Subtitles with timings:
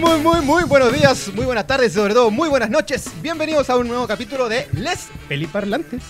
[0.00, 3.10] muy, muy, muy buenos días, muy buenas tardes y sobre todo muy buenas noches.
[3.20, 6.02] Bienvenidos a un nuevo capítulo de Les Peliparlantes.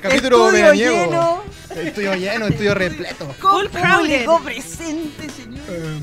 [0.00, 0.94] Capítulo Estudio veraniego.
[0.96, 1.42] lleno.
[1.84, 3.34] Estudio lleno, estudio repleto.
[3.38, 4.24] Crowded.
[4.24, 5.60] público presente, señor.
[5.68, 6.00] Em,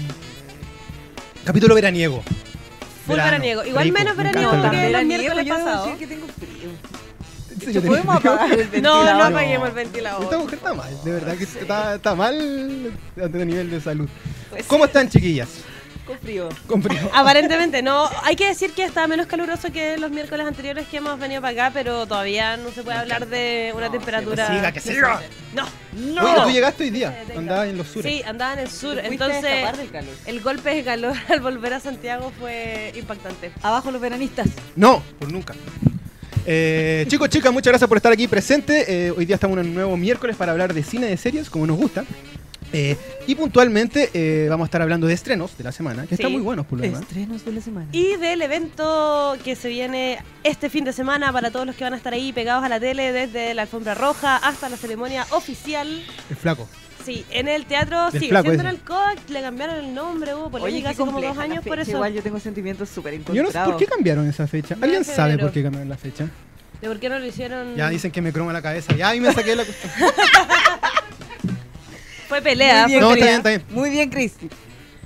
[1.44, 2.24] capítulo veraniego.
[3.08, 3.64] Full veraniego.
[3.66, 5.86] Igual rico, menos me veraniego el que Veraniego, miércoles yo debo pasados.
[5.92, 6.70] decir que tengo frío.
[7.68, 9.06] ¿En serio tenés ¿Podemos apagar el No, ventilador?
[9.06, 9.24] no No.
[9.26, 10.38] apaguemos el Esta ventilador.
[10.40, 12.92] mujer está mal, de verdad que está, está mal
[13.22, 14.08] a nivel de salud.
[14.50, 15.50] Pues ¿Cómo están, chiquillas?
[16.06, 16.50] Con frío.
[16.68, 17.00] Con frío.
[17.16, 18.08] Aparentemente no.
[18.22, 21.66] Hay que decir que está menos caluroso que los miércoles anteriores que hemos venido para
[21.66, 24.46] acá, pero todavía no se puede hablar de una temperatura.
[24.48, 25.22] que siga, que siga.
[25.56, 25.66] No,
[26.24, 27.40] Oye, tú llegaste hoy día, Venga.
[27.40, 28.12] andabas en los sures.
[28.14, 29.00] Sí, andaba en el sur.
[29.00, 30.14] Entonces, escapar del calor.
[30.28, 33.52] el golpe de calor al volver a Santiago fue impactante.
[33.64, 34.48] Abajo los veranistas.
[34.76, 35.56] No, por nunca.
[36.46, 39.08] Eh, chicos, chicas, muchas gracias por estar aquí presente.
[39.08, 41.66] Eh, hoy día estamos en un nuevo miércoles para hablar de cine de series, como
[41.66, 42.06] nos gusta.
[42.74, 46.30] Eh, y puntualmente eh, vamos a estar hablando de estrenos de la semana, que están
[46.30, 46.34] Sí.
[46.34, 47.02] muy buenos por lo demás.
[47.04, 47.88] Estrenos de la semana.
[47.94, 51.94] Y del evento que se viene este fin de semana para todos los que van
[51.94, 56.04] a estar ahí pegados a la tele, desde la alfombra roja hasta la ceremonia oficial.
[56.30, 56.68] El flaco.
[57.06, 58.76] Sí, en el teatro Del sigue flaco siendo en ese.
[58.78, 61.92] el COAC, le cambiaron el nombre, hubo polémica hace como dos años por eso.
[61.92, 63.72] Igual yo tengo sentimientos súper Yo no sé encontrados.
[63.74, 64.76] por qué cambiaron esa fecha.
[64.76, 65.48] Nueve ¿Alguien de sabe febrero.
[65.48, 66.28] por qué cambiaron la fecha?
[66.82, 67.76] ¿De por qué no lo hicieron?
[67.76, 68.96] Ya dicen que me croma la cabeza.
[68.96, 69.92] Ya ahí me saqué la cuestión.
[72.28, 72.84] Fue pelea.
[72.84, 73.64] Muy bien, No, está bien, está bien.
[73.70, 74.34] Muy bien, Chris.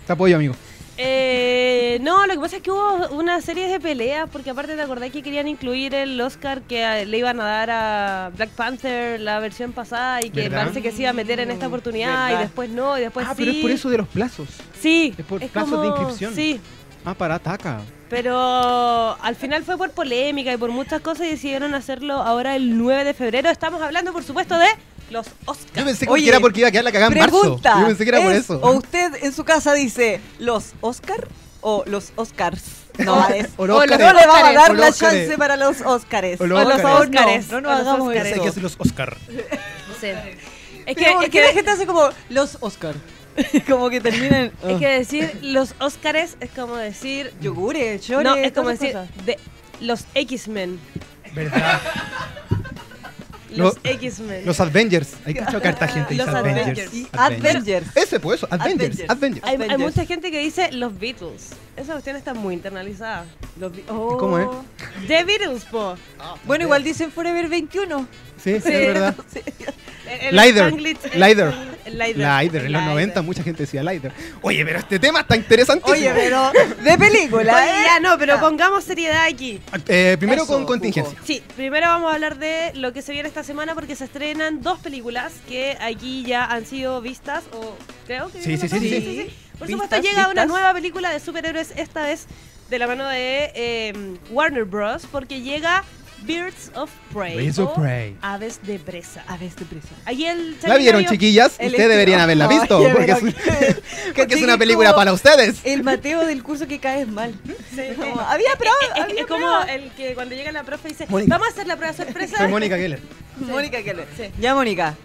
[0.08, 0.56] Te apoyo, amigo.
[1.02, 4.82] Eh, no, lo que pasa es que hubo una serie de peleas, porque aparte te
[4.82, 9.40] acordás que querían incluir el Oscar que le iban a dar a Black Panther la
[9.40, 10.64] versión pasada y que ¿Verdad?
[10.64, 12.40] parece que se iba a meter en esta oportunidad ¿Verdad?
[12.40, 13.36] y después no, y después ah, sí.
[13.40, 14.50] pero es por eso de los plazos.
[14.78, 16.36] Sí, es por plazos de inscripción.
[16.36, 16.60] Sí,
[17.06, 17.80] Ah, para ataca.
[18.10, 22.78] Pero al final fue por polémica y por muchas cosas y decidieron hacerlo ahora el
[22.78, 23.50] 9 de febrero.
[23.50, 24.68] Estamos hablando, por supuesto, de
[25.12, 25.84] los Yo Oscars.
[25.86, 27.60] pensé que Oye, era porque iba a quedar la cagada en marzo.
[27.64, 28.60] Yo pensé que era por ¿es- eso.
[28.62, 31.28] ¿O usted en su casa dice los Oscar
[31.62, 32.64] o los Oscars?
[33.00, 33.48] No, es.
[33.58, 36.42] O O los no le vamos a dar la chance para los Oscars.
[36.42, 36.84] O los O los.
[36.84, 37.48] Óscares.
[37.50, 38.42] No, no O los hagamos eso.
[38.44, 39.16] que es los Oscar.
[40.02, 40.08] Sí.
[40.86, 42.96] Es que, Pero ¿por es que- la gente hace como los Oscar?
[43.68, 44.52] como que terminan.
[44.68, 48.24] es que decir los Óscares es como decir Yogures, chores.
[48.24, 48.96] No, es como decir
[49.26, 49.38] de
[49.82, 50.80] los X-Men.
[51.34, 51.80] ¿Verdad?
[53.56, 54.46] Los Lo- X-Men.
[54.46, 55.14] Los Avengers.
[55.26, 56.14] Hay que echar carta gente.
[56.14, 56.94] Los dice Avengers.
[56.94, 57.88] Y Avengers.
[57.98, 58.48] Ese, pues eso.
[58.52, 59.00] Avengers.
[59.00, 59.10] Avengers.
[59.10, 59.44] Avengers.
[59.44, 59.80] hay, hay Avengers.
[59.96, 61.50] mucha gente que dice los Beatles.
[61.76, 63.26] Esa cuestión está muy internalizada.
[63.60, 64.18] Los oh.
[64.18, 64.48] ¿Cómo es?
[65.08, 65.96] The Beatles, po.
[66.46, 68.08] Bueno, igual dicen Forever 21.
[68.38, 69.16] Sí, sí, es verdad.
[69.34, 69.42] Sí.
[70.22, 70.74] El Lider.
[70.74, 71.54] Spanglish- Lider.
[71.98, 72.18] Lider.
[72.18, 72.66] Lider.
[72.66, 72.94] En los Lider.
[72.96, 74.12] 90 mucha gente decía Lider.
[74.42, 75.94] Oye, pero este tema está interesantísimo.
[75.98, 76.52] Oye, pero
[76.84, 77.84] de película, Oye, ¿eh?
[77.86, 78.40] ya no, pero Ah.
[78.40, 79.60] pongamos seriedad aquí.
[79.88, 81.18] Eh, primero Eso, con contingencia.
[81.24, 84.62] Sí, primero vamos a hablar de lo que se viene esta semana porque se estrenan
[84.62, 87.76] dos películas que aquí ya han sido vistas o
[88.06, 89.30] creo que Sí, sí, sí, sí.
[89.58, 92.28] Por Vistas, supuesto llega una nueva película de superhéroes esta vez
[92.70, 93.94] de la mano de eh,
[94.32, 95.06] Warner Bros.
[95.12, 95.84] porque llega
[96.24, 97.38] Birds of Prey.
[97.38, 98.16] Birds of o Prey.
[98.22, 99.24] Aves de presa.
[99.28, 99.88] A ver, de presa.
[100.06, 101.56] Ahí el ¿La vieron, chiquillas?
[101.60, 102.78] El Ustedes deberían haberla visto.
[102.80, 103.82] Oye, porque es, que-
[104.16, 105.58] porque es una película para ustedes.
[105.64, 107.34] El Mateo del curso que caes mal.
[107.74, 107.82] Sí.
[107.96, 108.76] Como, había prueba.
[108.96, 111.30] Es, había es como el que cuando llega la profe dice, Mónica.
[111.36, 112.38] vamos a hacer la prueba sorpresa.
[112.38, 113.00] Soy Mónica Geller.
[113.38, 114.08] Mónica Keller.
[114.18, 114.26] Sí.
[114.40, 114.96] Ya, Mónica.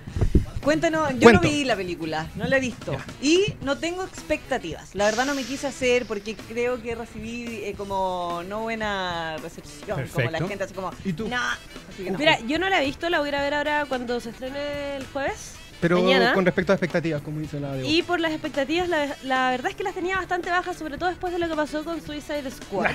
[0.65, 1.43] Cuéntanos, yo Cuento.
[1.43, 2.93] no vi la película, no la he visto.
[2.93, 3.05] Ya.
[3.21, 4.95] Y no tengo expectativas.
[4.95, 9.89] La verdad no me quise hacer porque creo que recibí eh, como no buena recepción.
[10.09, 10.49] Como la Perfecto.
[10.49, 11.29] gente así como, ¿Y tú?
[11.29, 11.37] no.
[11.37, 12.19] Así que no.
[12.19, 14.31] Mira, yo no la he visto, la voy a ir a ver ahora cuando se
[14.31, 15.53] estrene el jueves.
[15.81, 16.33] Pero Mañana.
[16.33, 19.71] con respecto a expectativas, como dice la de Y por las expectativas, la, la verdad
[19.71, 22.51] es que las tenía bastante bajas, sobre todo después de lo que pasó con Suicide
[22.51, 22.91] Squad.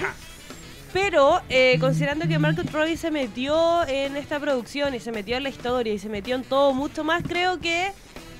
[0.92, 5.44] Pero eh, considerando que Marco Troy se metió en esta producción y se metió en
[5.44, 7.92] la historia y se metió en todo mucho más, creo que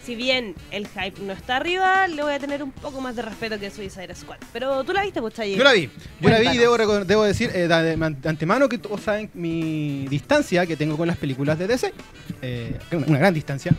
[0.04, 3.22] si bien el hype no está arriba, le voy a tener un poco más de
[3.22, 4.38] respeto que Suicide Squad.
[4.52, 5.56] Pero tú la viste, Puchayi.
[5.56, 5.90] Yo la vi.
[6.20, 10.76] Yo la vi y debo, decir eh, de, antemano que todos saben mi distancia que
[10.76, 11.94] tengo con las películas de DC.
[12.42, 13.72] Eh, una gran distancia.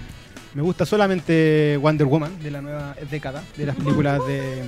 [0.55, 4.63] Me gusta solamente Wonder Woman de la nueva década de las películas de,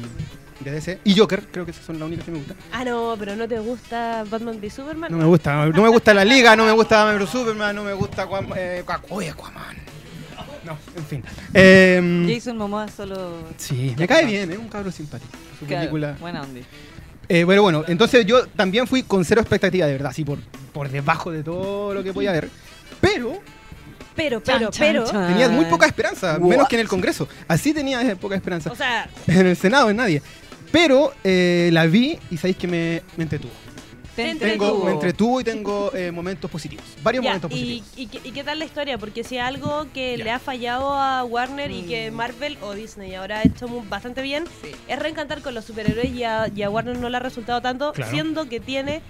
[0.71, 0.99] de DC.
[1.05, 2.57] Y Joker, creo que esas son las únicas que me gustan.
[2.73, 5.11] Ah, no, pero ¿no te gusta Batman v Superman?
[5.11, 7.85] No me gusta, no me gusta la Liga, no me gusta Batman vs Superman, no
[7.85, 8.53] me gusta Aquaman.
[8.59, 9.77] Eh, Oye, Aquaman.
[10.65, 11.25] No, en fin.
[11.55, 13.39] Eh, Jason Momoa solo.
[13.57, 15.31] sí, me cae bien, es un cabro simpático.
[15.59, 16.17] Su Claro, película.
[16.21, 16.61] Buena onda.
[17.29, 20.39] Eh, bueno, bueno, entonces yo también fui con cero expectativa, de verdad, así por,
[20.73, 22.49] por debajo de todo lo que podía haber.
[23.01, 23.41] Pero
[24.15, 25.05] Pero, pero, Chan, chan, pero.
[25.11, 25.29] chan.
[25.29, 26.49] tenía muy poca esperanza, What?
[26.49, 27.27] menos que en el Congreso.
[27.49, 28.71] Así tenía eh, poca esperanza.
[28.71, 30.23] O sea, En el Senado, en nadie.
[30.73, 33.53] Pero eh, la vi y sabéis que me, me entretuvo.
[34.17, 34.85] Te Te Tengo, entretuvo.
[34.85, 36.85] me entretuvo y tengo eh, momentos positivos.
[37.03, 37.89] Varios Ya, momentos y, positivos.
[37.97, 38.99] y, qué- y qué tal la historia?
[38.99, 40.25] Porque si algo que Ya.
[40.25, 42.15] le ha fallado a Warner y que Mm.
[42.15, 44.69] Marvel o Disney ahora ha hecho mu- bastante bien, Sí.
[44.87, 47.93] es reencantar con los superhéroes y a, y a Warner no le ha resultado tanto,
[47.93, 48.11] Claro.
[48.11, 49.01] siendo que tiene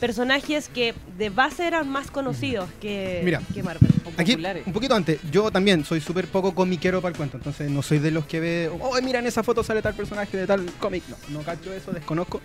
[0.00, 3.40] personajes que de base eran más conocidos que, Mira.
[3.52, 3.90] que Marvel.
[4.16, 4.36] Aquí,
[4.66, 7.98] un poquito antes, yo también soy súper poco comiquero para el cuento, entonces no soy
[7.98, 11.04] de los que ve, oh, mira, en esa foto sale tal personaje de tal cómic.
[11.08, 12.40] No, no cacho eso, desconozco.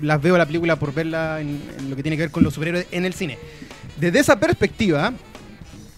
[0.00, 2.54] Las veo la película por verla en, en lo que tiene que ver con los
[2.54, 3.38] superhéroes en el cine.
[4.00, 5.12] Desde esa perspectiva,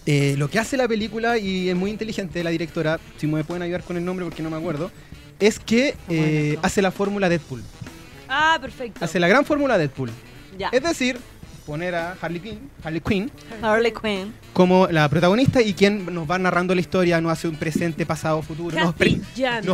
[0.05, 3.63] eh, lo que hace la película, y es muy inteligente la directora, si me pueden
[3.63, 4.91] ayudar con el nombre porque no me acuerdo,
[5.39, 6.59] es que Bueno, eh, no.
[6.63, 7.63] hace la fórmula Deadpool.
[8.29, 9.03] Ah, perfecto.
[9.03, 10.11] Hace la gran fórmula Deadpool.
[10.57, 10.69] Ya.
[10.71, 11.17] Es decir,
[11.65, 13.31] poner a Harley Quinn, Harley Quinn
[13.61, 14.33] Harley Quinn.
[14.53, 18.41] como la protagonista y quien nos va narrando la historia, nos hace un presente, pasado,
[18.41, 19.19] futuro, nos, pre-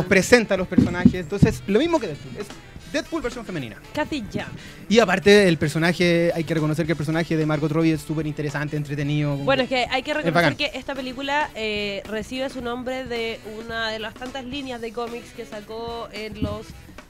[0.08, 1.14] presenta a los personajes.
[1.14, 2.46] Entonces, lo mismo que Deadpool, es
[2.92, 3.76] Deadpool versión femenina.
[3.94, 4.46] Kathy Jan.
[4.88, 8.26] Y aparte, el personaje, hay que reconocer que el personaje de Margot Robbie es súper
[8.26, 9.32] interesante, entretenido.
[9.32, 10.34] como Bueno, es que hay que bacán.
[10.34, 14.92] reconocer que esta película eh, recibe su nombre de una de las tantas líneas de
[14.92, 16.66] cómics que sacó en los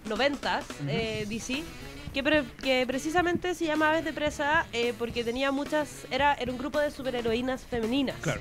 [0.09, 1.63] 90s eh, DC.
[2.13, 6.07] Que, pre- que precisamente se llama Aves de Presa eh, porque tenía muchas.
[6.11, 8.17] Era, era un grupo de superheroínas femeninas.
[8.21, 8.41] Claro.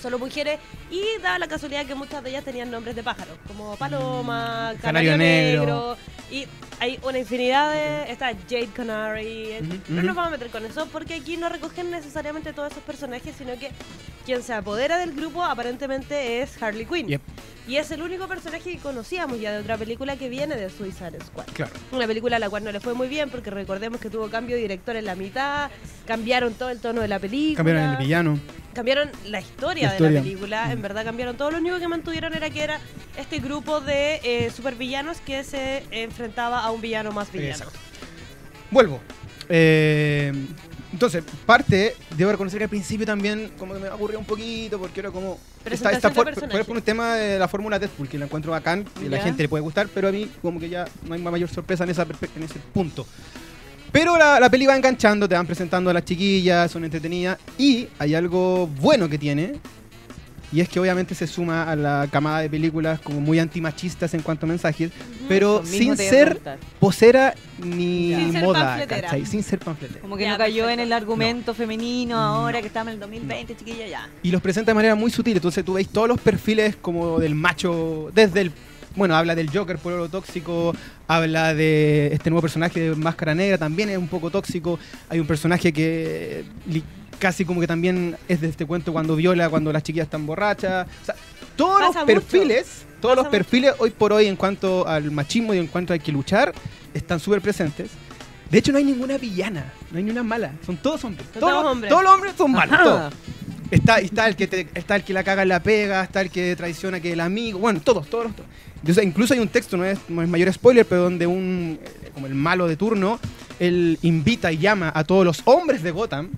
[0.00, 0.60] Solo mujeres.
[0.90, 3.36] Y daba la casualidad que muchas de ellas tenían nombres de pájaros.
[3.48, 5.64] Como Paloma, Mm, Canario, Canario Negro.
[5.64, 5.96] Negro.
[6.30, 6.46] Y
[6.78, 8.12] hay una infinidad de.
[8.12, 9.46] Está Jade Canary.
[9.52, 12.82] eh, No nos vamos a meter con eso porque aquí no recogen necesariamente todos esos
[12.84, 13.70] personajes, sino que
[14.24, 17.08] quien se apodera del grupo aparentemente es Harley Quinn.
[17.08, 17.22] Yep.
[17.66, 21.18] Y es el único personaje que conocíamos ya de otra película que viene de Suicide
[21.24, 21.46] Squad.
[21.54, 21.72] Claro.
[21.92, 24.56] Una película a la cual no le fue muy bien porque recordemos que tuvo cambio
[24.56, 25.70] de director en la mitad,
[26.06, 27.56] cambiaron todo el tono de la película.
[27.56, 28.38] Cambiaron el villano.
[28.74, 31.52] Cambiaron la historia, La de la película, en verdad cambiaron todo.
[31.52, 32.80] Lo único que mantuvieron era que era
[33.16, 37.52] este grupo de eh, supervillanos que se enfrentaba a un villano más villano.
[37.52, 37.78] Exacto.
[38.70, 39.00] Vuelvo.
[39.48, 40.32] Eh,
[40.94, 45.00] entonces, parte, debo reconocer que al principio también como que me aburrió un poquito porque
[45.00, 45.40] era como...
[45.64, 49.06] Está, de por, por un tema de la fórmula Deadpool, que la encuentro bacán y
[49.06, 51.48] a la gente le puede gustar, pero a mí como que ya no hay mayor
[51.48, 52.06] sorpresa en, esa,
[52.36, 53.04] en ese punto.
[53.90, 57.88] Pero la, la peli va enganchando, te van presentando a las chiquillas, son entretenidas y
[57.98, 59.58] hay algo bueno que tiene.
[60.52, 64.22] Y es que obviamente se suma a la camada de películas como muy antimachistas en
[64.22, 64.92] cuanto a mensajes,
[65.28, 66.40] pero sin ser
[66.80, 68.86] posera ni Sin ser moda.
[69.24, 70.00] Sin ser panfletera.
[70.00, 73.56] Como que Ya, no cayó en el argumento femenino ahora que estamos en el 2020,
[73.56, 74.08] chiquilla, ya.
[74.22, 77.34] Y los presenta de manera muy sutil, entonces tú veis todos los perfiles como del
[77.34, 78.52] macho, desde el...
[78.96, 80.72] Bueno, habla del Joker, pololo tóxico,
[81.08, 84.78] habla de este nuevo personaje de Máscara Negra, también es un poco tóxico.
[85.08, 86.44] Hay un personaje que
[87.18, 90.86] casi como que también es de este cuento cuando viola, cuando las chiquillas están borrachas.
[91.02, 91.14] O sea,
[91.56, 92.84] todos Pasa los mucho.
[93.04, 96.10] Todos los perfiles hoy por hoy en cuanto al machismo y en cuanto hay que
[96.10, 96.52] luchar,
[96.94, 97.90] están súper presentes.
[98.50, 101.26] De hecho, no hay ninguna villana, no hay ni una mala, son todos hombres.
[101.28, 101.90] Todos, todos los- hombres.
[101.90, 103.12] todos los hombres son malos, todos.
[103.70, 106.30] Está, está, el que te- está el que la caga en la pega, está el
[106.30, 108.48] que traiciona que el amigo, bueno, todos, todos todos.
[108.76, 112.10] Entonces, incluso hay un texto, no es, no es mayor spoiler, pero donde un, eh,
[112.14, 113.18] como el malo de turno,
[113.58, 116.30] él invita y llama a todos los hombres de Gotham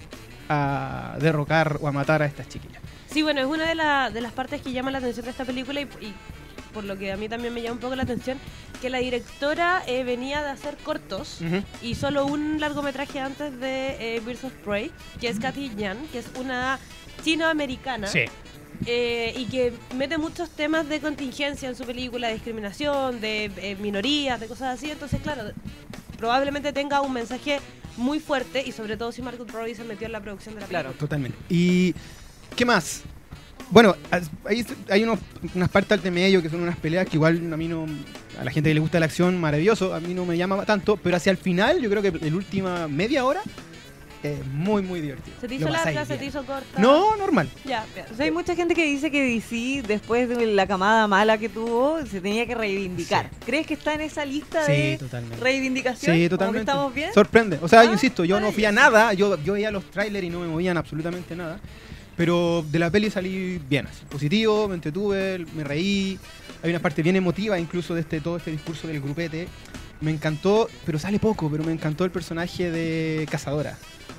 [0.49, 2.81] a derrocar o a matar a estas chiquillas.
[3.11, 5.45] Sí, bueno, es una de, la- de las partes que llama la atención de esta
[5.45, 6.15] película y, y
[6.77, 8.39] por lo que a mí también me llama un poco la atención,
[8.83, 11.39] que la directora eh, venía de hacer cortos
[11.81, 16.19] y solo un largometraje antes de eh, Birds of Prey, que es Kathy Jan, que
[16.19, 16.79] es una
[17.25, 18.07] chino-americana.
[18.85, 23.77] eh, y que mete muchos temas de contingencia en su película, de discriminación, de eh,
[23.81, 24.91] minorías, de cosas así.
[24.91, 25.45] Entonces, claro,
[26.19, 27.61] probablemente tenga un mensaje
[27.97, 30.67] muy fuerte y sobre todo si Margot Robbie se metió en la producción de la
[30.67, 30.83] película.
[30.91, 30.99] Claro.
[30.99, 31.39] Totalmente.
[31.49, 31.95] ¿Y
[32.55, 33.03] qué más?
[33.71, 33.97] Bueno,
[34.45, 35.19] hay, hay unos,
[35.55, 37.87] unas partes de medio que son unas peleas que igual a mí no.
[38.41, 39.95] A la gente que le gusta la acción, maravilloso.
[39.95, 40.97] A mí no me llama tanto.
[40.97, 43.41] Pero hacia el final, yo creo que la última media hora
[44.23, 45.37] es muy, muy divertido.
[45.41, 46.05] ¿Se te hizo larga?
[46.05, 46.79] ¿Se te hizo corta?
[46.81, 47.49] No, normal.
[47.65, 47.85] Ya.
[48.13, 51.49] O sea, hay mucha gente que dice que DC, después de la camada mala que
[51.49, 53.31] tuvo, se tenía que reivindicar.
[53.45, 55.37] ¿Crees que está en esa lista Sí, de totalmente.
[55.43, 56.15] reivindicación?
[56.15, 56.61] Sí, ¿Como que totalmente.
[56.71, 57.13] estamos bien?
[57.15, 57.59] Sorprende.
[57.63, 59.13] O sea, yo Ah, insisto, yo no fui a nada.
[59.15, 61.59] Yo, yo veía los trailers y no me movían absolutamente nada.
[62.17, 66.19] Pero de la peli salí bien, así, positivo, me entretuve, me reí.
[66.63, 69.49] Hay una parte bien emotiva incluso de este todo este discurso del grupete.
[70.01, 73.77] Me encantó, pero sale poco, pero me encantó el personaje de Cazadora,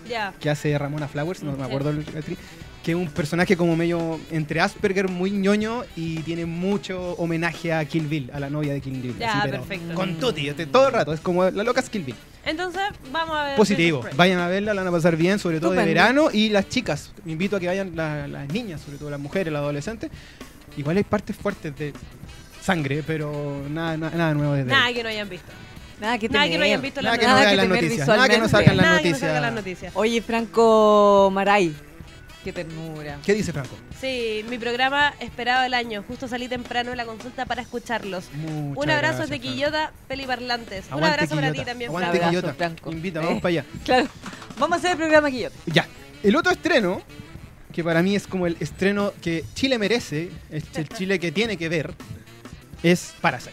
[0.09, 0.33] Ya.
[0.39, 1.63] que hace Ramona Flowers, no me Sí.
[1.63, 2.37] acuerdo el actriz,
[2.83, 7.83] que es un personaje como medio entre Asperger, muy ñoño y tiene mucho homenaje a
[7.85, 9.15] Kill Bill, a la novia de Kill Bill.
[9.19, 9.93] Ya, pero perfecto.
[9.95, 12.15] Con Tutti, este, todo el rato, es como la loca es Kill Bill.
[12.47, 13.55] Entonces, vamos a ver.
[13.55, 14.03] Positivo.
[14.15, 16.29] Vayan a verla, la van a pasar bien, sobre todo de verano.
[16.31, 19.51] Y las chicas, me invito a que vayan la- las niñas, sobre todo las mujeres,
[19.53, 20.09] las adolescentes.
[20.77, 21.93] Igual hay partes fuertes de
[22.61, 24.93] sangre, pero nada, nada, nada nuevo desde Nada ahí.
[24.93, 25.51] que no hayan visto.
[25.99, 28.07] Nada que Nada que no hayan visto Nada que no Nada vean que las noticias.
[28.07, 28.73] Nada que no salga
[29.41, 29.91] las noticias.
[29.95, 31.73] Oye, Franco Maray.
[32.47, 33.19] Qué ternura.
[33.25, 33.75] ¿Qué dice Franco?
[33.99, 36.01] Sí, mi programa esperado el año.
[36.07, 38.29] Justo salí temprano de la consulta para escucharlos.
[38.35, 39.39] Muchas Un abrazo gracias, de.
[39.41, 40.85] Quillota, Peliparlantes.
[40.87, 41.71] Un Aguante, abrazo para ti Quillota.
[41.71, 42.25] también, Aguante, Un Franco.
[42.37, 42.57] abrazo, Quillota.
[42.57, 42.91] Franco.
[42.93, 43.25] Invita, Eh.
[43.25, 43.65] vamos para allá.
[43.83, 44.07] Claro.
[44.57, 45.55] Vamos a hacer el programa Quillote.
[45.65, 45.87] Ya.
[46.23, 47.01] El otro estreno,
[47.73, 51.57] que para mí es como el estreno que Chile merece, es el Chile que tiene
[51.57, 51.95] que ver,
[52.81, 53.51] es Parasite.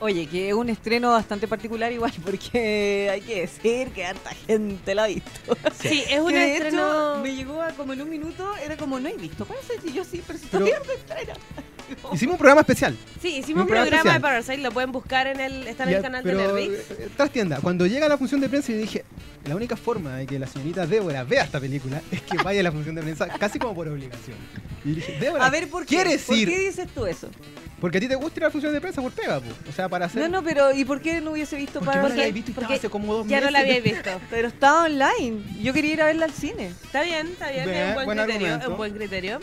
[0.00, 4.94] Oye, que es un estreno bastante particular igual, porque hay que decir que harta gente
[4.94, 5.30] lo ha visto.
[5.78, 6.78] Sí, es un Que de estreno...
[7.14, 9.92] hecho, me llegó a como en un minuto, era como, no he visto Parasite, y
[9.92, 11.34] yo sí, pero si todavía no estrena.
[12.12, 12.96] Hicimos un programa especial.
[13.20, 14.20] Sí, hicimos un un programa programa de.
[14.20, 15.66] Parasite, lo pueden buscar en el...
[15.66, 16.90] Está en Ya, el canal de Netflix.
[16.92, 19.04] eh, trastienda, cuando llega la función de prensa, yo dije,
[19.44, 22.62] la única forma de que la señorita Débora vea esta película es que vaya a
[22.62, 24.36] la función de prensa casi como por obligación.
[24.84, 25.96] Y dije, Débora, A ver, ¿por qué?
[25.96, 26.48] ¿quieres ¿Por ir?
[26.48, 27.28] qué dices tú eso?
[27.80, 29.46] Porque a ti te gusta ir a la función de prensa por pega, po.
[29.68, 30.20] O sea, para hacer...
[30.22, 32.74] No, no, pero ¿y por qué no hubiese visto porque no la había visto porque
[32.74, 33.52] hace como dos Ya no meses.
[33.52, 34.10] la habíais visto.
[34.30, 35.42] Pero estaba online.
[35.62, 36.68] Yo quería ir a verla al cine.
[36.84, 39.40] Está bien, está bien, es un buen, buen criterio, es un buen criterio.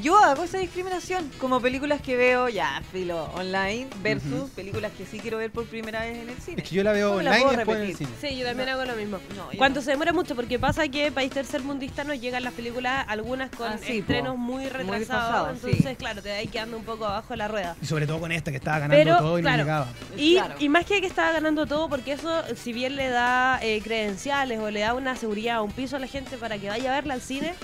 [0.00, 5.18] Yo hago esa discriminación, como películas que veo ya, filo, online, versus películas que sí
[5.18, 6.62] quiero ver por primera vez en el cine.
[6.62, 8.10] Es que yo la veo ¿Cómo la online y después en el cine.
[8.20, 8.74] Sí, yo también No.
[8.76, 9.18] hago lo mismo.
[9.36, 9.84] No, Cuando no.
[9.84, 13.78] se demora mucho, porque pasa que país tercermundista nos llegan las películas, algunas con Ah,
[13.84, 14.38] sí, estrenos po.
[14.38, 15.66] muy retrasados, sí.
[15.70, 17.69] entonces claro, te ahí quedando un poco abajo de la rueda.
[17.82, 19.86] Y sobre todo con esta que estaba ganando Pero, todo y claro, no llegaba.
[20.16, 20.54] Y, Claro.
[20.58, 24.58] y más que que estaba ganando todo, porque eso, si bien le da eh, credenciales
[24.60, 27.14] o le da una seguridad, un piso a la gente para que vaya a verla
[27.14, 27.54] al cine,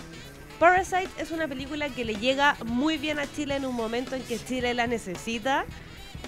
[0.59, 4.23] Parasite es una película que le llega muy bien a Chile en un momento en
[4.23, 5.65] que Chile la necesita.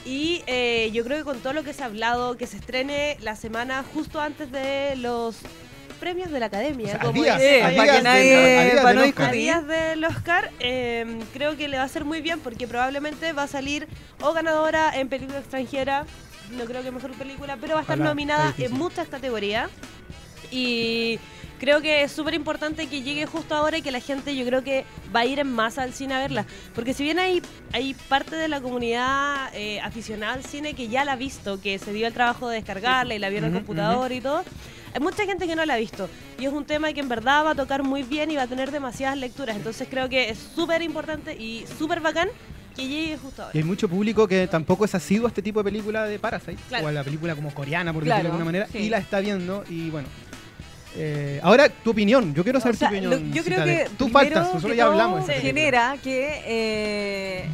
[0.05, 3.17] Y eh, yo creo que con todo lo que se ha hablado, que se estrene
[3.21, 5.37] la semana justo antes de los
[5.99, 8.83] premios de la academia, O sea, como días, dice Eh, para que del- nadie, para
[8.83, 8.99] no Oscar.
[8.99, 9.33] a discutir.
[9.33, 13.43] días del Oscar, eh, creo que le va a hacer muy bien porque probablemente va
[13.45, 13.87] a salir
[14.21, 16.05] o ganadora en película extranjera,
[16.57, 19.69] no creo que mejor película, pero va a estar Ojalá, nominada en muchas categorías.
[20.51, 21.19] Y
[21.61, 24.63] creo que es súper importante que llegue justo ahora y que la gente yo creo
[24.65, 26.47] que va a ir en masa al cine a verla.
[26.75, 31.05] Porque si bien hay, hay parte de la comunidad eh, aficionada al cine que ya
[31.05, 33.53] la ha visto, que se dio el trabajo de descargarla y la vio en el
[33.53, 34.45] computador y todo,
[34.99, 36.09] hay mucha gente que no la ha visto.
[36.39, 38.47] Y es un tema que en verdad va a tocar muy bien y va a
[38.49, 39.57] tener demasiadas lecturas.
[39.57, 42.29] Entonces creo que es súper importante y súper bacán
[42.75, 43.53] que llegue justo ahora.
[43.55, 46.59] Y hay mucho público que tampoco es asiduo a este tipo de película de Parasite,
[46.69, 46.85] Claro.
[46.87, 48.79] o a la película como coreana, por Claro, decirlo de alguna manera, sí.
[48.87, 50.09] y la está viendo y bueno.
[50.97, 53.33] eh, ahora, tu opinión, yo quiero saber O sea, tu lo- opinión.
[53.33, 57.45] yo creo que Tú faltas, nosotros ya hablamos de genera que, eh,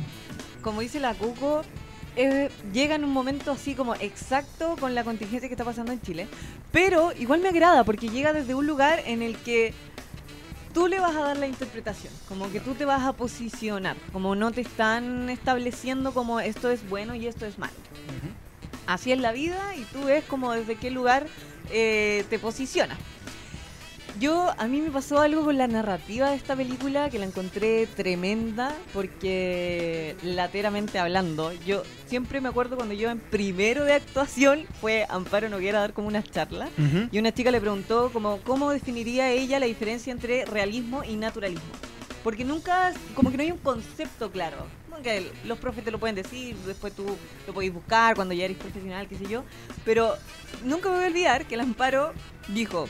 [0.62, 1.62] como dice la Cuco,
[2.16, 6.00] eh, llega en un momento así como exacto con la contingencia que está pasando en
[6.00, 6.28] Chile.
[6.72, 9.74] Pero igual me agrada porque llega desde un lugar en el que
[10.72, 14.34] tú le vas a dar la interpretación, como que tú te vas a posicionar, como
[14.34, 17.74] no te están estableciendo como esto es bueno y esto es malo.
[18.86, 21.26] Así es la vida y tú ves como desde qué lugar
[21.70, 22.98] eh, te posicionas.
[24.20, 27.88] Yo, a mí me pasó algo con la narrativa de esta película que la encontré
[27.88, 35.04] tremenda porque lateramente hablando, yo siempre me acuerdo cuando yo en primero de actuación fue
[35.08, 37.08] Amparo Noguera a dar como unas charlas Ujú.
[37.10, 41.64] y una chica le preguntó como cómo definiría ella la diferencia entre realismo y naturalismo.
[42.22, 44.56] Porque nunca, como que no hay un concepto claro.
[45.02, 47.04] Que los profes te lo pueden decir, después tú
[47.46, 49.42] lo podéis buscar cuando ya eres profesional, qué sé yo.
[49.84, 50.14] Pero
[50.64, 52.12] nunca me voy a olvidar que el Amparo
[52.48, 52.88] dijo,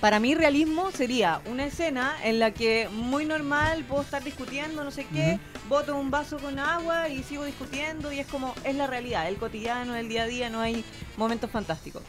[0.00, 4.90] para mí realismo sería una escena en la que muy normal puedo estar discutiendo no
[4.90, 8.86] sé qué, boto un vaso con agua y sigo discutiendo y es como, es la
[8.86, 10.84] realidad, el cotidiano, el día a día, no hay
[11.16, 12.02] momentos fantásticos.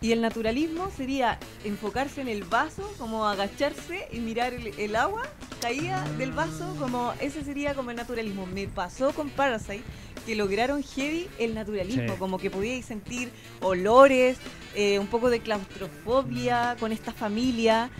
[0.00, 5.22] Y el naturalismo sería enfocarse en el vaso, como agacharse y mirar el, el agua
[5.60, 8.46] caída del vaso, como ese sería como el naturalismo.
[8.46, 9.82] Me pasó con Parasite
[10.24, 12.18] que lograron heavy el naturalismo, Sí.
[12.18, 14.36] como que podíais sentir olores,
[14.76, 17.90] eh, un poco de claustrofobia con esta familia.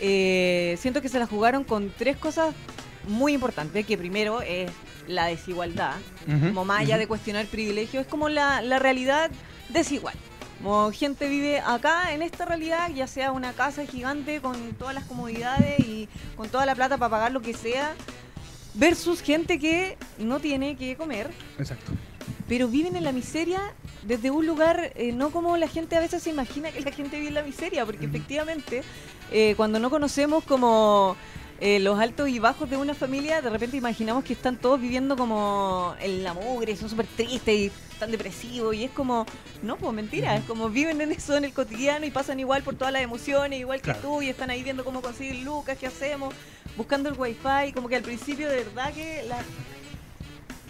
[0.00, 2.54] Eh, siento que se la jugaron con tres cosas
[3.08, 4.70] muy importantes, que primero es
[5.06, 9.30] la desigualdad, como más allá de cuestionar privilegios, es como la, la realidad
[9.68, 10.14] desigual.
[10.62, 15.04] Como gente vive acá en esta realidad, ya sea una casa gigante con todas las
[15.04, 17.94] comodidades y con toda la plata para pagar lo que sea,
[18.74, 21.90] versus gente que no tiene que comer, Exacto.
[22.48, 23.60] pero viven en la miseria
[24.04, 27.16] desde un lugar, eh, no como la gente a veces se imagina que la gente
[27.16, 28.82] vive en la miseria, porque efectivamente
[29.32, 31.16] eh, cuando no conocemos como
[31.60, 35.16] eh, los altos y bajos de una familia, de repente imaginamos que están todos viviendo
[35.16, 39.26] como en la mugre, son súper tristes y están depresivos, y es como,
[39.62, 42.74] no, pues mentira, es como viven en eso en el cotidiano y pasan igual por
[42.74, 44.00] todas las emociones, igual que Claro.
[44.00, 46.34] tú, y están ahí viendo cómo conseguir lucas, qué hacemos,
[46.76, 49.22] buscando el wifi, como que al principio de verdad que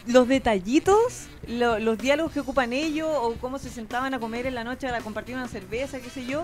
[0.07, 4.55] los detallitos, lo- los diálogos que ocupan ellos o cómo se sentaban a comer en
[4.57, 6.43] la noche a compartir una cerveza, qué sé yo,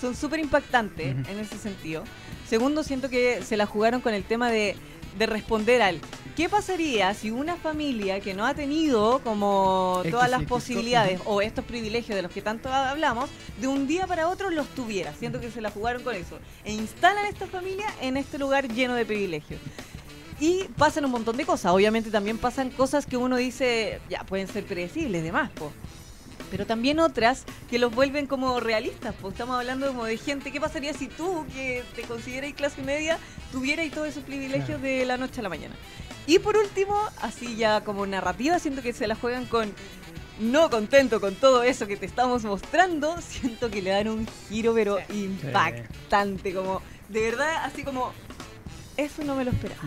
[0.00, 2.04] son súper impactantes en ese sentido.
[2.48, 4.76] Segundo, siento que se la jugaron con el tema de,
[5.18, 6.00] de responder al
[6.36, 11.20] ¿qué pasaría si una familia que no ha tenido como Es todas las esto- posibilidades
[11.24, 13.28] o estos privilegios de los que tanto hablamos,
[13.60, 15.12] de un día para otro los tuviera?
[15.14, 16.38] Siento que se la jugaron con eso.
[16.64, 19.60] E instalan esta familia en este lugar lleno de privilegios.
[20.40, 21.72] Y pasan un montón de cosas.
[21.72, 25.72] Obviamente también pasan cosas que uno dice, ya, pueden ser predecibles, demás, po.
[26.50, 30.60] Pero también otras que los vuelven como realistas, pues estamos hablando como de gente, ¿qué
[30.60, 33.18] pasaría si tú, que te consideras clase media,
[33.52, 34.82] tuvierais todos esos privilegios Claro.
[34.82, 35.74] de la noche a la mañana?
[36.26, 39.72] Y por último, así ya como narrativa, siento que se la juegan con
[40.40, 44.72] no contento con todo eso que te estamos mostrando, siento que le dan un giro
[44.74, 48.12] pero impactante, como de verdad así como
[48.96, 49.82] eso no me lo esperaba.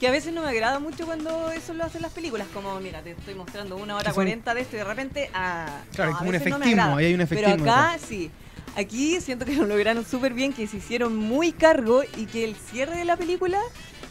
[0.00, 3.02] Que a veces no me agrada mucho cuando eso lo hacen las películas, como mira,
[3.02, 6.18] te estoy mostrando una hora cuarenta de esto y de repente, ah, Claro, no, a
[6.20, 6.98] como un veces no efectismo, agrada.
[6.98, 8.30] ahí hay un efectismo Pero acá sí.
[8.76, 12.54] Aquí siento que lo lograron súper bien, que se hicieron muy cargo y que el
[12.56, 13.60] cierre de la película,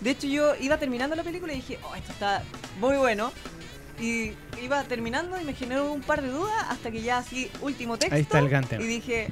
[0.02, 2.44] de hecho yo iba terminando la película y dije, oh, esto está
[2.80, 3.32] muy bueno.
[4.00, 7.98] Y iba terminando y me generó un par de dudas hasta que ya así, último
[7.98, 8.16] texto.
[8.16, 8.84] Ahí está el gran tema.
[8.84, 9.28] Y dije,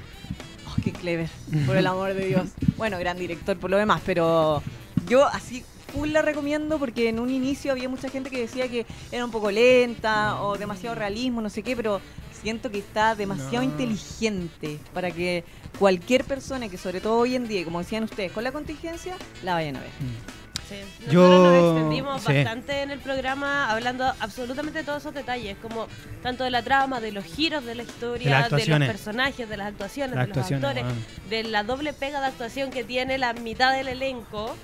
[0.68, 1.30] oh, qué clever,
[1.68, 2.50] por el amor de Dios.
[2.78, 4.64] Bueno, gran director por lo demás, pero
[5.08, 8.86] yo así full la recomiendo porque en un inicio había mucha gente que decía que
[9.12, 12.02] era un poco lenta o demasiado realismo, no sé qué, pero
[12.42, 13.72] siento que está demasiado No.
[13.72, 15.44] inteligente para que
[15.80, 19.54] cualquier persona que sobre todo hoy en día, como decían ustedes, con la contingencia, la
[19.56, 19.90] vayan a ver.
[19.90, 20.38] Mm.
[20.70, 20.76] Sí.
[21.10, 22.34] Yo- Nosotros nos extendimos sí.
[22.34, 25.88] bastante en el programa hablando absolutamente de todos esos detalles, como
[26.22, 29.68] tanto de la trama, de los giros de la historia, De los personajes, de las
[29.68, 30.84] actuaciones, Las de los actores,
[31.30, 34.56] de la doble pega de actuación que tiene la mitad del elenco.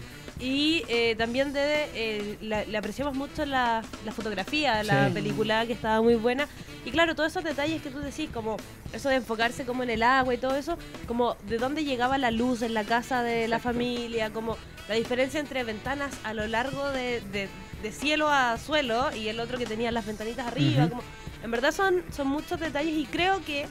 [0.44, 5.14] Y eh, también de, eh, la- le apreciamos mucho la, la fotografía de la Sí.
[5.14, 6.50] película, que estaba muy buena.
[6.84, 8.58] Y claro, todos esos detalles que tú decís, como
[8.92, 12.30] eso de enfocarse como en el agua y todo eso, como de dónde llegaba la
[12.30, 14.58] luz en la casa de la familia, como
[14.90, 17.48] la diferencia entre ventanas a lo largo de, de-
[17.82, 20.90] de cielo a suelo y el otro que tenía las ventanitas arriba.
[20.90, 21.04] Como,
[21.42, 23.66] en verdad son, son muchos detalles y creo que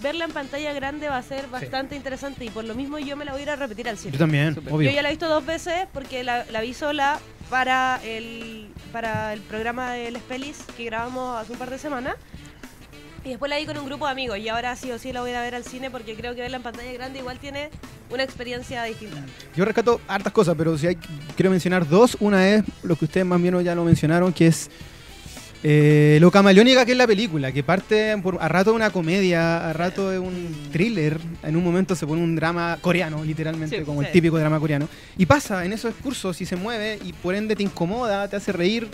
[0.00, 3.24] verla en pantalla grande va a ser bastante interesante y por lo mismo yo me
[3.24, 4.12] la voy a ir a repetir al cine.
[4.12, 4.90] Yo también, obvio.
[4.90, 7.18] Yo ya la he visto dos veces porque la, la vi sola
[7.50, 12.14] para el, para el programa de Les Pelis que grabamos hace un par de semanas.
[13.24, 15.20] Y después la vi con un grupo de amigos y ahora sí o sí la
[15.20, 17.40] voy a ir a ver al cine porque creo que verla en pantalla grande igual
[17.40, 17.70] tiene
[18.08, 19.16] una experiencia distinta.
[19.56, 20.96] Yo rescato hartas cosas, pero si hay,
[21.34, 22.16] quiero mencionar dos.
[22.20, 24.70] Una es lo que ustedes más bien ya lo mencionaron, que es
[25.68, 29.68] eh, lo camaleónica que es la película, que parte por, a rato de una comedia,
[29.68, 33.84] a rato de un thriller, en un momento se pone un drama coreano, literalmente, Sí,
[33.84, 34.88] como el típico drama coreano.
[35.18, 38.52] Y pasa en esos cursos y se mueve y por ende te incomoda, te hace
[38.52, 38.86] reír,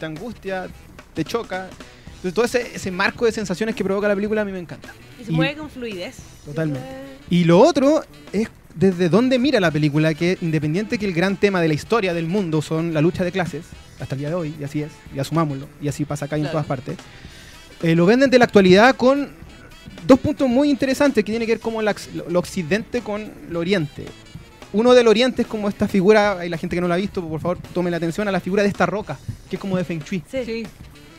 [0.00, 0.66] te angustia,
[1.14, 1.68] te choca.
[2.16, 4.88] Entonces todo ese, ese marco de sensaciones que provoca la película a mí me encanta.
[5.20, 6.16] Y se Y- mueve con fluidez.
[6.44, 6.84] Totalmente.
[7.30, 11.60] Y lo otro es desde dónde mira la película, que independiente que el gran tema
[11.60, 13.64] de la historia del mundo son la lucha de clases,
[13.98, 16.42] hasta el día de hoy, y así es, y asumámoslo, y así pasa acá y
[16.42, 16.96] en todas partes,
[17.82, 19.30] eh, lo venden de la actualidad con
[20.06, 21.94] dos puntos muy interesantes que tiene que ver como la-
[22.28, 24.04] lo occidente con lo oriente.
[24.72, 27.26] Uno del oriente es como esta figura, y la gente que no la ha visto,
[27.26, 29.84] por favor, tomen la atención a la figura de esta roca, que es como de
[29.84, 30.22] Feng Shui.
[30.30, 30.52] es- Sí.
[30.62, 30.66] Sí.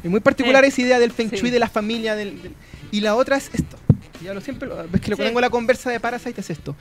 [0.03, 0.67] Es muy particular Sí.
[0.69, 1.37] esa idea del Feng Sí.
[1.37, 2.15] Shui, de la familia.
[2.15, 2.53] Del, del-
[2.91, 3.77] y la otra es esto.
[4.23, 5.21] Ya lo siempre, lo- ves que le Sí.
[5.23, 6.75] pongo la conversa de Parasite, es esto.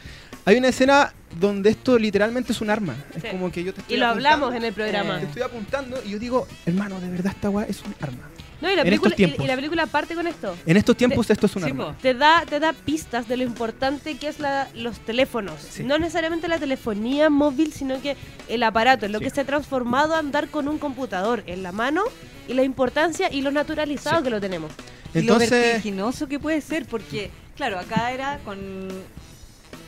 [0.44, 2.94] Hay una escena donde esto literalmente es un arma.
[3.14, 3.28] Es Sí.
[3.30, 5.18] como que yo te estoy Y lo hablamos en el programa.
[5.20, 8.28] Te estoy apuntando y yo digo, hermano, de verdad esta weá es un arma.
[8.58, 9.40] No, y la, En película, estos tiempos.
[9.40, 10.56] y, y la película parte con esto.
[10.64, 11.94] En estos tiempos esto es un sí, arma.
[12.00, 15.60] Te da, te da pistas de lo importante que es la, los teléfonos.
[15.60, 15.84] Sí.
[15.84, 18.16] No necesariamente la telefonía móvil, sino que
[18.48, 19.24] el aparato, en lo Sí.
[19.26, 22.02] que se ha transformado a andar con un computador en la mano
[22.48, 24.24] y la importancia y lo naturalizado Sí.
[24.24, 24.72] que lo tenemos.
[25.20, 28.58] Y lo Entonces, vertiginoso que puede ser, porque, claro, acá era con.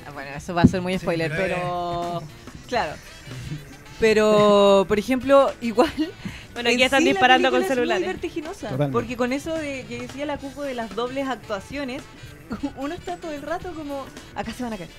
[0.07, 2.23] Ah, Bueno, eso va a ser muy spoiler, pero- pero.
[2.69, 2.93] Claro.
[4.01, 5.93] Pero, por ejemplo, igual.
[6.55, 8.05] Bueno, en aquí están sí la disparando con película es celulares.
[8.05, 8.61] muy vertiginosa.
[8.71, 8.93] Totalmente.
[8.93, 12.03] Porque con eso de que decía la Cuco de las dobles actuaciones,
[12.77, 14.05] uno está todo el rato como.
[14.35, 14.91] Acá se van a caer.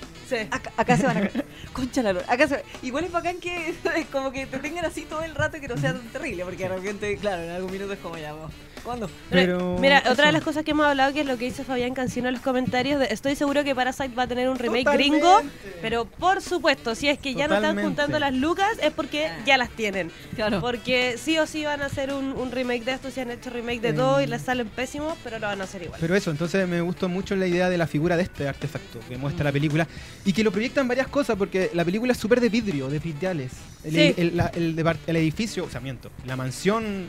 [0.50, 1.44] Acá, acá se van a caer.
[1.72, 3.74] Concha la lora, Acá se Igual es bacán que
[4.12, 6.64] como que te tengan así todo el rato y que no sea tan terrible, porque
[6.64, 8.50] de repente, claro, en algún minuto es como ya, vos,
[8.84, 9.10] ¿cuándo?
[9.28, 9.76] pero.
[9.80, 10.12] Mira, eso.
[10.12, 12.34] otra de las cosas que hemos hablado, que es lo que dice Fabián Cancino en
[12.34, 15.18] los comentarios, de- estoy seguro que Parasite va a tener un remake Totalmente.
[15.18, 15.40] gringo,
[15.82, 17.82] pero por supuesto, si es que ya no están Totalmente.
[17.88, 19.38] juntando las lucas, es porque Ah.
[19.44, 20.12] ya las tienen.
[20.36, 20.60] Claro.
[20.60, 23.50] Porque sí o sí van a hacer un, un remake de esto, si han hecho
[23.50, 23.92] remake de Eh.
[23.94, 25.98] todo y les salen pésimos, pero lo van a hacer igual.
[26.00, 29.16] Pero eso, entonces me gustó mucho la idea de la figura de este artefacto que
[29.16, 29.88] muestra la película
[30.24, 33.52] y que lo proyectan varias cosas porque la película es súper de vidrio, de vitrales.
[33.82, 34.14] El, Sí.
[34.16, 37.08] el- la- el el edificio, o sea, miento, la mansión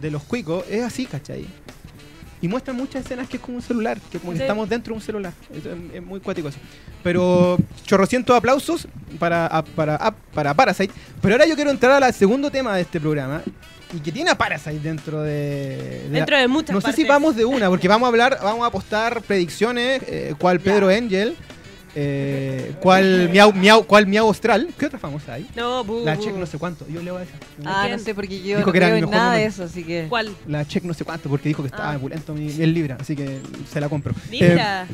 [0.00, 1.46] de los cuicos es así, ¿cachai?
[2.42, 4.42] Y muestra muchas escenas que es como un celular, que como que Sí.
[4.44, 5.32] estamos dentro de un celular.
[5.54, 5.62] Es,
[5.94, 6.58] es muy cuático eso.
[7.02, 8.88] Pero chorrocientos aplausos
[9.18, 10.92] para, a- para, a- para Parasite.
[11.20, 13.42] Pero ahora yo quiero entrar al segundo tema de este programa.
[13.92, 16.02] Y que tiene a Parasite dentro de...
[16.04, 18.38] de la- Dentro de muchas no sé si vamos de una, porque vamos a hablar,
[18.42, 21.34] vamos a apostar predicciones, eh, cuál Pedro Angel,
[21.96, 25.48] eh, cuál miau, miau, cuál miau Austral, ¿qué otra famosa hay?
[25.56, 26.16] No, bu, La.
[26.16, 27.32] Check no sé cuánto, yo leo a esa.
[27.64, 29.44] Ah, no sé, porque yo Dijo no que era creo mi en mejor nada de
[29.46, 30.06] eso, así que...
[30.08, 30.32] ¿Cuál?
[30.46, 31.96] La Check no sé cuánto, porque dijo que estaba Ah.
[31.96, 34.14] opulento mi, el Libra, así que se la compro.
[34.30, 34.86] Mira, Eh,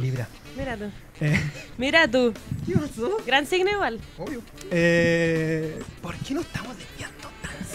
[0.00, 0.26] Libra.
[0.56, 0.84] mira tú.
[1.20, 1.38] Eh,
[1.76, 2.32] Mira tú.
[2.66, 3.18] ¿Qué pasó?
[3.26, 4.00] Gran signo igual.
[4.18, 4.40] obvio.
[4.70, 7.21] Eh, ¿Por qué no estamos desviando?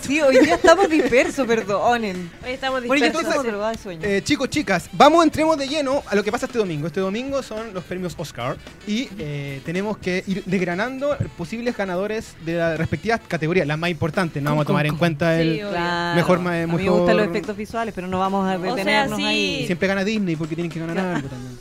[0.01, 2.29] Sí, hoy día estamos dispersos, perdonen.
[2.45, 3.43] Hoy estamos Bueno, dispersos.
[3.43, 4.01] de sueño.
[4.03, 6.87] Eh, chicos, chicas, vamos, entremos de lleno a lo que pasa este domingo.
[6.87, 8.55] Este domingo son los premios Oscar
[8.87, 14.41] y eh, tenemos que ir desgranando posibles ganadores de las respectivas categorías, las más importantes.
[14.41, 15.67] No vamos a tomar en cuenta Sí, el...
[15.69, 16.15] Claro.
[16.15, 18.75] mejor ma- a mí me mejor- gustan los efectos visuales, pero no vamos a sea,
[18.75, 19.25] detenernos sí.
[19.25, 19.65] ahí.
[19.65, 21.57] Siempre gana Disney porque tienen que ganar algo también.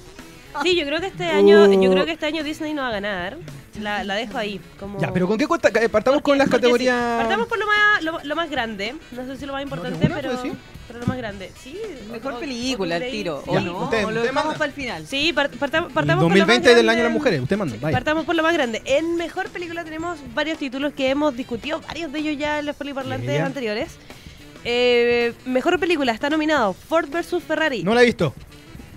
[0.62, 1.82] Sí, yo creo que este año, Uh.
[1.82, 3.36] yo creo que este año Disney no va a ganar.
[3.80, 4.60] La, la dejo ahí.
[4.80, 5.00] Como...
[5.00, 5.68] Ya, pero ¿con qué cuenta?
[5.68, 6.94] Eh, Partamos Porque- con las categorías...
[6.96, 7.18] sí.
[7.18, 8.94] Partamos por lo más, lo, lo más grande.
[9.12, 10.30] No sé si lo más importante, pero,
[10.88, 11.50] pero lo más grande.
[11.62, 11.76] Sí,
[12.10, 13.42] Mejor o- película, o el tiro.
[13.44, 13.50] sí.
[13.50, 13.78] ¿O no?
[13.84, 14.58] Usted- ¿O lo dejamos manda.
[14.58, 15.06] para el final?
[15.06, 16.90] Sí, part- partam- partamos El por lo más 2020 del grande.
[16.92, 17.96] año de las mujeres, usted manda, vaya.
[17.96, 18.82] Partamos por lo más grande.
[18.84, 22.76] En mejor película tenemos varios títulos que hemos discutido, varios de ellos ya en los
[22.76, 23.96] poliparlantes anteriores.
[24.68, 27.84] Eh, mejor película está nominado Ford vs Ferrari.
[27.84, 28.34] No la he visto.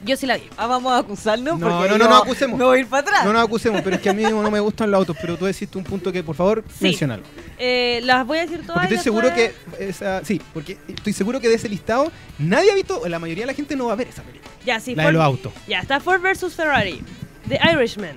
[0.06, 0.44] Yo sí la vi.
[0.58, 2.58] Ah, vamos a acusarnos No, porque no, no, yo no acusemos.
[2.58, 3.26] Me voy a ir para atrás.
[3.26, 5.46] No nos acusemos, pero es que a mí no me gustan los autos, pero tú
[5.46, 6.86] deciste un punto que por favor Sí.
[6.86, 7.24] mencionalo.
[7.58, 8.82] Eh, las voy a decir todas.
[8.82, 12.76] Porque estoy seguro que esa, sí, porque estoy seguro que de ese listado nadie ha
[12.76, 14.50] visto, o la mayoría de la gente no va a ver esa película.
[14.66, 15.52] Ya, sí, la de los autos.
[15.68, 17.02] Ya, está Ford vs Ferrari,
[17.50, 18.16] The Irishman,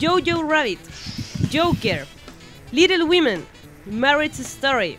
[0.00, 0.78] Jojo Rabbit,
[1.52, 2.06] Joker,
[2.70, 3.44] Little Women,
[3.90, 4.96] Marriage Story,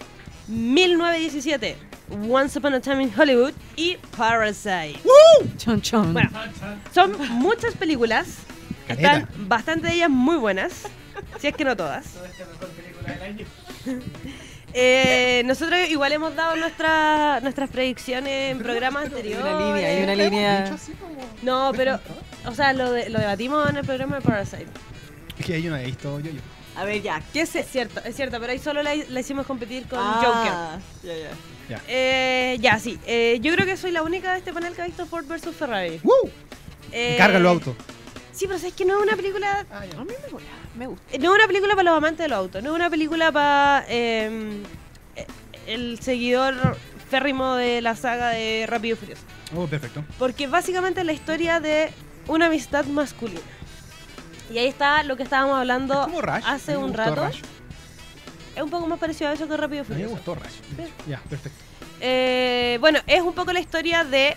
[0.49, 1.77] 1917,
[2.09, 4.99] Once Upon a Time in Hollywood y Parasite.
[5.57, 6.13] Chon, chon.
[6.13, 6.29] Bueno,
[6.93, 8.27] son muchas películas.
[8.87, 9.17] Caleta.
[9.17, 10.83] Están bastante de ellas muy buenas,
[11.39, 12.05] si es que no todas.
[14.73, 19.45] Eh, nosotros igual hemos dado nuestra- nuestras predicciones en programas hay anteriores.
[19.45, 20.77] una línea, hay una línea.
[21.41, 21.99] No, pero,
[22.45, 24.67] o sea, lo, de- lo debatimos en el programa de Parasite.
[25.39, 26.41] Es que yo no he visto yo, yo.
[26.75, 27.61] A ver, ya, ¿qué se...?
[27.61, 30.21] Es cierto, es cierto, pero ahí solo la, la hicimos competir con Ah,
[31.01, 31.15] Joker.
[31.15, 31.29] Ya, ya.
[31.87, 32.99] Eh, ya, sí.
[33.05, 35.55] eh, yo creo que soy la única de este panel que ha visto Ford vs
[35.55, 35.99] Ferrari.
[36.03, 36.29] ¡Woo!
[36.91, 37.75] Eh, Me cargan los autos.
[38.31, 39.65] Sí, pero es que no es una película.
[39.71, 40.49] A mí me gusta.
[40.77, 41.03] Me gusta.
[41.11, 42.63] eh, No es una película para los amantes de los autos.
[42.63, 44.61] No es una película para eh,
[45.15, 45.25] eh,
[45.67, 46.77] el seguidor
[47.09, 49.21] férrimo de la saga de Rápido y Furioso.
[49.55, 50.03] Oh, perfecto.
[50.19, 51.91] Porque básicamente es la historia de
[52.27, 53.39] una amistad masculina.
[54.53, 56.43] Y ahí está lo que estábamos hablando Es como Rush.
[56.45, 57.25] hace un rato.
[57.25, 57.41] Rush.
[58.57, 60.15] Es un poco más parecido a eso que Rápido A mí me Furioso.
[60.15, 60.35] gustó
[60.75, 60.93] de hecho.
[61.07, 61.57] Ya, perfecto.
[62.01, 64.35] Eh, bueno, es un poco la historia de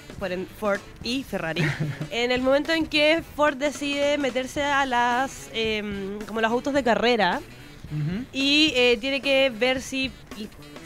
[0.58, 1.62] Ford y Ferrari.
[2.10, 6.82] en el momento en que Ford decide meterse a las em, como los autos de
[6.82, 7.40] carrera
[8.32, 10.12] y eh, tiene que ver si,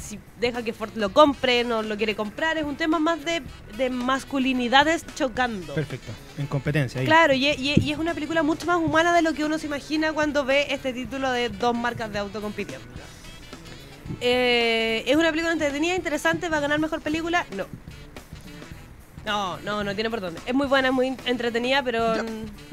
[0.00, 2.56] si deja que Ford lo compre, no lo quiere comprar.
[2.56, 3.42] Es un tema más de,
[3.76, 5.74] de masculinidades chocando.
[5.74, 6.10] Perfecto.
[6.38, 7.00] En competencia.
[7.00, 7.06] Ahí.
[7.06, 9.66] Claro, y, y- y es una película mucho más humana de lo que uno se
[9.66, 12.86] imagina cuando ve este título de dos marcas de auto compitiendo.
[14.20, 17.46] Eh, es una película entretenida, interesante, va a ganar mejor película.
[17.56, 17.66] No.
[19.24, 20.40] No, no, no tiene por dónde.
[20.44, 22.14] Es muy buena, es muy entretenida, pero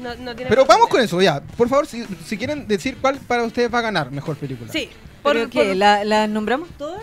[0.00, 1.40] no, no tiene Pero por vamos con eso, ya.
[1.40, 4.70] Por favor, si, si quieren decir cuál para ustedes va a ganar mejor película.
[4.70, 4.90] Sí.
[5.22, 5.64] ¿Por qué?
[5.64, 7.02] por- ¿La, ¿La nombramos todas?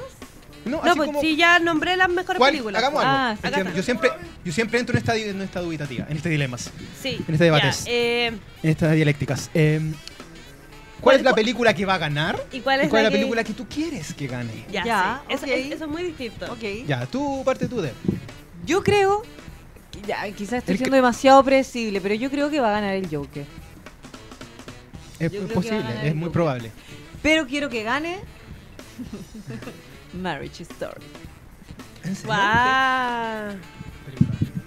[0.65, 1.22] No, no, así pues como.
[1.22, 2.52] sí, ya nombré las mejores ¿cuál?
[2.52, 2.84] películas.
[2.84, 3.12] Hagamos algo.
[3.15, 3.74] Ah, está.
[3.74, 4.12] yo siempre,
[4.46, 6.70] yo siempre entro en esta, en esta dubitativa, en este dilemas,
[7.02, 7.20] Sí.
[7.28, 7.72] en este debate.
[7.72, 9.50] ya, eh, en estas dialécticas.
[9.56, 9.80] Eh,
[11.00, 12.40] ¿Cuál ¿Cuál- es la película que va a ganar?
[12.52, 14.66] ¿Y cuál ¿Y es cuál la es la que- película que tú quieres que gane?
[14.72, 15.34] Ya, Ya, sí.
[15.34, 16.52] Eso, es- eso es muy distinto.
[16.52, 16.86] Ok.
[16.88, 17.94] Ya, tú parte tú de.
[18.66, 19.22] Yo creo...
[19.92, 22.72] que Ya, quizás estoy El que- siendo demasiado predecible, pero yo creo que va a
[22.72, 23.46] ganar el Joker.
[25.20, 26.32] Es Yo posible, es muy Joker.
[26.32, 26.72] probable.
[27.22, 28.20] Pero quiero que gane...
[30.14, 31.02] Marriage Story.
[32.04, 32.28] ¿En serio?
[32.34, 33.56] Guau.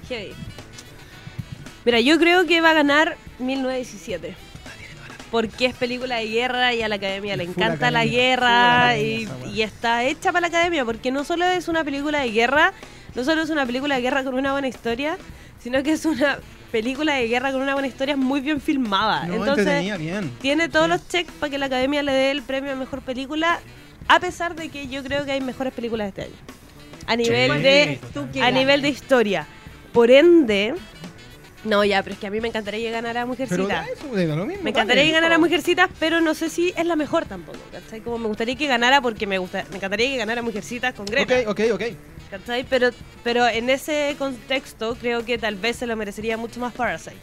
[0.09, 0.33] Heavy.
[1.85, 4.35] Mira, yo creo que va a ganar 1917.
[5.33, 9.63] Porque es película de guerra y a la academia le encanta la academia, guerra y,
[9.63, 10.85] está hecha para la academia.
[10.85, 12.73] Porque no solo es una película de guerra,
[13.15, 15.17] no solo es una película de guerra con una buena historia,
[15.59, 16.39] sino que es una
[16.71, 19.25] película de guerra con una buena historia muy bien filmada.
[19.27, 20.31] No, Entonces, bien.
[20.43, 20.91] tiene todos Sí.
[20.93, 23.59] los checks para que la academia le dé el premio a mejor película,
[24.09, 26.35] a pesar de que yo creo que hay mejores películas este año.
[27.07, 28.31] A nivel Sí, de ¿Tú total.
[28.33, 29.47] qué a nivel de historia.
[29.95, 30.75] Por ende,
[31.65, 33.63] No, ya, pero es que a mí me encantaría que ganara Pero Mujercita.
[33.69, 34.65] da eso, da lo mismo.
[34.65, 35.21] Me encantaría que dale.
[35.21, 38.01] ganara Mujercitas, pero no sé si es la mejor tampoco, ¿cachai?
[38.01, 41.49] Como me gustaría que ganara porque me gusta, me encantaría que ganara Mujercitas con Greta,
[41.49, 41.83] Ok, ok, ok.
[42.33, 42.65] ¿cachai?
[42.65, 42.91] Pero,
[43.23, 47.17] pero en ese contexto creo que tal vez se lo merecería mucho más Parasite.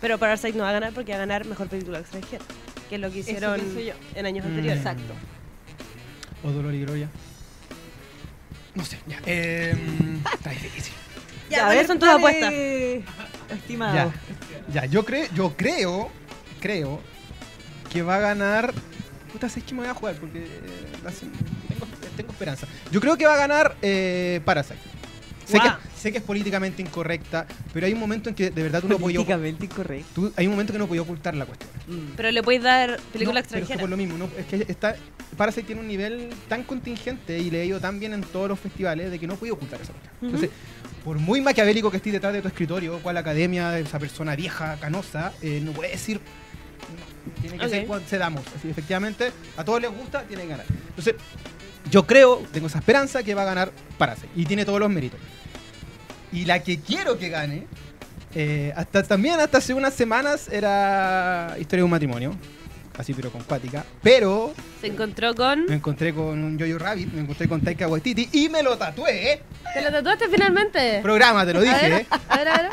[0.00, 2.44] Pero Parasite no va a ganar porque va a ganar Mejor Película Extranjera,
[2.88, 3.92] que es lo que hicieron yo.
[4.14, 4.48] en años Mm.
[4.48, 4.78] anteriores.
[4.80, 5.12] Exacto.
[6.44, 7.08] O Dolor y Gloria.
[8.74, 9.18] No sé, ya.
[9.26, 9.74] Eh,
[10.34, 10.94] está difícil.
[11.50, 13.58] Ya, a ¿cuáles ver, son tus dale, apuestas?
[13.58, 13.94] Estimado.
[13.94, 14.12] Ya,
[14.72, 16.10] ya, yo creo, yo creo,
[16.60, 17.00] creo
[17.92, 18.72] que va a ganar.
[19.32, 20.48] Puta, sé que me voy a jugar porque eh,
[21.04, 22.66] la tengo, tengo esperanza.
[22.90, 24.78] Yo creo que va a ganar eh, Parasite.
[25.44, 28.80] Sé, que, sé que es políticamente incorrecta, pero hay un momento en que de verdad
[28.80, 30.06] tú no podías Políticamente incorrecto.
[30.14, 31.70] tú- hay un momento que no podías ocultar la cuestión.
[31.86, 32.12] Mm.
[32.16, 33.80] Pero le podéis dar No, película pero es que extranjera.
[33.80, 34.96] por lo mismo, no, es que está,
[35.36, 38.58] Parasite tiene un nivel tan contingente y le ha ido tan bien en todos los
[38.58, 40.14] festivales de que no podía ocultar esa cuestión.
[40.22, 40.50] Entonces,
[41.04, 45.32] por muy maquiavélico que estés detrás de tu escritorio, cual academia, esa persona vieja, canosa,
[45.42, 46.18] eh, no puede decir.
[46.18, 47.70] no, tiene que Ok.
[47.70, 48.42] ser cuando se damos.
[48.56, 50.66] Así, efectivamente, a todos les gusta, tiene que ganar.
[50.88, 51.14] Entonces,
[51.90, 54.28] yo creo, tengo esa esperanza que va a ganar Parasite.
[54.34, 55.20] Y tiene todos los méritos.
[56.32, 57.66] Y la que quiero que gane,
[58.34, 62.34] eh, hasta también hasta hace unas semanas era Historia de un matrimonio.
[62.96, 63.84] Así, pero con cuática.
[64.02, 65.64] Pero Se encontró con...
[65.66, 69.32] me encontré con un Jojo Rabbit, me encontré con Taika Waititi y me lo tatué.
[69.32, 69.42] ¿eh?
[69.74, 71.00] ¿Te lo tatuaste finalmente?
[71.02, 71.88] Programa, te lo A dije.
[71.88, 72.06] ver, ¿eh?
[72.28, 72.70] a ver, a ver.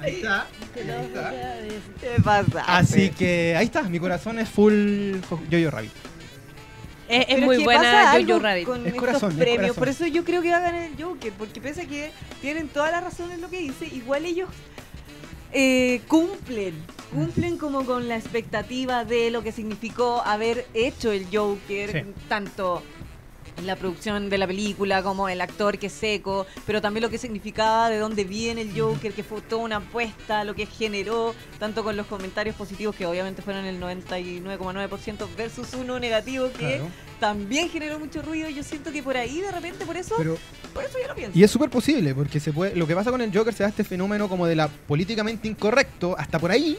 [0.00, 0.46] Ahí está.
[0.74, 1.32] Ahí está.
[2.00, 2.64] ¿Qué pasa?
[2.66, 5.92] Así que ahí está, mi corazón es full Jojo Rabbit.
[7.08, 8.64] Es, muy buena Jojo Rabbit.
[8.66, 9.58] Con Es corazón, es premios.
[9.58, 9.76] corazón.
[9.76, 11.32] Por eso yo creo que va a ganar el Joker.
[11.34, 14.48] Porque pese a que tienen toda la razón en lo que dice, igual ellos
[15.52, 16.74] eh, cumplen.
[17.12, 22.04] Cumplen como con la expectativa de lo que significó haber hecho el Joker.
[22.04, 22.12] Sí.
[22.28, 22.82] Tanto
[23.64, 27.18] la producción de la película como el actor que es seco, pero también lo que
[27.18, 31.84] significaba de dónde viene el Joker, que fue toda una apuesta, lo que generó, tanto
[31.84, 36.88] con los comentarios positivos que obviamente fueron el 99,9% versus uno negativo que Claro.
[37.20, 38.48] también generó mucho ruido.
[38.48, 40.36] Yo siento que por ahí, de repente, por eso, Pero,
[40.74, 41.38] por eso yo lo pienso.
[41.38, 43.68] y es súper posible, porque se puede, lo que pasa con el Joker se da
[43.68, 46.78] este fenómeno como de la políticamente incorrecto, hasta por ahí,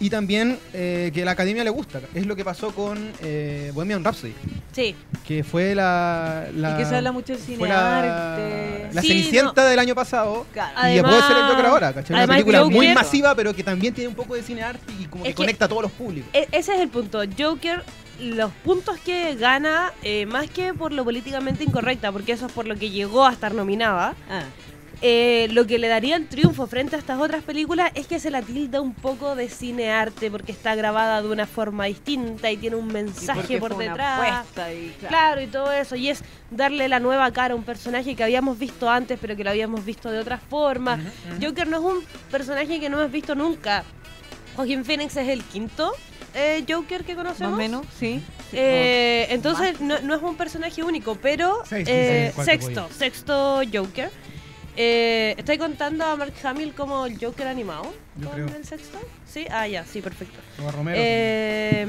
[0.00, 2.00] y también eh, que a la academia le gusta.
[2.14, 4.34] Es lo que pasó con eh, Bohemian Rhapsody,
[4.72, 4.94] Sí.
[5.26, 6.46] que fue la...
[6.54, 7.98] la y que se habla mucho del cine fue la,
[8.32, 8.88] arte.
[8.94, 10.46] la Sí, Cenicienta del año pasado.
[10.76, 12.16] Además- y puede ser el Joker ahora, ¿cachai?
[12.16, 15.24] Una película muy masiva, pero que también tiene un poco de cine arte y como
[15.24, 16.28] Es que que- conecta a todos los públicos.
[16.32, 17.20] E- ese es el punto.
[17.38, 17.84] Joker,
[18.18, 22.66] los puntos que gana, eh, más que por lo políticamente incorrecta, porque eso es por
[22.66, 24.42] lo que llegó a estar nominada, Ah,
[25.02, 28.30] eh, lo que le daría el triunfo frente a estas otras películas es que se
[28.30, 32.56] la tilda un poco de cine arte, porque está grabada de una forma distinta y
[32.56, 34.20] tiene un mensaje por detrás.
[34.20, 35.08] apuesta y, claro.
[35.08, 35.96] Claro, y todo eso.
[35.96, 39.44] Y es darle la nueva cara a un personaje que habíamos visto antes, pero que
[39.44, 41.00] lo habíamos visto de otra forma.
[41.42, 43.84] Joker no es un personaje que no hemos visto nunca.
[44.56, 45.92] Joaquín Phoenix es el quinto
[46.34, 47.54] eh, Joker que Más conocemos.
[47.54, 48.22] o menos, sí.
[48.52, 50.00] Eh, entonces más.
[50.02, 54.10] no, no es un personaje único, pero eh, sexto, sexto Joker.
[54.76, 57.92] Eh, ¿Estáis contando a Mark Hamill como el Joker animado?
[58.16, 58.56] Yo ¿Con creo.
[58.56, 58.98] el sexto?
[59.26, 60.38] Sí, ah, ya, sí, perfecto.
[60.62, 60.96] O a Romero.
[61.00, 61.86] Eh,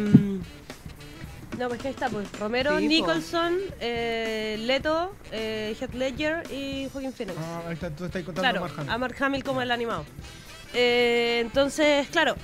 [1.58, 2.90] no, pues que ahí está, pues Romero, Sí, po.
[2.90, 7.38] Nicholson, eh, Leto, eh, Heath Ledger y Joaquin Phoenix.
[7.40, 8.92] Ah, ahí está, tú estás contando claro, a Mark Hamill.
[8.92, 10.04] a Mark Hamill como el animado.
[10.74, 12.36] Eh, entonces, claro,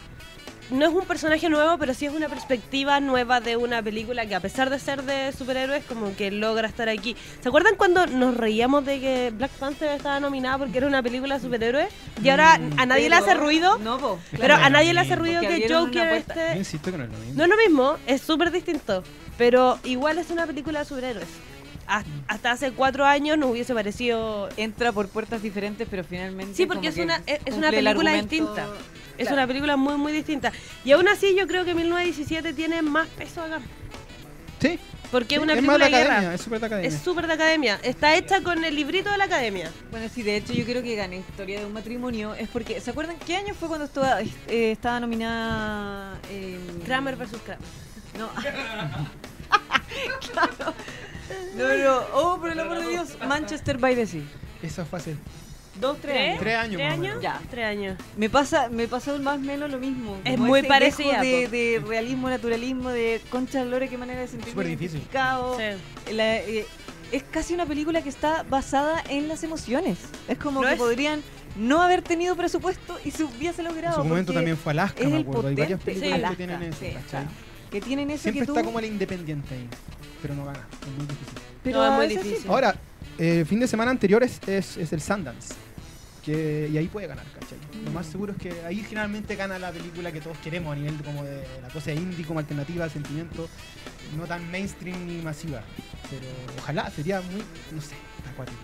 [0.72, 4.36] no es un personaje nuevo, pero sí es una perspectiva nueva de una película que
[4.36, 7.16] a pesar de ser de superhéroes, como que logra estar aquí.
[7.42, 11.36] ¿Se acuerdan cuando nos reíamos de que Black Panther estaba nominada porque era una película
[11.36, 11.88] de superhéroes?
[12.24, 12.80] Y ahora Mm.
[12.80, 16.14] a nadie le hace ruido, No, po, pero a nadie le hace ruido que Joker
[16.14, 16.58] esté...
[16.58, 17.34] insisto que no es lo mismo.
[17.36, 19.04] No es lo mismo, es súper distinto,
[19.38, 21.28] pero igual es una película de superhéroes.
[21.88, 24.50] Has- Hasta hace cuatro años nos hubiese parecido...
[24.58, 26.54] Entra por puertas diferentes, pero finalmente.
[26.54, 28.68] Sí, porque es que una- es- una película argumento- distinta.
[29.20, 29.36] Es Claro.
[29.44, 30.52] una película muy, muy distinta.
[30.86, 33.60] Y aún así yo creo que 1917 tiene más peso acá.
[34.62, 34.80] Sí.
[35.12, 36.12] Porque es sí, una es película de de guerra.
[36.14, 36.88] academia, es súper de academia.
[36.90, 37.80] Es súper de academia.
[37.84, 39.72] Está hecha con el librito de la academia.
[39.92, 42.34] Bueno, sí, de hecho yo creo que gané Historia de un matrimonio.
[42.36, 47.42] Es porque, ¿se acuerdan qué año fue cuando estaba, eh, estaba nominada eh, Kramer versus
[47.42, 47.66] Kramer.
[48.18, 48.30] No.
[50.32, 50.74] claro.
[51.56, 52.02] No, no.
[52.14, 53.18] Oh, por el amor de Dios.
[53.28, 54.22] Manchester by the Sea.
[54.62, 55.18] Eso es fácil.
[55.80, 56.56] Dos, tres, ¿Tres?
[56.58, 56.76] años.
[56.76, 57.22] Tres años ¿Tres años?
[57.22, 57.42] Ya.
[57.50, 57.98] Tres años.
[58.18, 60.18] Me pasa, me pasó más o menos lo mismo.
[60.26, 64.52] Es Como muy dejo De, de realismo, naturalismo, de concha Lore, qué manera de sentirme
[64.52, 64.98] Súper difícil.
[64.98, 65.58] identificado.
[65.58, 66.14] Sí.
[66.14, 66.66] La- eh,
[67.12, 69.98] es casi una película que está basada en las emociones.
[70.28, 70.80] Es como ¿Lo que es?
[70.80, 71.22] podrían
[71.58, 73.96] no haber tenido presupuesto y se hubiese En logrado.
[74.04, 75.48] su momento también fue Alaska, me acuerdo.
[75.48, 76.28] Hay varias películas Sí.
[76.30, 77.28] que tienen Alaska, eso, sí, claro.
[77.72, 79.68] Que tienen eso Siempre que está tú- como el independiente ahí,
[80.22, 80.68] pero no gana.
[80.82, 81.40] Es muy difícil.
[81.64, 82.50] Pero No, es muy difícil.
[82.52, 82.76] Ahora,
[83.18, 85.54] el fin de semana anterior es, es, es el Sundance,
[86.30, 87.58] Que, y ahí puede ganar, ¿cachai?
[87.84, 90.96] Lo más seguro es que ahí generalmente gana la película que todos queremos a nivel
[90.96, 93.50] de, como de la cosa indie, como alternativa, sentimiento,
[94.16, 95.64] no tan mainstream ni masiva.
[96.08, 96.28] Pero
[96.60, 97.96] ojalá, sería muy, no sé,
[98.32, 98.60] acuático.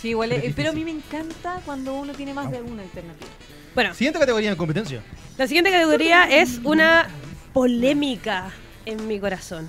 [0.00, 2.82] Sí, igual, Pero es pero a mí me encanta cuando uno tiene más de una
[2.82, 3.30] alternativa.
[3.74, 5.02] Bueno, Siguiente categoría en competencia.
[5.36, 7.08] la siguiente categoría es una
[7.52, 8.52] polémica
[8.86, 9.68] en mi corazón.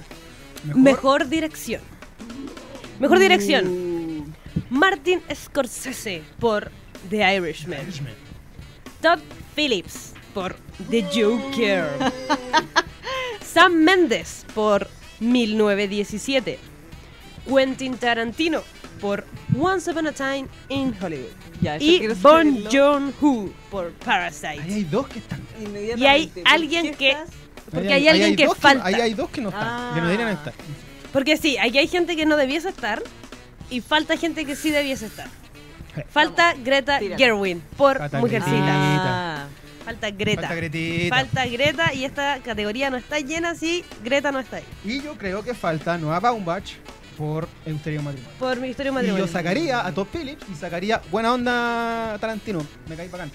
[0.76, 1.82] Mejor, dirección.
[3.00, 4.36] Mejor dirección.
[4.70, 6.70] Martin Scorsese por
[7.10, 7.80] The Irishman.
[7.82, 8.14] Irishman.
[9.02, 9.20] Todd
[9.56, 10.56] Phillips por
[10.90, 11.88] The Joker.
[13.42, 14.88] Sam Mendes por
[15.20, 16.60] 1917.
[17.48, 18.64] Quentin Tarantino
[19.00, 19.26] por
[19.58, 21.30] Once Upon a Time in Hollywood.
[21.62, 22.70] Ya, Y Bon saberlo.
[22.72, 24.62] Joon-ho por Ahí Parasite.
[24.62, 25.42] hay dos que están.
[25.98, 27.16] Y hay ¿Por alguien que-?
[27.72, 28.86] Porque Ahí hay alguien que dos falta.
[28.86, 29.92] ahí hay dos que no están, Ah.
[29.96, 30.54] que no deberían estar.
[31.14, 33.02] Porque sí, aquí hay gente que no debiese estar
[33.70, 35.28] y falta gente que sí debiese estar.
[36.10, 37.18] Falta Greta Tira.
[37.18, 38.70] Gerwin por Falta Mujercitas.
[38.70, 39.48] Ah,
[39.84, 40.42] Falta Greta.
[40.42, 41.16] Falta Gretita.
[41.16, 44.64] Falta Greta y esta categoría no está llena si Greta no está ahí.
[44.84, 46.74] Y yo creo que falta Noah Baumbach
[47.18, 48.38] por Euterio Matrimonio.
[48.40, 49.26] Por mi historia Y matrimonio.
[49.26, 52.66] yo sacaría a Todd Phillips y sacaría buena onda Tarantino.
[52.90, 53.32] Me cae bacán.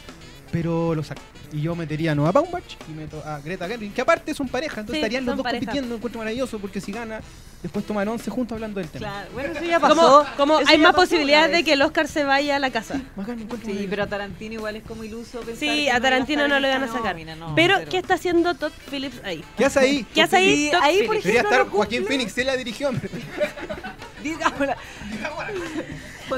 [0.52, 1.22] Pero lo saco.
[1.52, 4.80] Y yo metería a Noah Baumbach y meto a Greta Gerwig, que aparte son pareja,
[4.80, 5.60] entonces Sí, estarían los dos pareja.
[5.64, 5.88] compitiendo.
[5.90, 7.20] Lo encuentro maravilloso porque si gana,
[7.62, 9.06] después toman once juntos hablando del tema.
[9.08, 9.30] claro.
[9.32, 10.26] Bueno, eso ya pasó.
[10.36, 13.00] como hay ya más posibilidades de que el Oscar se vaya a la casa.
[13.16, 16.46] Bacán, Sí, pero a Tarantino igual es como iluso pensar Sí, que a no Tarantino
[16.48, 17.14] no lo van a sacar.
[17.14, 19.44] nómina, no, pero, ¿qué está haciendo Todd Phillips ahí?
[19.56, 20.06] ¿Qué hace ahí?
[20.14, 20.56] ¿Qué hace ahí?
[20.66, 21.24] Sí, Todd ahí, por Phillips?
[21.24, 22.06] Debería ejemplo, estar no Joaquín.
[22.06, 23.10] Phoenix, él la dirigió, hombre.
[24.22, 24.76] Digámosla.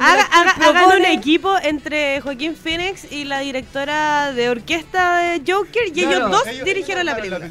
[0.01, 5.89] Haga- haga- hagan un equipo entre Joaquín Phoenix y la directora de orquesta de Joker
[5.89, 7.49] y Claro, ellos dos Ellos- dirigieron la película.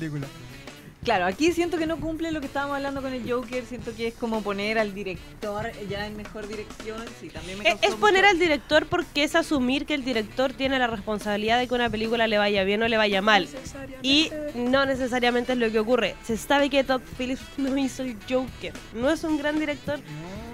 [1.04, 3.66] Claro, aquí siento que no cumple lo que estábamos hablando con el Joker.
[3.66, 7.04] Siento que es como poner al director ya en mejor dirección.
[7.20, 10.04] Sí, también me Es, causó es poner mucho- al director porque es asumir que el
[10.06, 13.48] director tiene la responsabilidad de que una película le vaya bien o le vaya mal.
[14.04, 16.16] Y no necesariamente es lo que ocurre.
[16.24, 18.74] Se sabe que Todd Phillips no hizo el Joker.
[18.94, 20.00] No es un gran director.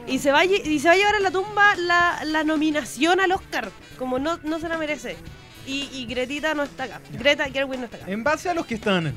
[0.07, 3.33] Y se va y se va a llevar a la tumba la, la nominación al
[3.33, 3.69] Oscar.
[3.99, 5.17] Como no, no se la merece.
[5.65, 7.01] Y, y Gretita no está acá.
[7.11, 8.05] Greta Gerwig no está acá.
[8.09, 9.13] En base a los que están.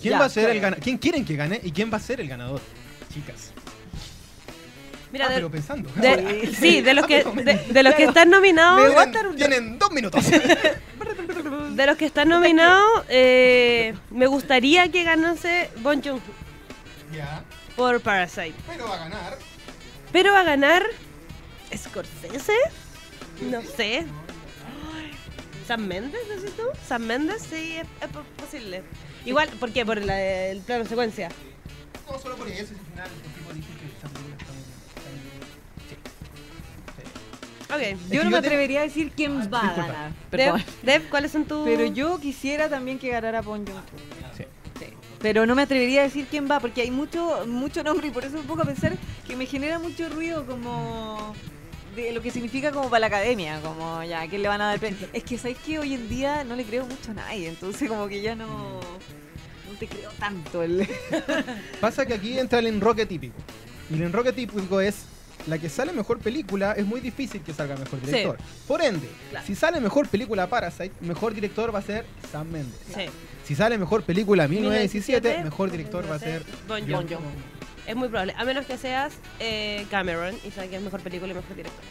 [0.00, 0.82] ¿Quién Ya, va a ser el ganador?
[0.84, 2.60] ¿Quién quieren que gane y quién va a ser el ganador?
[3.12, 3.52] Chicas.
[5.12, 5.88] Mira, ah, de, pero pensando.
[5.94, 8.92] de- sí, de los que, de, de los que están nominados.
[9.12, 10.24] Tienen, tienen dos minutos.
[11.74, 16.20] De los que están nominados, eh, me gustaría que ganase Bon Joon
[17.12, 17.42] ya.
[17.76, 18.54] por Parasite.
[18.68, 19.38] Pero va a ganar.
[20.12, 20.84] Pero va a ganar
[21.76, 22.54] Scorsese.
[23.50, 24.06] No sé.
[25.66, 26.62] ¿Sam Mendes, decís tú?
[26.86, 27.42] ¿Sam Mendes?
[27.42, 28.82] Sí, es, es po- posible.
[29.24, 29.84] Igual, ¿por qué?
[29.86, 31.28] Por la- el plano secuencia.
[32.10, 33.08] No solo por eso, es el final.
[33.08, 34.60] El tipo dice que esta película está muy
[35.22, 35.44] bien.
[35.88, 35.96] Sí.
[37.88, 37.94] Sí.
[38.04, 38.10] Ok.
[38.12, 40.12] Yo no me atrevería a decir quién Ah, va a ganar.
[40.30, 40.54] Dev.
[40.82, 41.64] Dev, ¿cuáles son tus...?
[41.64, 43.64] Pero yo quisiera también que ganara Bon.
[44.36, 44.44] Sí.
[44.78, 44.86] Sí.
[45.20, 48.24] Pero no me atrevería a decir quién va, porque hay mucho, mucho nombre y por
[48.24, 48.92] eso me pongo a pensar
[49.26, 51.34] que me genera mucho ruido como
[51.94, 54.66] de lo que significa como para la academia, como ya, ¿a quién le van a
[54.66, 55.06] dar premio?
[55.12, 58.08] Es que sabéis que hoy en día no le creo mucho a nadie, entonces como
[58.08, 58.46] que ya no,
[58.80, 60.62] no te creo tanto.
[60.62, 60.86] El...
[61.80, 63.36] Pasa que aquí entra el enroque típico.
[63.90, 65.04] Y el enroque típico es
[65.46, 68.06] la que sale mejor película, es muy difícil que salga mejor Sí.
[68.06, 68.38] director.
[68.66, 69.46] Por ende, Claro.
[69.46, 72.78] si sale mejor película Parasite, mejor director va a ser Sam Mendes.
[72.94, 73.02] Sí.
[73.46, 77.22] Si sale mejor película 1917, 1917, mejor director va a ser Bon John Joon.
[77.86, 78.34] Es muy probable.
[78.36, 81.84] A menos que seas eh, Cameron y saques mejor película y mejor director.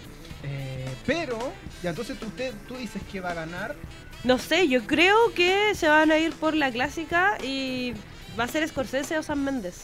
[0.44, 3.76] Eh, pero, ya entonces tú, usted, tú dices que va a ganar.
[4.24, 7.94] No sé, yo creo que se van a ir por la clásica y
[8.40, 9.84] va a ser Scorsese o Sam Mendes.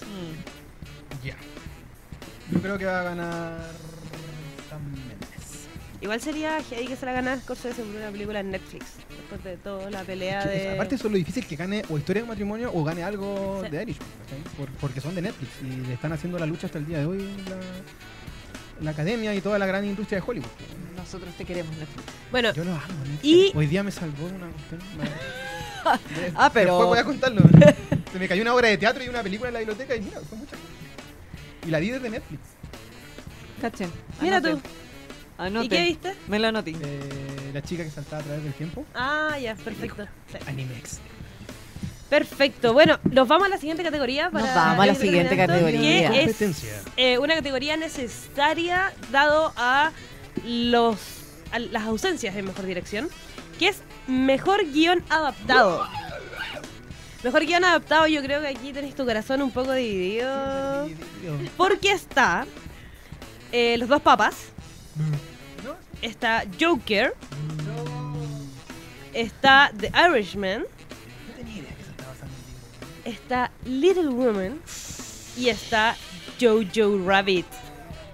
[1.24, 1.36] Ya.
[2.52, 3.60] Yo creo que va a ganar.
[6.02, 8.86] Igual sería ahí que se la gana Scorsese por una película en Netflix.
[9.10, 10.70] Después de toda la pelea Que, de.
[10.72, 13.70] Aparte eso es lo difícil que gane o historia de matrimonio o gane algo Sí.
[13.70, 13.98] de ¿cachai?
[14.58, 17.06] Por- porque son de Netflix y le están haciendo la lucha hasta el día de
[17.06, 20.48] hoy la, la academia y toda la gran industria de Hollywood.
[20.96, 22.04] Nosotros te queremos, Netflix.
[22.32, 22.82] Bueno, Yo lo amo.
[23.04, 23.24] Netflix.
[23.24, 24.82] Y- Hoy día me salvó una cuestión.
[26.36, 27.42] Ah, pero- Después voy a contarlo.
[28.12, 30.20] Se me cayó una obra de teatro y una película en la biblioteca y mira,
[30.22, 30.56] fue mucha.
[31.66, 32.42] Y la vi desde Netflix.
[33.62, 33.90] Cachen.
[34.22, 34.70] mira anoten, tú.
[35.40, 35.66] Anoten.
[35.66, 36.16] ¿Y qué viste?
[36.28, 36.72] Me lo anoté.
[36.82, 38.86] Eh, la chica que saltaba a través del tiempo.
[38.94, 40.06] Ah, ya, perfecto.
[40.32, 40.38] Sí.
[40.48, 41.00] Animex.
[42.10, 42.74] Perfecto.
[42.74, 44.32] Bueno, nos vamos a la siguiente categoría.
[44.32, 46.10] Para Nos vamos a la siguiente categoría.
[46.12, 46.82] Que es Competencia.
[46.98, 49.92] eh, una categoría necesaria dado a
[50.46, 50.98] los
[51.52, 53.10] a las ausencias en mejor dirección,
[53.58, 55.88] que es mejor guion adaptado.
[57.24, 60.88] Mejor guion adaptado, yo creo que aquí tenéis tu corazón un poco dividido.
[61.58, 62.46] Porque está
[63.52, 64.36] eh, Los dos papas,
[64.96, 65.06] ¿No?
[66.02, 67.14] Está Joker
[69.14, 73.24] está The Irishman, No tenía idea que se estaba basando en libros.
[73.24, 74.62] está Little Woman
[75.38, 75.96] y está
[76.40, 77.46] Jojo Rabbit.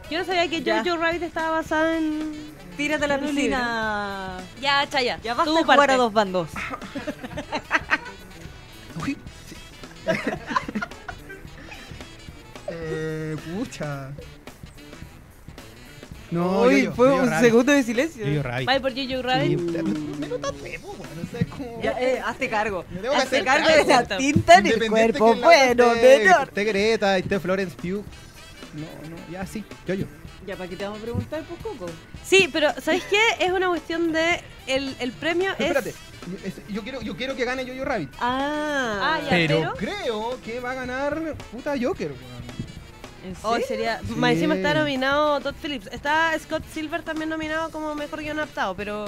[0.10, 0.84] Yo no sabía que Ya.
[0.84, 2.54] Jojo Rabbit estaba basada en...
[2.78, 4.38] Tírate a la piscina.
[4.60, 5.20] Ya, Chaya.
[5.24, 6.50] Ya basta de jugar a dos bandos.
[9.02, 9.18] Uy,
[9.48, 9.56] sí.
[12.68, 14.10] eh, pucha.
[16.32, 18.26] No, Uy, fue un segundo de silencio.
[18.44, 19.60] Vaya por Jojo Rabbit.
[19.60, 19.66] Sí,
[20.20, 21.82] me lo tapé, pues, como...
[21.82, 22.84] Ya, eh, hazte cargo.
[22.90, 23.86] Me Hazte cargo cargo.
[23.86, 25.36] de la tinta en el cuerpo.
[25.36, 26.48] Bueno, menor.
[26.48, 28.04] Esté Greta, esté Florence Pugh.
[28.74, 30.06] No, no, ya sí, yo, yo.
[30.48, 31.86] Ya, ¿para qué te vamos a preguntar, pues, Coco?
[32.24, 33.20] Sí, pero ¿sabes qué?
[33.40, 34.42] Es una cuestión de...
[34.68, 35.86] El, el premio Pero es...
[35.86, 38.10] espérate, es- yo quiero, yo quiero que gane Yo-Yo Rabbit.
[38.20, 39.30] Ah, Ah, ya.
[39.30, 42.65] Pero, pero- creo que va a ganar puta Joker, weón.
[43.26, 44.00] ¿En Oh, sería...
[44.00, 44.14] Sí.
[44.16, 45.88] Más encima está nominado Todd Phillips.
[45.92, 49.06] Está Scott Silver también nominado como mejor guion adaptado, pero...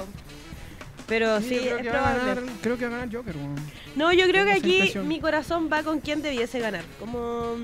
[1.07, 2.41] Pero sí, creo es que va a probable.
[2.41, 3.55] ganar, creo que va a ganar Joker, weón.
[3.95, 6.83] No, yo creo Tengo que aquí mi corazón va con quien debiese ganar.
[6.99, 7.55] Como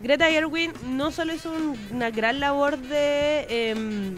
[0.00, 4.14] Greta Gerwig no solo hizo un- una gran labor de, em,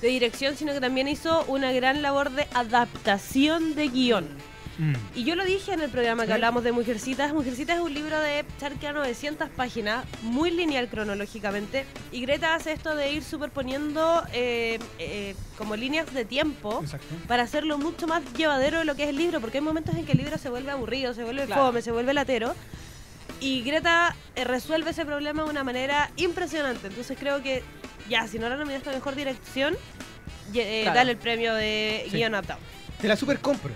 [0.00, 4.26] de dirección, sino que también hizo una gran labor de adaptación de guion.
[5.14, 7.32] Y yo lo dije en el programa que hablamos de Mujercitas.
[7.34, 11.84] Mujercitas es un libro de cerca de 900 páginas, muy lineal cronológicamente.
[12.12, 17.14] Y Greta hace esto de ir superponiendo eh, eh, como líneas de tiempo Exacto.
[17.26, 20.06] para hacerlo mucho más llevadero de lo que es el libro, porque hay momentos en
[20.06, 21.66] que el libro se vuelve aburrido, se vuelve Claro.
[21.66, 22.54] fome, se vuelve latero.
[23.40, 26.86] Y Greta eh, resuelve ese problema de una manera impresionante.
[26.86, 27.64] Entonces creo que,
[28.08, 29.74] ya, si no la nominaste a mejor dirección,
[30.54, 30.96] eh, Claro.
[30.98, 32.16] dale el premio de Sí.
[32.16, 32.60] guion adaptado.
[33.00, 33.72] Te la super compro.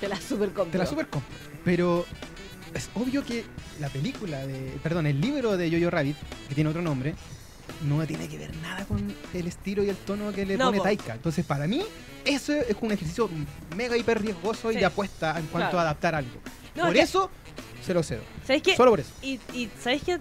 [0.00, 0.72] Te la super compro.
[0.72, 1.28] Te la super compro.
[1.64, 2.06] Pero
[2.74, 3.44] es obvio que
[3.80, 4.78] la película de.
[4.82, 6.16] Perdón, el libro de Jojo Rabbit,
[6.48, 7.14] que tiene otro nombre,
[7.86, 10.78] no tiene que ver nada con el estilo y el tono que le No, pone
[10.78, 10.84] po.
[10.84, 11.14] Taika.
[11.14, 11.82] Entonces, para mí,
[12.24, 13.28] eso es un ejercicio
[13.76, 14.80] mega hiper riesgoso y Sí.
[14.80, 15.78] de apuesta en cuanto Claro.
[15.78, 16.40] a adaptar algo.
[16.74, 17.30] No, por es que- eso,
[17.84, 18.22] se lo cedo.
[18.46, 18.76] ¿Sabéis qué?
[18.76, 19.10] Solo por eso.
[19.22, 20.18] Y, y ¿sabéis que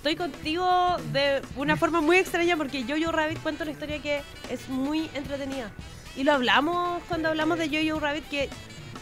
[0.00, 4.66] Estoy contigo de una forma muy extraña porque Jojo Rabbit cuenta una historia que es
[4.70, 5.70] muy entretenida.
[6.16, 8.48] Y lo hablamos cuando hablamos de Jojo Rabbit que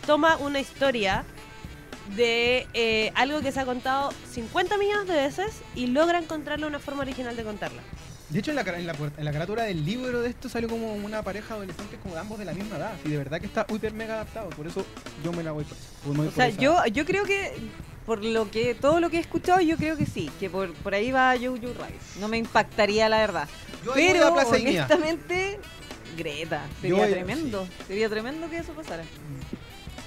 [0.09, 1.23] toma una historia
[2.17, 6.79] de eh, algo que se ha contado 50 millones de veces y logra encontrarle una
[6.79, 7.83] forma original de contarla.
[8.31, 10.95] De hecho, en la, en, la, en la carátula del libro de esto salió como
[10.95, 12.93] una pareja adolescente como ambos de la misma edad.
[13.05, 14.49] Y de verdad que está hiper mega adaptado.
[14.49, 14.83] Por eso
[15.23, 16.23] yo me la voy por eso.
[16.23, 16.59] O sea, esa.
[16.59, 17.53] yo, yo creo que
[18.07, 20.95] por lo que todo lo que he escuchado, yo creo que sí, que por, por
[20.95, 22.01] ahí va Jojo Rabbit.
[22.19, 23.47] No me impactaría la verdad.
[23.85, 25.61] Yo Pero honestamente,
[26.17, 27.69] Greta, sería voy- tremendo.
[27.87, 29.05] Sería tremendo que eso pasara.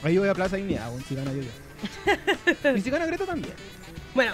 [0.04, 2.72] Ahí voy a Plaza Dignidad, bueno, si gana yo yo.
[2.78, 3.54] y si gana Greta también.
[4.16, 4.34] Bueno,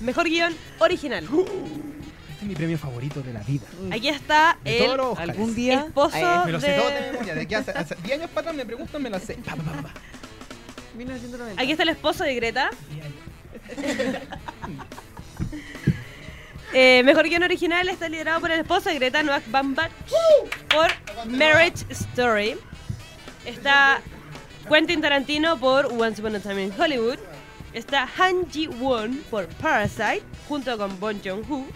[0.00, 1.24] mejor guion original.
[1.24, 3.66] Este es mi premio favorito de la vida.
[3.92, 5.18] Aquí está De todos el los.
[5.18, 7.34] Algún día esposo eh, Me lo sé de- todo de memoria.
[7.34, 9.34] De aquí hace, hace 10 años para atrás me preguntan, me lo sé.
[9.44, 9.94] Pa, pa, pa, pa.
[10.96, 11.60] 1990.
[11.62, 12.70] Aquí está el esposo de Greta.
[16.76, 19.92] Eh, mejor guion original está liderado por el esposo de Greta, Noah Baumbach,
[20.68, 20.88] por
[21.30, 22.56] Marriage Story.
[23.46, 24.00] Está
[24.68, 27.18] Quentin Tarantino por Once Upon a Time in Hollywood.
[27.72, 31.66] Está Han Ji-won por Parasite, junto con Bon Joon-ho.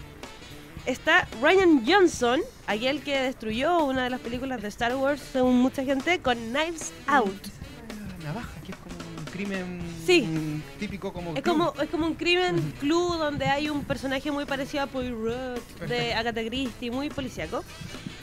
[0.85, 5.83] Está Ryan Johnson, aquel que destruyó una de las películas de Star Wars, según mucha
[5.83, 7.47] gente, con Knives Out.
[8.23, 10.61] Navaja, que es como un crimen Sí.
[10.79, 11.35] típico como.
[11.35, 11.57] Es club.
[11.57, 16.13] como, es como un crimen club donde hay un personaje muy parecido a Poirot de.
[16.13, 17.63] Agatha Christie, muy policíaco.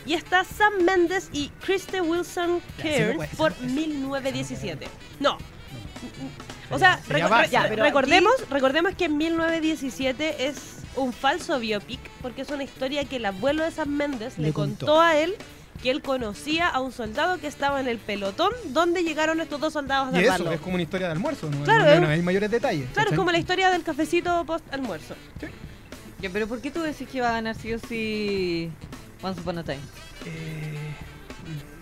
[0.06, 3.70] Y está Sam Mendes y Kristen Wilson Ya, sí, por no puede ser.
[3.70, 4.86] 1917.
[5.20, 5.36] No.
[6.70, 7.50] O sea, Sería reco- base.
[7.50, 10.56] Ya, pero recordemos, recordemos que en 1917 es
[10.96, 14.52] un falso biopic porque es una historia que el abuelo de Sam Mendes le, Le
[14.52, 14.86] contó.
[14.86, 15.00] contó.
[15.00, 15.34] a él
[15.82, 19.74] que él conocía a un soldado que estaba en el pelotón donde llegaron estos dos
[19.74, 21.62] soldados a Y eso, es como una historia de almuerzo, ¿no?
[21.64, 22.88] Claro, no, no hay mayores detalles.
[22.94, 25.14] Claro, es como la historia del cafecito post almuerzo.
[26.20, 28.70] Ya, pero ¿por qué tú decís que iba a ganar sí o sí
[29.22, 29.80] Once Upon a Time?
[30.26, 30.92] Eh,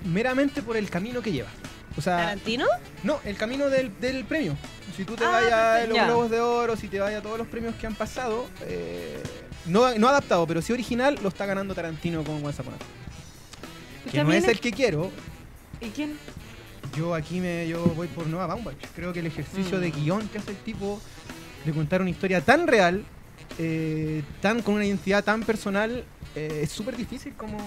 [0.05, 1.49] meramente por el camino que lleva.
[1.97, 2.66] O sea, ¿Tarantino?
[3.05, 4.57] no, el camino del, del premio.
[4.97, 6.07] Si tú te Ah, vayas a los Ya.
[6.07, 9.22] Globos de Oro, si te vayas a todos los premios que han pasado, eh,
[9.66, 14.11] no, no adaptado, pero sí original, lo está ganando Tarantino con Once Upon a Time.
[14.12, 15.11] Que no es el que quiero.
[15.80, 16.18] ¿Y quién?
[16.97, 18.76] Yo aquí me yo voy por Noah Baumbach.
[18.95, 19.80] Creo que el ejercicio Mm.
[19.80, 21.01] de guion que hace el tipo
[21.64, 23.05] de contar una historia tan real,
[23.59, 27.59] eh, tan con una identidad tan personal, eh, es súper difícil como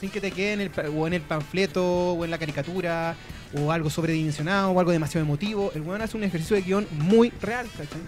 [0.00, 3.16] sin que te quede en el, o en el panfleto o en la caricatura
[3.58, 5.72] o algo sobredimensionado o algo demasiado emotivo.
[5.74, 8.00] El weón hace un ejercicio de guion muy real, ¿cachai?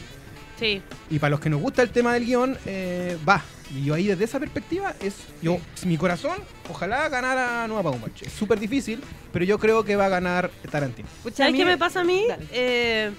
[0.59, 0.83] Sí.
[1.09, 3.43] Y para los que nos gusta el tema del guion, eh, va.
[3.75, 8.23] Y yo ahí desde esa perspectiva, es yo, mi corazón, ojalá ganara Nueva Baumbach.
[8.23, 9.01] Es súper difícil,
[9.33, 11.09] pero yo creo que va a ganar Tarantino.
[11.33, 12.25] ¿Sabes qué me pasa a mí?
[12.53, 13.11] Eh,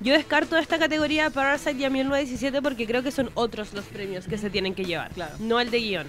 [0.00, 4.26] yo descarto esta categoría Parasite y a 1917 porque creo que son otros los premios
[4.26, 5.34] que se tienen que llevar, Claro.
[5.38, 6.06] no el de guion.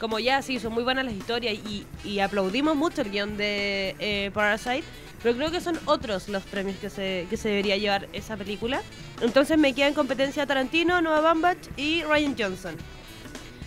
[0.00, 3.94] Como ya sí, son muy buenas las historias y, y aplaudimos mucho el guion de
[3.98, 4.84] eh, Parasite,
[5.22, 8.82] pero creo que son otros los premios que se, que se debería llevar esa película.
[9.22, 12.76] Entonces me queda en competencia Tarantino, Noah Baumbach y Ryan Johnson.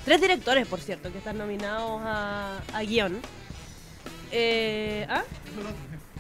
[0.06, 3.20] Tres directores, por cierto, que están nominados a, a guion.
[4.32, 5.24] Eh, ¿ah?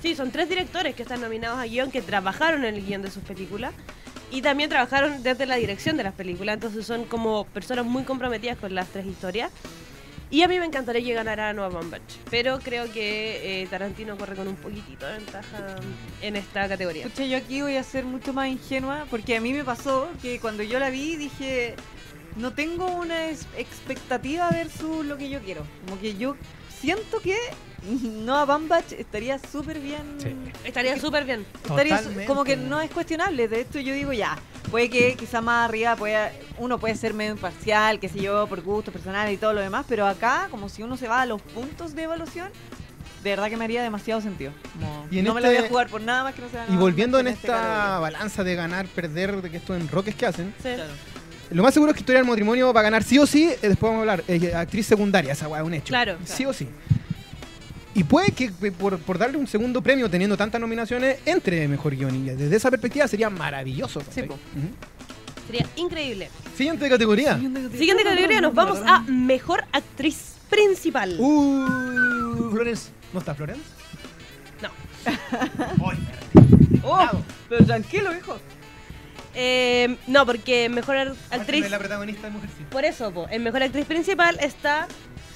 [0.01, 3.09] Sí, son tres directores que están nominados a guion que trabajaron en el guion de
[3.09, 3.73] sus películas
[4.29, 8.57] y también trabajaron desde la dirección de las películas, entonces son como personas muy comprometidas
[8.57, 9.51] con las tres historias.
[10.29, 14.35] Y a mí me encantaría que ganara Noah Baumbach, pero creo que eh, Tarantino corre
[14.35, 15.77] con un poquitito de ventaja
[16.21, 17.05] en esta categoría.
[17.05, 20.41] Pucha, yo aquí voy a ser mucho más ingenua porque a mí me pasó que
[20.41, 21.75] cuando yo la vi dije,
[22.35, 25.63] no tengo una expectativa versus lo que yo quiero.
[25.85, 26.35] Como que yo
[26.81, 27.35] siento que
[28.01, 30.01] Noah Baumbach estaría súper bien.
[30.17, 30.35] Sí.
[30.65, 31.45] Estaría súper bien.
[31.63, 33.47] Estaría su- como que no es cuestionable.
[33.47, 34.37] De esto yo digo ya.
[34.71, 38.61] Puede que quizá más arriba pueda, uno puede ser medio imparcial, qué sé yo, por
[38.61, 41.41] gustos personales y todo lo demás, pero acá, como si uno se va a los
[41.41, 42.49] puntos de evaluación,
[43.23, 44.51] de verdad que me haría demasiado sentido.
[45.09, 46.71] Y no me la voy este- a jugar por nada más que no sea Y
[46.71, 50.53] Noah volviendo en este esta balanza de ganar, perder, de que estos enroques que hacen,
[50.61, 50.69] Sí.
[50.75, 50.91] Claro.
[51.51, 53.57] Lo más seguro es que Historia del Matrimonio va a ganar sí o sí, eh,
[53.61, 55.87] después vamos a hablar, eh, actriz secundaria, esa weá es un hecho.
[55.87, 56.17] Claro.
[56.25, 56.67] Sí o sí.
[57.95, 61.95] Y puede que eh, por, por darle un segundo premio, teniendo tantas nominaciones, entre mejor
[61.95, 62.15] guion.
[62.15, 64.01] Y desde esa perspectiva sería maravilloso.
[64.01, 64.23] ¿cachai?
[64.23, 64.33] Sí, po.
[64.35, 64.67] Ujú.
[65.47, 66.29] Sería increíble.
[66.55, 67.35] Siguiente categoría.
[67.37, 71.15] Siguiente categoría, nos vamos a Mejor Actriz Principal.
[71.19, 72.89] Uh, Florence.
[73.13, 73.63] ¿No está Florence?
[74.61, 74.69] No.
[75.89, 75.97] Ay,
[76.83, 77.09] Oh,
[77.49, 78.37] pero tranquilo, hijo.
[79.39, 81.69] Eh, no, porque Mejor Actriz...
[81.69, 82.35] La protagonista de.
[82.71, 84.87] Por eso, po, en Mejor Actriz Principal está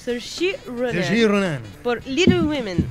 [0.03, 1.61] Saoirse Ronan Saoirse Ronan.
[1.83, 2.83] por Little Women.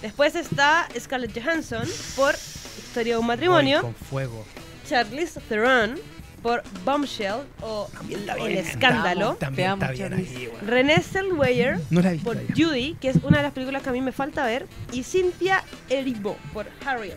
[0.00, 2.36] Después está Scarlett Johansson por
[2.78, 3.78] Historia de un Matrimonio.
[3.78, 4.46] Ay, con fuego.
[4.88, 5.98] Charlize Theron
[6.40, 7.88] por Bombshell o
[8.38, 9.34] El Escándalo.
[9.34, 12.38] También está bien ahí, Zellweger No la he visto por.
[12.54, 14.66] Judy, que es una de las películas que a mí me falta ver.
[14.92, 17.16] Y Cynthia Erivo por Harriet.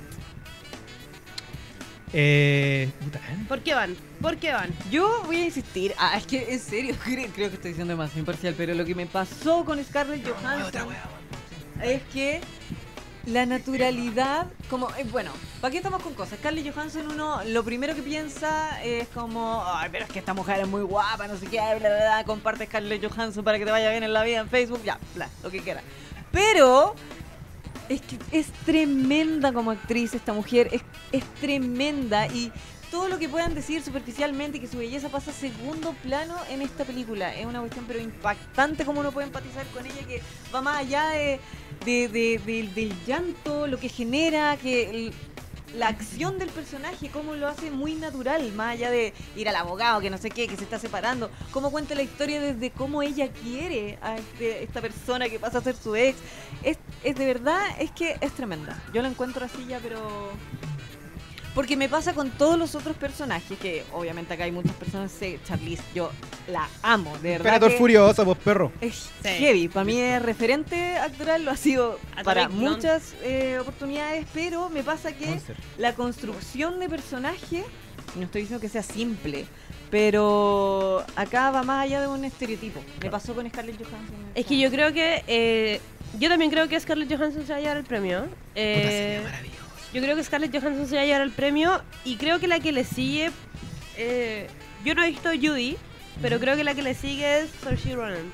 [2.14, 3.46] Eh, puta, ¿eh?
[3.48, 3.96] ¿Por qué van?
[4.22, 4.70] ¿Por qué van?
[4.90, 5.94] Yo voy a insistir.
[5.98, 8.96] Ah, es que en serio, creo, creo que estoy siendo demasiado imparcial, pero lo que
[8.96, 10.88] me pasó con Scarlett Johansson
[11.84, 12.42] es que
[13.26, 16.40] la naturalidad, como, eh, bueno, ¿para qué estamos con cosas?
[16.40, 20.62] Scarlett Johansson, uno lo primero que piensa es como, ay, pero es que esta mujer
[20.62, 23.72] es muy guapa, no sé qué, bla, bla, bla, comparte Scarlett Johansson para que te
[23.72, 25.82] vaya bien en la vida en Facebook, ya, bla, lo que quiera.
[26.32, 26.96] Pero
[27.90, 30.82] es que es tremenda como actriz esta mujer, es,
[31.12, 32.52] es tremenda y
[32.92, 36.86] todo lo que puedan decir superficialmente que su belleza pasa a segundo plano en esta
[36.86, 37.36] película.
[37.36, 40.22] Es una cuestión pero impactante como uno puede empatizar con ella que
[40.56, 41.40] va más allá de,
[41.86, 45.14] de- de- del- del llanto, lo que genera, que el-
[45.78, 50.02] la acción del personaje, cómo lo hace muy natural, más allá de ir al abogado,
[50.02, 53.30] que no sé qué, que se está separando, cómo cuenta la historia desde cómo ella
[53.32, 56.18] quiere a este- esta persona que pasa a ser su ex.
[56.64, 58.82] Es, es de verdad, es que es tremenda.
[58.94, 60.32] Yo la encuentro así ya, pero...
[61.58, 65.40] Porque me pasa con todos los otros personajes, que obviamente acá hay muchas personas, sé,
[65.44, 66.12] Charlize, yo
[66.52, 67.38] la amo, de verdad.
[67.46, 68.72] Imperator que- Furiosa, pues perro.
[68.80, 68.94] es
[69.24, 69.30] Sí.
[69.30, 69.68] heavy.
[69.68, 75.14] Para mí es referente actoral, lo ha sido para muchas eh, oportunidades, pero me pasa
[75.14, 75.56] que Monster.
[75.80, 77.64] la construcción de personaje,
[78.16, 79.48] no estoy diciendo que sea simple,
[79.90, 82.82] pero acá va más allá de un estereotipo.
[83.02, 84.16] Me pasó con Scarlett Johansson.
[84.36, 85.24] Es que yo creo que.
[85.28, 85.82] eh,
[86.20, 88.22] yo también creo que Scarlett Johansson se va a llevar el premio.
[88.22, 88.84] Puta, Eh,
[89.18, 89.67] sería maravilloso.
[89.94, 91.82] Yo creo que Scarlett Johansson se va a llevar el premio.
[92.06, 93.32] Y creo que la que le sigue.
[93.98, 94.48] eh,
[94.86, 95.76] yo no he visto Judy,
[96.22, 98.32] pero creo que la que le sigue es Saoirse Ronan.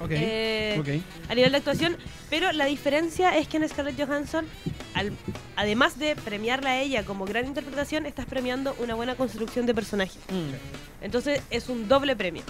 [0.00, 0.10] Ok.
[0.12, 1.30] Eh, ok.
[1.30, 1.96] a nivel de actuación,
[2.30, 4.46] pero la diferencia es que en Scarlett Johansson,
[4.94, 5.12] al-
[5.56, 10.18] además de premiarla a ella como gran interpretación, estás premiando una buena construcción de personaje.
[10.30, 11.04] Mm.
[11.04, 12.42] Entonces es un doble premio.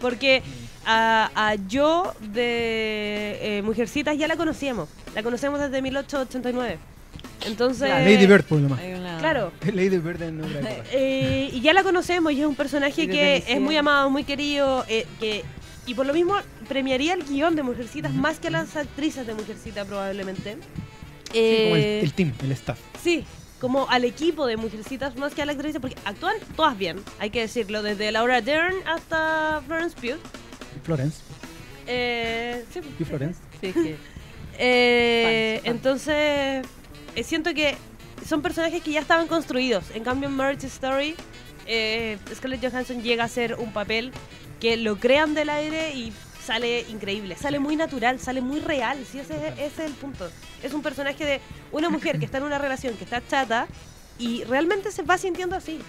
[0.00, 0.42] Porque
[0.84, 4.88] a, a yo de eh, Mujercitas ya la conocíamos.
[5.14, 6.78] La conocemos desde 1889.
[7.44, 7.88] Entonces...
[7.88, 8.04] Claro.
[8.04, 8.80] Lady Bird, por lo más.
[8.82, 9.52] Una- Claro.
[9.74, 10.84] Lady Bird en otra época.
[10.92, 14.84] Eh, y ya la conocemos y es un personaje que es muy amado, muy querido,
[14.88, 15.44] eh, que
[15.86, 16.34] y por lo mismo
[16.68, 20.56] premiaría el guion de Mujercitas más que a las actrices de Mujercitas probablemente.
[21.32, 22.78] Sí, como el, Eh, el team, el staff.
[23.02, 23.24] Sí,
[23.60, 27.30] como al equipo de Mujercitas más que a la actriz, porque actúan todas bien, hay
[27.30, 30.18] que decirlo, desde Laura Dern hasta Florence Pugh.
[30.82, 31.18] Florence.
[31.86, 33.40] Eh, sí, ¿Y Florence?
[33.60, 33.96] Sí, que-
[34.58, 35.76] Eh, Fans, fans.
[35.76, 36.66] Entonces,
[37.24, 37.76] siento que
[38.26, 39.84] son personajes que ya estaban construidos.
[39.94, 41.14] En cambio, en Marriage Story
[41.66, 44.12] eh, Scarlett Johansson llega a ser un papel
[44.60, 46.12] que lo crean del aire y
[46.44, 47.36] sale increíble.
[47.36, 48.98] Sale muy natural, sale muy real.
[49.10, 50.30] Sí, ese, es- ese es el punto.
[50.62, 51.40] Es un personaje de
[51.72, 53.66] una mujer que está en una relación que está chata
[54.18, 55.80] y realmente se va sintiendo así.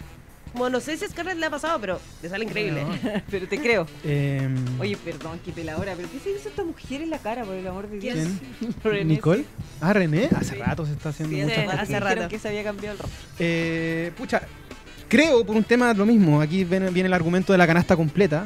[0.53, 2.83] Como no sé si a Scarlett le ha pasado, pero le sale increíble.
[3.29, 3.85] Pero te creo.
[4.03, 4.47] Eh,
[4.79, 7.67] Oye, perdón, qué peladora, pero ¿qué se hizo esta mujer en la cara, por el
[7.67, 8.17] amor de Dios?
[8.83, 9.07] ¿Quién?
[9.07, 9.45] ¿Nicole?
[9.81, 10.29] Ah, René.
[10.35, 10.61] Hace Sí.
[10.61, 11.89] rato se está haciendo Sí, muchas hace, hace rato cosas.
[11.89, 12.29] que dijeron rato.
[12.29, 13.19] que se había cambiado el rostro.
[13.39, 14.41] Eh, pucha,
[15.07, 16.41] creo por un tema lo mismo.
[16.41, 18.45] Aquí viene, viene el argumento de la canasta completa.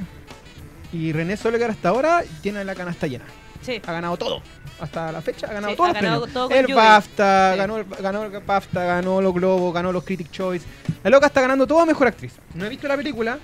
[0.93, 3.23] Y René Solegar hasta ahora tiene la canasta llena.
[3.61, 3.79] Sí.
[3.85, 4.41] Ha ganado todo.
[4.81, 6.33] Hasta la fecha ha ganado Sí, todos ha los ganado premios.
[6.49, 6.73] todo el.
[6.75, 7.57] BAFTA, Sí.
[7.59, 10.65] ganó, el- ganó el BAFTA, ganó los Globos, ganó los Critic Choice.
[11.03, 12.33] La loca está ganando todo a mejor actriz.
[12.55, 13.37] No he visto la película.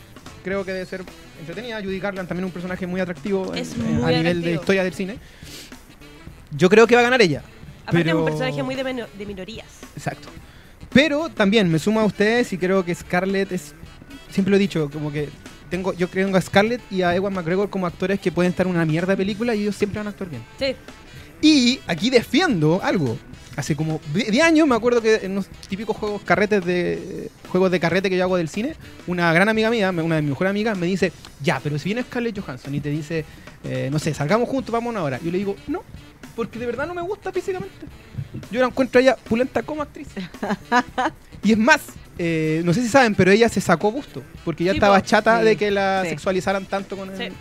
[0.44, 1.04] Creo que debe ser
[1.40, 1.80] entretenida.
[1.82, 4.84] Judy Garland también un personaje muy atractivo en- Es en- muy a nivel de historia
[4.84, 5.18] del cine.
[6.52, 7.44] Yo creo que va a ganar ella.
[7.84, 9.68] Aparte pero- es un personaje muy de minorías.
[9.96, 10.30] Exacto.
[10.92, 13.74] Pero también me sumo a ustedes y creo que Scarlett es.
[14.32, 15.30] Siempre lo he dicho, como que
[15.70, 18.72] tengo, yo creo a Scarlett y a Ewan McGregor como actores que pueden estar en
[18.74, 20.44] una mierda de película y ellos siempre van a actuar bien.
[20.58, 20.76] Sí.
[21.42, 23.18] Y aquí defiendo algo.
[23.56, 27.80] Hace como 10 años me acuerdo que en los típicos juegos carretes de juegos de
[27.80, 28.76] carrete que yo hago del cine,
[29.08, 31.12] una gran amiga mía, una de mis mejores amigas, me dice,
[31.42, 33.26] ya, pero si viene Scarlett Johansson y te dice,
[33.64, 35.20] eh, no sé, salgamos juntos, vamos una hora.
[35.24, 35.82] Yo le digo, no,
[36.36, 37.88] porque de verdad no me gusta físicamente.
[38.52, 40.10] Yo la encuentro a ella pulenta como actriz.
[41.44, 41.82] y es más,
[42.20, 45.40] eh, no sé si saben, pero ella se sacó gusto, porque ya Sí, estaba chata
[45.40, 46.10] Sí, de que la sí.
[46.10, 47.18] sexualizaran tanto con el...
[47.18, 47.36] Sí.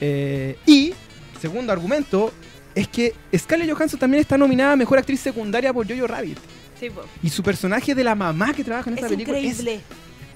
[0.00, 0.94] Eh, y,
[1.40, 2.32] segundo argumento,
[2.74, 6.38] es que Scarlett Johansson también está nominada a Mejor Actriz Secundaria por Jojo Rabbit.
[6.78, 7.02] Sí, po.
[7.22, 9.80] Y su personaje de la mamá que trabaja en Es película increíble.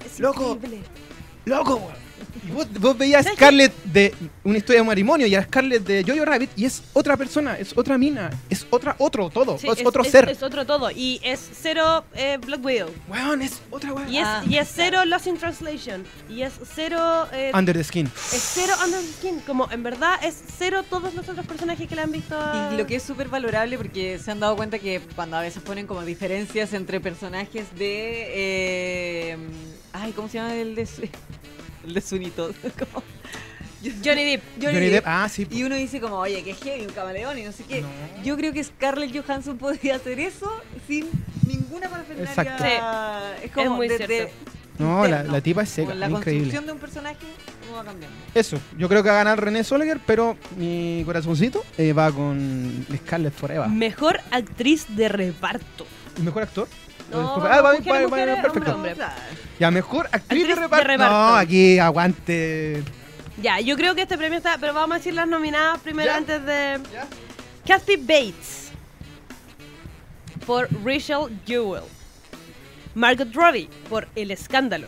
[0.05, 0.53] Es es loco.
[0.53, 0.81] increíble.
[1.45, 1.91] loco,
[2.53, 4.13] vos, vos veías a ¿Sabes Scarlett de
[4.43, 7.75] una historia de matrimonio y a Scarlett de Jojo Rabbit y es otra persona, es
[7.77, 10.29] otra mina, es otra, otro todo, Sí, es, otro ser.
[10.29, 10.89] Es otro todo.
[10.91, 12.89] Y es cero eh, Black Widow.
[13.07, 14.11] Weón, es otra weón.
[14.11, 15.05] Y es, Ah, y es cero.
[15.05, 16.03] Lost in Translation.
[16.29, 17.27] Y es cero.
[17.33, 18.07] eh, Under the Skin.
[18.07, 19.39] es cero Under the Skin.
[19.41, 22.35] Como en verdad es cero todos los otros personajes que le han visto.
[22.39, 25.41] a- Y lo que es súper valorable porque se han dado cuenta que cuando a
[25.41, 28.25] veces ponen como diferencias entre personajes de...
[29.31, 29.37] eh,
[29.93, 30.87] ay, ¿cómo se llama el de...
[31.87, 32.55] El de Todd?
[32.79, 33.03] Como-
[34.03, 34.43] Johnny Depp.
[34.61, 35.47] Johnny Depp, ah, sí.
[35.51, 37.81] Y uno dice como, oye, que heavy, un camaleón y no sé qué.
[37.81, 37.87] No.
[38.23, 40.51] Yo creo que Scarlett Johansson podría hacer eso
[40.87, 41.07] sin
[41.47, 42.29] ninguna parafernalia.
[42.29, 42.63] Exacto.
[42.63, 43.45] Sí.
[43.45, 44.33] Es como Es muy cierto.
[44.79, 45.31] No, la, interno.
[45.31, 46.23] la tipa es seca, la increíble.
[46.51, 47.25] construcción de un personaje,
[47.65, 48.15] cómo va cambiando.
[48.35, 52.85] Eso, yo creo que va a ganar René Soleger, pero mi corazoncito eh, va con
[53.05, 53.69] Scarlett Forever.
[53.69, 55.85] Mejor actriz de reparto.
[56.17, 56.67] ¿Y mejor actor?
[57.11, 58.05] No, Ah, va- va- va- perfecto.
[58.05, 58.95] hombre, hombre.
[59.59, 60.97] Ya, mejor actriz, Actriz de, de reparto.
[60.97, 62.83] No, aquí aguante.
[63.41, 64.57] Ya, yo creo que este premio está.
[64.59, 66.17] Pero vamos a decir las nominadas primero Ya.
[66.17, 66.79] antes de.
[66.93, 67.07] ¿Ya?
[67.67, 68.71] Kathy Bates
[70.45, 71.83] por Rachel Jewell.
[72.95, 74.87] Margot Robbie por El Escándalo.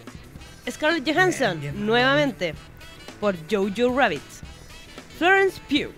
[0.70, 2.54] Scarlett Johansson, Bien, bien, nuevamente,
[3.20, 4.22] por Jojo Rabbit.
[5.18, 5.92] Florence Pugh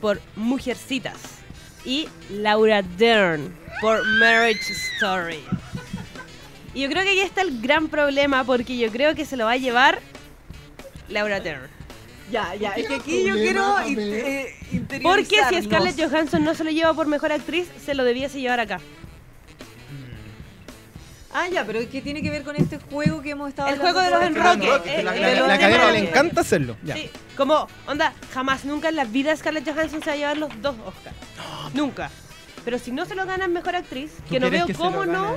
[0.00, 1.18] por Mujercitas.
[1.84, 5.44] Y Laura Dern por Marriage Story.
[6.74, 9.44] Y yo creo que aquí está el gran problema porque yo creo que se lo
[9.44, 10.00] va a llevar
[11.08, 11.68] Laura Dern.
[12.30, 14.54] Ya, ya, es que ¿Qué aquí yo quiero eh,
[15.02, 15.62] Porque si.
[15.62, 18.80] Scarlett Johansson no se lo lleva por mejor actriz, se lo debiese llevar acá.
[21.32, 24.00] Ah, ya, pero ¿qué tiene que ver con este juego que hemos estado El hablando
[24.00, 26.76] juego de los enroques, eh, la, academia le encanta hacerlo.
[26.84, 26.94] Ya.
[26.94, 30.62] Sí, como, onda, jamás, nunca en la vida Scarlett Johansson se va a llevar los
[30.62, 31.16] dos Oscars.
[31.74, 32.10] Nunca.
[32.64, 35.04] Pero si no se lo gana en mejor actriz, ¿Tú que no veo que cómo
[35.04, 35.36] no,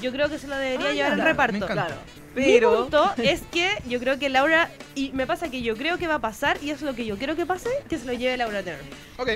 [0.00, 1.66] yo creo que se lo debería Ah, llevar claro, reparto.
[1.66, 1.94] Claro,
[2.36, 2.82] Mi pero...
[2.82, 6.14] punto es que yo creo que Laura, y me pasa que yo creo que va
[6.14, 8.62] a pasar, y es lo que yo quiero que pase, que se lo lleve Laura
[8.62, 8.80] Dern.
[9.16, 9.30] Ok.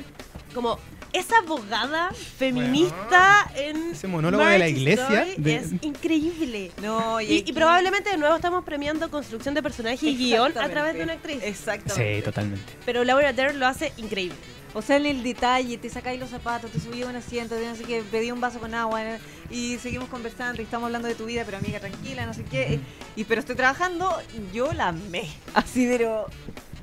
[0.54, 0.78] Como
[1.12, 6.70] esa abogada feminista en Ese monólogo de la iglesia Story de- es increíble.
[6.80, 10.68] No, y, Y, y probablemente de nuevo estamos premiando construcción de personaje y guion a
[10.68, 11.40] través de una actriz.
[11.42, 12.16] Exactamente.
[12.18, 12.72] Sí, totalmente.
[12.86, 14.36] Pero Laura Dern lo hace increíble.
[14.74, 17.66] O sea, en el detalle, te sacáis los zapatos, te subí a un asiento, te
[17.66, 19.02] no sé qué, pedí un vaso con agua
[19.50, 22.80] y seguimos conversando y estamos hablando de tu vida, pero amiga, tranquila, no sé qué.
[23.14, 24.10] Y pero estoy trabajando,
[24.52, 25.28] yo la amé.
[25.54, 26.26] Así, pero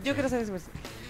[0.03, 0.59] yo quiero esa persona.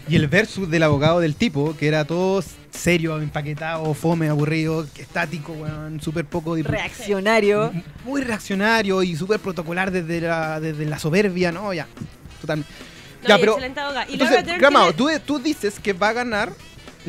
[0.08, 5.52] Y el versus del abogado del tipo, que era todo serio, empaquetado, fome, aburrido, estático,
[5.52, 6.56] weón, súper poco...
[6.56, 7.72] Reaccionario.
[8.06, 11.74] Muy reaccionario y súper protocolar desde la, desde la soberbia, ¿no?
[11.74, 11.88] Ya,
[12.42, 12.72] totalmente.
[13.22, 13.52] No, ya, pero...
[13.52, 14.06] excelente abogada.
[14.10, 16.54] Y Entonces, Laura Dern Gramao, tiene- tú, tú dices que va a ganar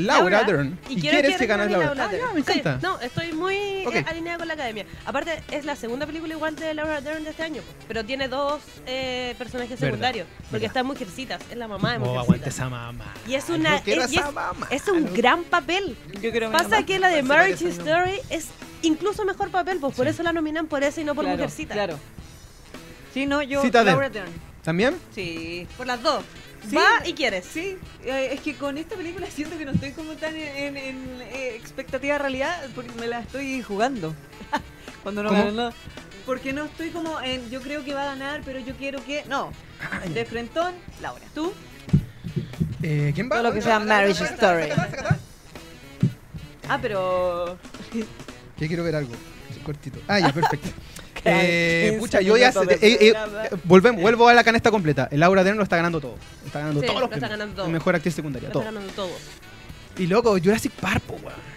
[0.06, 0.78] Laura, Dern.
[0.88, 2.04] Y, Y, quiero quieres que gane gane Laura.
[2.04, 2.78] Ah, ya, me Sí, encanta.
[2.86, 3.94] no, estoy muy eh, Ok.
[4.08, 4.86] alineada con la academia.
[5.06, 8.60] Aparte, es la segunda película igual de Laura Dern de este año, pero tiene dos
[8.86, 10.26] eh, personajes Verdad, secundarios.
[10.36, 10.66] Porque verdad.
[10.66, 12.24] está en Mujercitas, es la mamá de Oh, Mujercitas.
[12.24, 13.14] aguante esa mamá.
[13.26, 14.66] Y es una quiero es, y esa es- mamá.
[14.70, 15.96] es un gran papel.
[16.20, 16.86] Yo mi Pasa mamá.
[16.86, 17.68] que la de Marriage.
[17.68, 18.48] Story es
[18.82, 20.10] incluso mejor papel, pues por Sí.
[20.12, 21.74] eso la nominan por eso y no por claro, Mujercita.
[21.74, 21.98] Claro.
[23.12, 23.62] Sí, no, yo.
[23.62, 23.92] Citadel.
[23.92, 24.30] Laura Dern.
[24.62, 24.96] ¿También?
[25.14, 25.66] Sí.
[25.76, 26.22] Por las dos.
[26.68, 26.76] Sí.
[26.76, 27.46] Va y quieres.
[27.46, 30.76] Sí, eh, es que con esta película siento que no estoy como tan en, en-
[30.76, 34.14] en, eh, expectativa de realidad porque me la estoy jugando.
[35.02, 35.72] Cuando no.
[36.26, 37.48] Porque no estoy como en.
[37.50, 39.24] Yo creo que va a ganar, pero yo quiero que.
[39.28, 39.52] No.
[40.14, 41.24] De frentón, Laura.
[41.34, 41.52] ¿Tú?
[42.82, 43.36] Eh, ¿Quién va?
[43.36, 44.68] Todo lo que sea Marriage Story.
[46.68, 47.58] Ah, pero.
[48.58, 49.12] Que quiero ver algo.
[49.64, 49.98] Cortito.
[50.08, 50.68] Ah, ya, perfecto.
[51.24, 53.14] Eh, 15 pucha, yo ya eh, eh,
[53.64, 55.08] volvemos, vuelvo a la canasta completa.
[55.10, 56.16] El Laura Dern lo está ganando todo.
[56.46, 57.68] Está ganando Sí, todos los lo está ganando todo.
[57.68, 58.62] Mejor actriz secundaria, Lo todo.
[58.62, 59.10] está ganando todo.
[59.98, 61.49] Y loco, Jurassic Park, po, weón.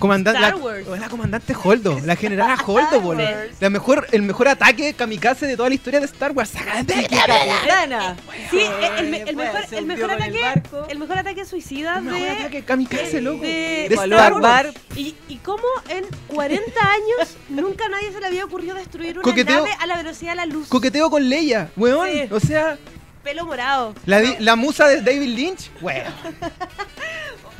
[0.00, 0.86] Comandante, Star la, Wars.
[0.88, 5.56] la comandante Holdo, la generala Holdo, po, la, la mejor, el mejor ataque kamikaze de
[5.56, 6.50] toda la historia de Star Wars.
[6.50, 8.16] Saca de- Capitana.
[8.50, 8.60] Sí,
[8.98, 12.62] el, me- el mejor, el mejor ataque, el mejor ataque suicida El mejor de, ataque
[12.64, 13.42] kamikaze, loco.
[13.42, 14.32] de- De Star.
[14.40, 14.70] Wars.
[14.96, 19.56] y, y cómo en 40 años nunca nadie se le había ocurrido destruir una Coqueteo-
[19.56, 20.66] nave a la velocidad de la luz.
[20.68, 22.08] Coqueteo con Leia, weón.
[22.10, 22.22] Sí.
[22.32, 22.78] O sea,
[23.22, 23.94] Pelo morado.
[24.06, 26.04] la, la musa de David Lynch, weón.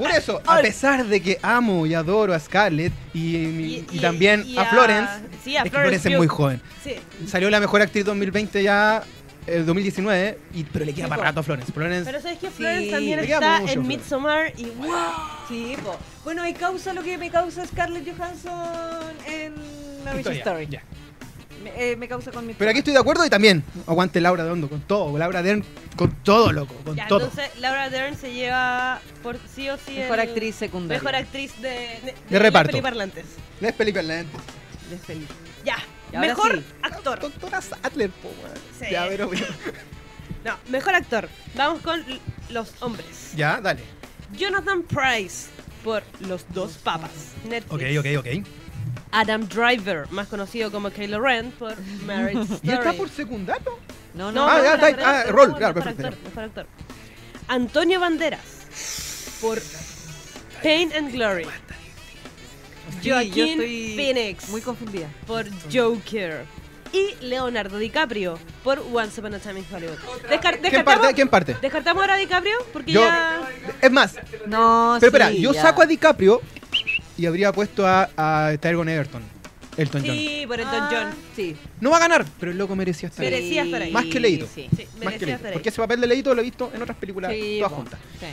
[0.01, 4.45] Por eso, a pesar de que amo y adoro a Scarlett y, y- y también
[4.59, 5.13] a, Florence,
[5.45, 6.61] Sí, a es que Florence Florence es muy joven.
[6.83, 6.95] Sí.
[7.27, 9.03] Salió la mejor actriz 2020 ya,
[9.47, 11.73] el 2019, y, pero le queda Sí, para rato a Florence.
[11.73, 13.89] Florence Pero sabes que Sí, Florence también está mucho, en Florence.
[13.89, 14.91] Midsommar y wow.
[15.49, 15.97] Sí, po.
[16.25, 19.55] Bueno, ahí causa lo que me causa Scarlett Johansson en
[20.05, 20.67] Marriage Historia, Story.
[20.71, 20.83] ya.
[21.63, 24.45] Me, eh, me causa con mi Pero aquí estoy de acuerdo y también aguante Laura
[24.45, 25.17] de Hondo con todo.
[25.19, 25.63] Laura Dern
[25.97, 27.21] con todo, loco, con Ya, todo.
[27.27, 31.03] entonces Laura Dern se lleva por sí o sí Mejor el- actriz secundaria.
[31.03, 32.69] Mejor actriz de, de, De reparto.
[32.69, 33.25] las peliparlantes.
[33.61, 34.41] Les lentes.
[34.91, 35.29] De feliz.
[35.65, 35.77] Ya.
[36.19, 36.65] Mejor sí.
[36.83, 37.21] actor.
[37.21, 38.31] Doctora Sattler, po.
[38.79, 38.87] Sí.
[38.91, 39.47] Ya, pero, pero-
[40.45, 41.29] No, mejor actor.
[41.55, 42.03] Vamos con
[42.49, 43.33] los hombres.
[43.37, 43.83] Ya, dale.
[44.37, 45.49] Jonathan Price
[45.85, 47.11] por Los Dos Papas.
[47.49, 47.99] Netflix.
[47.99, 48.47] Ok, ok, ok.
[49.13, 51.75] Adam Driver, más conocido como Kylo Ren por
[52.07, 52.61] Marriage Story.
[52.63, 53.79] ¿Y está por secundario?
[54.15, 56.67] No, No, no, Ah, ya, está- ah, rol, claro, perfecto, actor, mejor actor.
[57.49, 59.61] Antonio Banderas por
[60.63, 61.45] Pain and Glory.
[63.01, 65.07] Sí, yo Joaquin estoy Phoenix Muy confundida.
[65.27, 66.45] por Joker.
[66.93, 69.97] Y Leonardo DiCaprio por Once Upon a Time in Hollywood.
[70.29, 71.15] Descar- ¿Quién descartamos, parte?
[71.15, 71.57] ¿Quién parte?
[71.63, 73.49] descartamos ahora a DiCaprio porque Yo, ya.
[73.81, 74.17] es más,
[74.49, 75.63] No, pero espera, sí, yo ya.
[75.63, 76.41] saco a DiCaprio
[77.21, 79.23] y habría puesto a, a Tyron Egerton,
[79.77, 80.17] Elton John.
[80.17, 81.15] Sí, por Elton Ah, John.
[81.37, 81.57] Sí.
[81.81, 83.31] No va a ganar, pero el loco merecía estar ahí.
[83.31, 83.93] Merecía estar ahí.
[83.93, 84.47] Más que Leito.
[84.53, 84.69] Sí.
[84.77, 85.37] Sí, Más merecía que Leito.
[85.37, 85.53] estar ahí.
[85.53, 87.77] Porque ese papel de Leito lo he visto en otras películas Sí, todas po.
[87.77, 88.01] juntas.
[88.19, 88.27] Sí.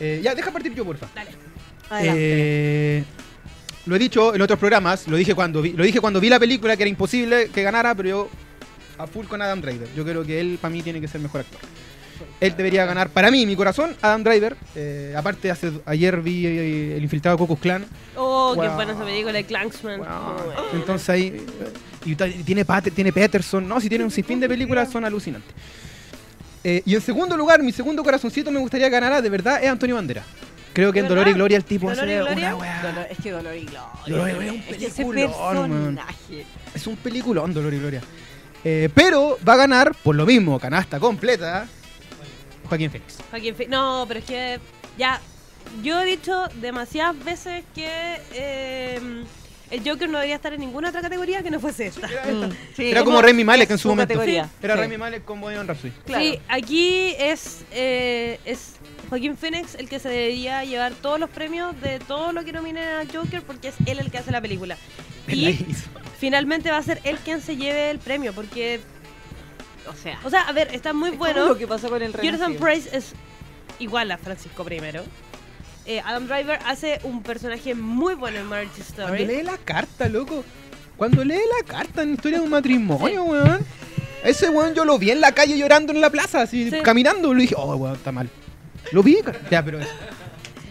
[0.00, 1.08] Eh, ya, deja partir yo, porfa.
[1.14, 1.30] Dale.
[1.90, 2.20] Adelante.
[2.22, 3.04] Eh,
[3.86, 6.38] lo he dicho en otros programas, lo dije cuando vi, lo dije cuando vi la
[6.40, 8.28] película que era imposible que ganara, pero yo
[8.98, 9.88] a full con Adam Driver.
[9.94, 11.60] Yo creo que él para mí tiene que ser mejor actor.
[12.44, 14.56] Él debería ganar para mí, mi corazón, Adam Driver.
[14.74, 17.86] Eh, aparte hace, ayer vi eh, el infiltrado Cocos Clan.
[18.16, 18.74] Oh, qué Wow.
[18.76, 19.42] buena esa película de.
[19.44, 19.96] Wow.
[19.96, 20.20] Buena.
[20.74, 21.44] Entonces ahí eh,
[22.04, 22.14] y,
[22.44, 25.54] tiene Pat- tiene Peterson, no, si tiene un sinfín de películas son alucinantes.
[26.62, 29.96] Eh, y en segundo lugar, mi segundo corazoncito me gustaría ganar de verdad es Antonio
[29.96, 30.22] Bandera.
[30.72, 31.32] Creo que en ¿De Dolor y?
[31.34, 32.82] Gloria el tipo ¿Dolor y hace una weá.
[32.82, 33.82] Dolor- es que Dolor y Gloria.
[34.06, 34.52] Dolor y Gloria
[34.88, 36.46] es un Es peliculón, personaje.
[36.74, 38.00] Es un peliculón, Dolor y Gloria.
[38.64, 41.66] Eh, pero va a ganar, por lo mismo, canasta completa,
[42.68, 43.18] Joaquín Phoenix.
[43.30, 43.70] Joaquin Phoenix.
[43.70, 44.60] No, pero es que
[44.98, 45.20] ya.
[45.82, 47.88] Yo he dicho demasiadas veces que
[48.34, 49.00] eh,
[49.70, 52.06] el Joker no debería estar en ninguna otra categoría que no fuese esta.
[52.06, 54.08] Mm, sí, Era es como Remy Malek en su su momento.
[54.12, 54.48] categoría.
[54.62, 54.80] Era Sí.
[54.82, 55.90] Remy Malek con Bohemian Rhapsody.
[56.04, 56.22] Claro.
[56.22, 58.74] Sí, aquí es, eh, es
[59.08, 62.86] Joaquín Phoenix el que se debería llevar todos los premios de todo lo que nominen
[62.86, 64.76] a Joker porque es él el que hace la película.
[65.26, 65.58] Y
[66.20, 68.80] finalmente va a ser él quien se lleve el premio porque,
[69.88, 71.46] O sea, o sea, a ver, está muy es bueno.
[71.46, 72.54] lo que pasó con el Jonathan.
[72.54, 73.12] Price es
[73.78, 74.80] igual a Francisco I.
[75.86, 79.26] Eh, Adam Driver hace un personaje muy bueno en Marriage Cuando Story.
[79.26, 80.42] lee la carta, loco.
[80.96, 83.66] Cuando lee la carta en Historia de un matrimonio, weón.
[84.22, 86.78] Ese weón yo lo vi en la calle llorando en la plaza, así, Sí.
[86.82, 87.34] caminando.
[87.34, 88.30] Le dije, oh, weón, está mal.
[88.92, 89.18] Lo vi,
[89.50, 89.90] ya, pero eso.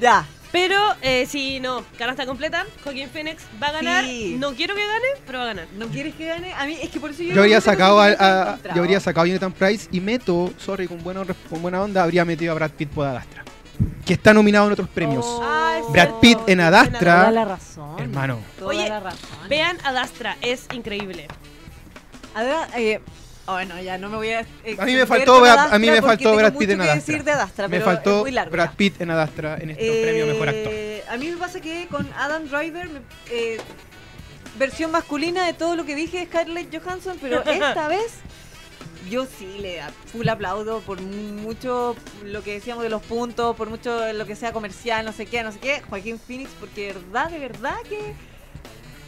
[0.01, 0.25] Ya.
[0.53, 4.05] Pero eh, si no, canasta completa, Joaquín Phoenix va a ganar.
[4.05, 4.37] Sí.
[4.39, 5.67] No quiero que gane, pero va a ganar.
[5.75, 6.53] ¿No quieres que gane?
[6.53, 7.33] A mí es que por eso yo.
[7.33, 11.03] Yo habría sacado a, a- yo habría sacado a Jonathan Price y meto, sorry, con
[11.03, 13.43] buena, con buena onda, habría metido a Brad Pitt por Adastra.
[14.05, 15.25] Que está nominado en otros premios.
[15.27, 16.19] Oh, Ah, Brad cierto.
[16.21, 16.99] Pitt en Adastra.
[17.21, 17.99] Toda la razón.
[17.99, 18.39] Hermano.
[18.59, 19.29] Toda Oye, la razón.
[19.49, 21.27] Vean a Dastra, es increíble.
[22.35, 23.01] Adra- eh,
[23.45, 24.39] bueno, ya no me voy a.
[24.77, 26.95] A mí me faltó, Adastra a mí me faltó Brad Pitt en Adastra.
[27.13, 28.73] decir de Adastra, Me pero es faltó muy largo, Brad.
[28.75, 30.73] Pitt en Adastra en estos Eh, premios Mejor Actor.
[31.09, 33.57] A mí me pasa que con Adam Driver, me- eh,
[34.57, 38.13] versión masculina de todo lo que dije de Scarlett Johansson, pero esta vez
[39.09, 43.69] yo sí le a- full aplaudo por mucho lo que decíamos de los puntos, por
[43.69, 46.93] mucho lo que sea comercial, no sé qué, no sé qué, Joaquín Phoenix, porque de
[46.93, 48.13] verdad, de verdad que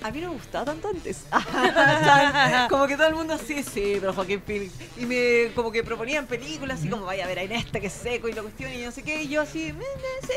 [0.03, 1.25] a mí no me gustaba tanto antes.
[2.69, 4.73] Como que todo el mundo sí, sí, pero Joaquín Phoenix.
[4.97, 7.93] Y me como que proponían películas así como, vaya a ver, en esta que es
[7.93, 9.23] seco y la cuestión y no sé qué.
[9.23, 10.33] Y yo así, me, me, sí.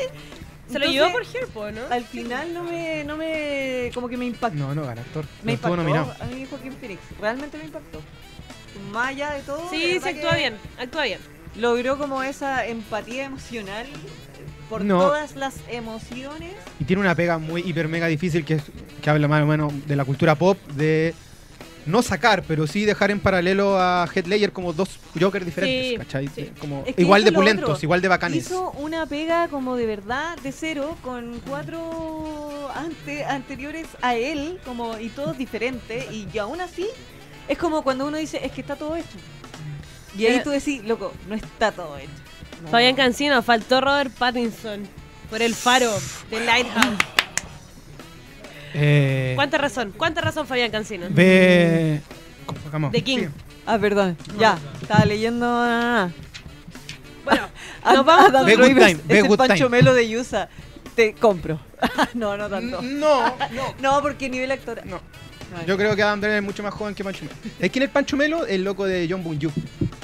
[0.71, 1.81] Se lo llevó por Herpo, ¿no?
[1.89, 4.57] Al final no me, no me, como que me impactó.
[4.59, 5.25] No, no gana actor.
[5.43, 6.15] Me No impactó nominado.
[6.19, 7.01] a mí Joaquín Phoenix.
[7.19, 8.01] Realmente me impactó.
[8.91, 9.69] Más allá de todo.
[9.69, 11.19] de Sí, verdad se actúa bien, actúa bien.
[11.55, 13.87] Logró como esa empatía emocional
[14.69, 14.99] por No.
[14.99, 16.53] todas las emociones.
[16.79, 18.63] Y tiene una pega muy hiper mega difícil que, es,
[19.01, 21.13] que habla más o menos de la cultura pop, de
[21.85, 25.97] no sacar, pero sí dejar en paralelo a Heath Ledger como dos Joker diferentes, Sí,
[25.97, 26.27] ¿cachai?
[26.27, 26.51] sí.
[26.59, 27.79] Como Es que igual de pulentos, otro.
[27.83, 28.45] igual de bacanes.
[28.45, 34.99] Hizo una pega como de verdad de cero con cuatro ante, anteriores a él, como
[34.99, 36.05] y todos diferentes.
[36.11, 36.85] Y aún así,
[37.47, 39.17] es como cuando uno dice, es que está todo hecho.
[40.17, 42.09] Y ahí tú decís, loco, no está todo hecho.
[42.63, 42.69] No.
[42.69, 44.83] Fabián Cancino, faltó Robert Pattinson
[45.29, 45.91] por el faro
[46.29, 46.97] de Lighthouse.
[48.73, 49.93] Eh, ¿Cuánta razón?
[49.95, 51.07] ¿Cuánta razón Fabián Cancino?
[51.09, 52.01] Ve...
[52.45, 52.91] ¿Cómo sacamos?
[52.91, 53.17] The King.
[53.19, 53.27] Sí.
[53.65, 54.17] Ah, perdón.
[54.39, 55.45] Ya, estaba leyendo.
[55.47, 56.09] ah,
[57.23, 57.47] Bueno,
[57.83, 57.93] ah.
[57.95, 59.69] nos vamos Ve Good Time, ve es el Good Pancho Time.
[59.69, 60.49] Melo de Yusa.
[60.95, 61.59] Te compro.
[62.13, 62.81] no, no tanto.
[62.81, 63.75] No, no.
[63.81, 64.85] No, porque nivel actor.
[64.85, 64.99] No.
[65.67, 67.35] Yo creo que Adam Driver es mucho más joven que Pancho Melo.
[67.59, 68.45] ¿Es quién es Pancho Melo?
[68.45, 69.51] El loco de John Boon Yu.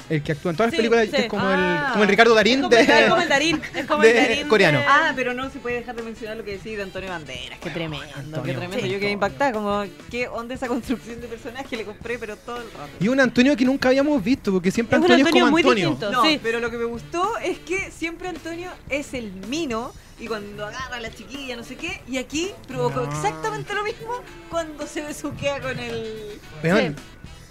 [0.08, 1.06] El que actúa en todas las Sí, películas.
[1.06, 1.10] sí.
[1.10, 1.86] que Es como, Ah.
[1.88, 3.28] el, como el Ricardo es Darín es como el de...
[3.28, 3.60] Darín.
[3.74, 4.48] Es como el Darín.
[4.48, 4.78] coreano.
[4.78, 7.58] de- Ah, pero no se puede dejar de mencionar lo que decís de Antonio Banderas.
[7.60, 8.54] Qué tremendo, qué Antonio.
[8.56, 8.76] tremendo.
[8.86, 8.88] Sí.
[8.92, 12.70] Yo quedé impactada, como qué onda esa construcción de personaje le compré, pero todo el
[12.70, 12.90] rato.
[13.00, 15.50] Y un Antonio que nunca habíamos visto, porque siempre Es un Antonio es como Antonio
[15.50, 15.90] muy Antonio.
[15.90, 16.12] distinto.
[16.12, 16.40] No, Sí.
[16.40, 20.96] pero lo que me gustó es que siempre Antonio es el mino y cuando agarra
[20.96, 23.10] a la chiquilla, no sé qué, y aquí provocó No.
[23.12, 26.38] exactamente lo mismo cuando se besuquea con el.
[26.62, 26.96] Weón,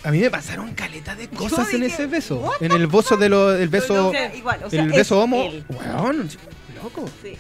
[0.04, 2.38] a mí me pasaron caletas de cosas en dije, ese beso.
[2.38, 4.98] "What En el beso de lo, el beso, O sea, igual, o sea, el es
[4.98, 5.44] beso homo.
[5.46, 5.64] él.
[5.70, 6.30] Weón,
[6.84, 7.10] loco.
[7.24, 7.36] Sí.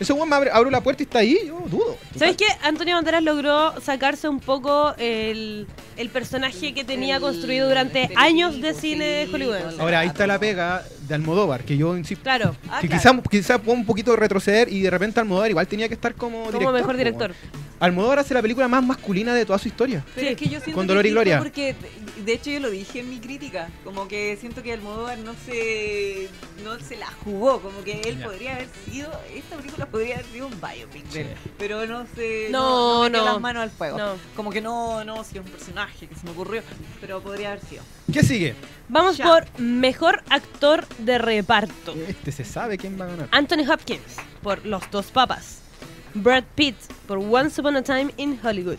[0.00, 1.96] Ese weón me abre, abro la puerta y está ahí, yo dudo.
[2.16, 2.46] ¿Sabes qué?
[2.62, 5.66] Antonio Banderas logró sacarse un poco el,
[5.96, 9.64] el personaje que tenía El construido durante años de cine sí, hollywoodense.
[9.70, 12.22] todo el Ahora, ahí está la pega de Almodóvar, que yo insisto.
[12.22, 13.22] Claro, Ah, que claro.
[13.30, 16.52] quizá, quizá un poquito retroceder y de repente Almodóvar igual tenía que estar como, como
[16.52, 16.74] director.
[16.74, 17.34] mejor director.
[17.80, 20.04] Almodóvar hace la película más masculina de toda su historia.
[20.14, 20.32] Pero Sí.
[20.32, 21.38] es que yo siento Con que dolor y gloria.
[21.38, 21.76] Porque,
[22.24, 23.68] de hecho, yo lo dije en mi crítica.
[23.84, 26.28] Como que siento que Almodóvar no se,
[26.64, 27.60] no se la jugó.
[27.60, 28.24] Como que él Ya.
[28.26, 29.10] podría haber sido.
[29.32, 31.04] Esta película podría haber sido un biopic.
[31.10, 31.22] Sí.
[31.58, 32.48] Pero no se.
[32.50, 33.24] No, metió no.
[33.26, 33.96] las manos al fuego.
[33.98, 34.14] No.
[34.34, 36.62] Como que no, no, si es un personaje que se me ocurrió.
[37.00, 37.82] Pero podría haber sido.
[38.12, 38.54] ¿Qué sigue?
[38.88, 39.24] Vamos Ya.
[39.26, 41.94] por mejor actor de reparto.
[42.08, 43.28] Este se sabe quién va a ganar.
[43.30, 45.60] Anthony Hopkins por Los Dos Papas.
[46.14, 46.74] Brad Pitt
[47.06, 48.78] por Once Upon a Time in Hollywood.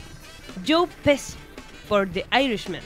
[0.65, 1.35] Joe Pesci
[1.87, 2.81] por The Irishman.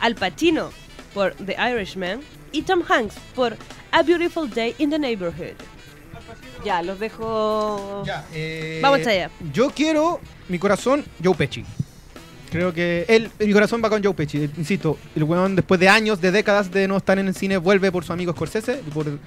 [0.00, 0.70] Al Pacino
[1.14, 2.20] por The Irishman.
[2.52, 3.56] Y Tom Hanks por
[3.92, 5.56] A Beautiful Day in the Neighborhood.
[6.64, 8.04] Ya, los dejo.
[8.06, 9.30] Ya, eh, Vamos allá.
[9.52, 11.64] Yo quiero, mi corazón, Joe Pesci.
[12.52, 14.48] Creo que él, mi corazón va con Joe Pesci.
[14.58, 17.90] Insisto, el weón después de años, de décadas de no estar en el cine, vuelve
[17.90, 18.74] por su amigo Scorsese.
[18.92, 19.18] por-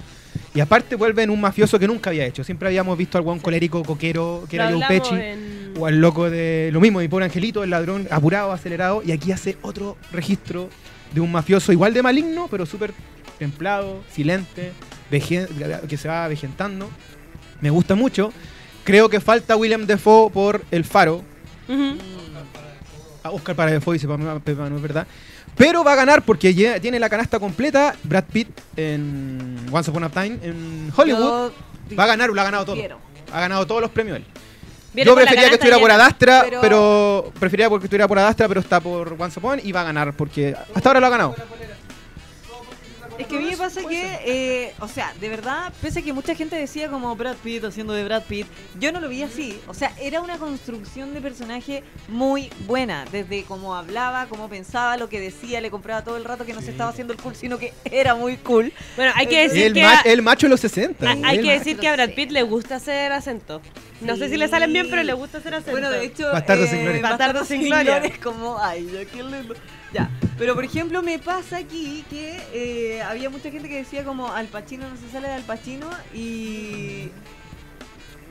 [0.53, 2.43] y aparte vuelve en un mafioso que nunca había hecho.
[2.43, 5.15] Siempre habíamos visto al weón colérico, coquero, que Lo era Joe Pesci.
[5.15, 9.01] en- O al loco de lo mismo, mi pobre angelito, el ladrón apurado, acelerado.
[9.05, 10.69] Y aquí hace otro registro
[11.13, 12.93] de un mafioso igual de maligno, pero súper
[13.39, 14.71] templado, silente,
[15.89, 16.89] que se va avejentando.
[17.59, 18.31] Me gusta mucho.
[18.85, 21.23] Creo que falta William Defoe por El Faro.
[21.67, 21.97] Ujú.
[23.25, 25.07] A Oscar para Defoe dice, "Pa- Pepa, no es verdad.
[25.57, 27.95] Pero va a ganar porque ya tiene la canasta completa.
[28.03, 31.51] Brad Pitt en Once Upon a Time en Hollywood.
[31.89, 32.75] Yo Va a ganar, lo ha ganado todo.
[33.33, 34.25] Ha ganado todos los premios él.
[34.93, 35.91] Viene Yo prefería que estuviera por.
[35.91, 36.61] Adastra, pero...
[36.61, 40.13] Pero- Prefería porque estuviera por Adastra, pero está por Once Upon y va a ganar
[40.13, 41.35] porque hasta ahora lo ha ganado.
[43.17, 46.11] Es que a mí me pasa que, eh, o sea, de verdad, pese a que
[46.13, 48.45] mucha gente decía como Brad Pitt haciendo de Brad Pitt,
[48.79, 49.59] yo no lo vi así.
[49.67, 53.05] O sea, era una construcción de personaje muy buena.
[53.11, 56.61] Desde cómo hablaba, cómo pensaba, lo que decía, le compraba todo el rato que no
[56.61, 58.73] se estaba haciendo el cool, sino que era muy cool.
[58.95, 59.81] Bueno, hay que El decir El, que...
[59.83, 61.07] ma- a- el macho de los 60.
[61.09, 63.61] a- hay el que decir que a Brad Pitt le gusta hacer acento.
[64.01, 65.71] No sé si le salen bien, pero le gusta hacer acento.
[65.71, 67.01] Bueno, de hecho, Bastardo sin gloria.
[67.01, 67.97] Bastardo sin gloria.
[67.97, 69.55] es como, ay, ya qué lindo.
[69.93, 74.33] Ya, pero por ejemplo me pasa aquí que eh, había mucha gente que decía como
[74.33, 77.11] Al Pacino no se sale de Al Pacino y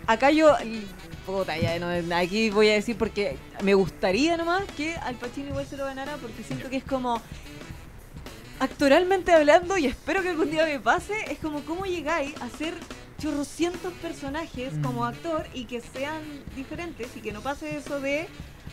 [0.07, 0.55] acá yo,
[1.25, 5.67] puta, ya no, aquí voy a decir porque me gustaría nomás que Al Pacino igual
[5.67, 7.23] se lo ganara porque siento que es como
[8.61, 12.75] actoralmente hablando y espero que algún día me pase, es como cómo llegáis a ser
[13.19, 14.83] chorrocientos personajes Mm.
[14.83, 16.21] como actor y que sean
[16.57, 18.27] diferentes y que no pase eso de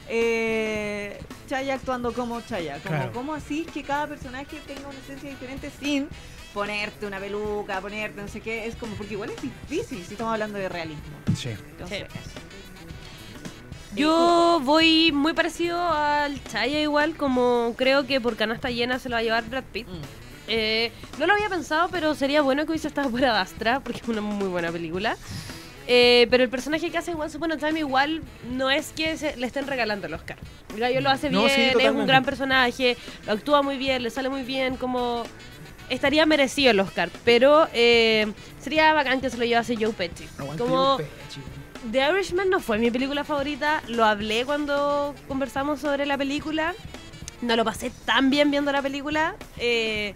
[0.09, 2.79] eh, Chaya actuando como Chaya.
[2.79, 3.11] Como, Claro.
[3.13, 6.09] ¿Cómo así que cada personaje tenga una esencia diferente sin
[6.53, 8.65] ponerte una peluca, ponerte no sé qué?
[8.67, 11.03] Es como, porque igual es difícil si estamos hablando de realismo.
[11.37, 11.49] Sí.
[11.49, 12.19] Entonces, Sí.
[13.95, 19.15] Yo voy muy parecido al Chaya igual, como creo que por canasta llena se lo
[19.15, 19.87] va a llevar Brad Pitt.
[19.87, 20.01] Mm.
[20.53, 24.07] Eh, no lo había pensado, pero sería bueno que hubiese estado por Adastra, porque es
[24.07, 25.15] una muy buena película.
[25.87, 28.21] Eh, pero el personaje que hace Once Upon a Time igual
[28.51, 30.37] no es que se- le estén regalando el Oscar.
[30.73, 34.03] El gallo lo hace No, bien, sí, es un gran personaje, lo actúa muy bien,
[34.03, 35.23] le sale muy bien, como
[35.89, 37.09] estaría merecido el Oscar.
[37.25, 38.31] Pero eh,
[38.61, 40.27] sería bacán que se lo llevase Joe Pesci.
[40.37, 41.39] Aguante Como Joe Pesci.
[41.91, 46.75] The Irishman no fue mi película favorita, lo hablé cuando conversamos sobre la película.
[47.41, 50.13] No lo pasé tan bien viendo la película, eh,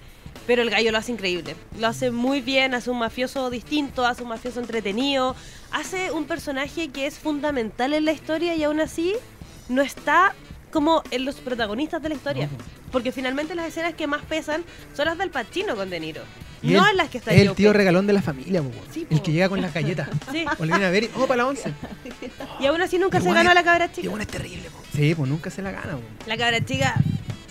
[0.47, 1.55] pero el gallo lo hace increíble.
[1.79, 5.35] Lo hace muy bien, hace un mafioso distinto, hace un mafioso entretenido,
[5.71, 9.13] hace un personaje que es fundamental en la historia y aún así
[9.69, 10.33] no está
[10.71, 12.47] como en los protagonistas de la historia.
[12.51, 12.63] No, po.
[12.91, 14.63] Porque finalmente las escenas que más pesan
[14.95, 16.21] son las del Pacino con De Niro.
[16.61, 18.61] Y no en las que está Es el tío regalón de la familia.
[18.91, 19.23] Sí, el po.
[19.23, 20.09] que llega con las galletas.
[20.31, 20.45] Sí.
[20.57, 21.71] O le viene a ver y, oh, para la once.
[22.59, 24.09] Y aún así nunca se es- la cabra Y chica.
[24.09, 24.81] bueno, es terrible, po.
[24.95, 26.01] Sí, pues nunca se la gana, po.
[26.25, 26.95] La cabra chica.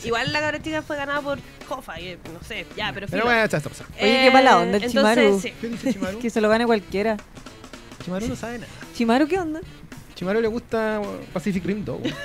[0.05, 1.39] Igual la cabra chica fue ganada por
[1.69, 3.25] Hoffa, y, no sé, ya, pero Pero filo.
[3.25, 3.59] bueno, esta.
[3.59, 5.41] Oye, qué mala onda el entonces, Chimaru.
[5.41, 5.53] sí.
[5.61, 6.19] ¿Qué dice Chimaru?
[6.19, 7.17] Que se lo gane cualquiera.
[8.05, 8.73] Chimaru no sabe nada.
[8.95, 9.61] Chimaru, ¿qué onda?
[10.15, 11.01] Chimaru le gusta
[11.33, 12.15] Pacific Rim 2, weón.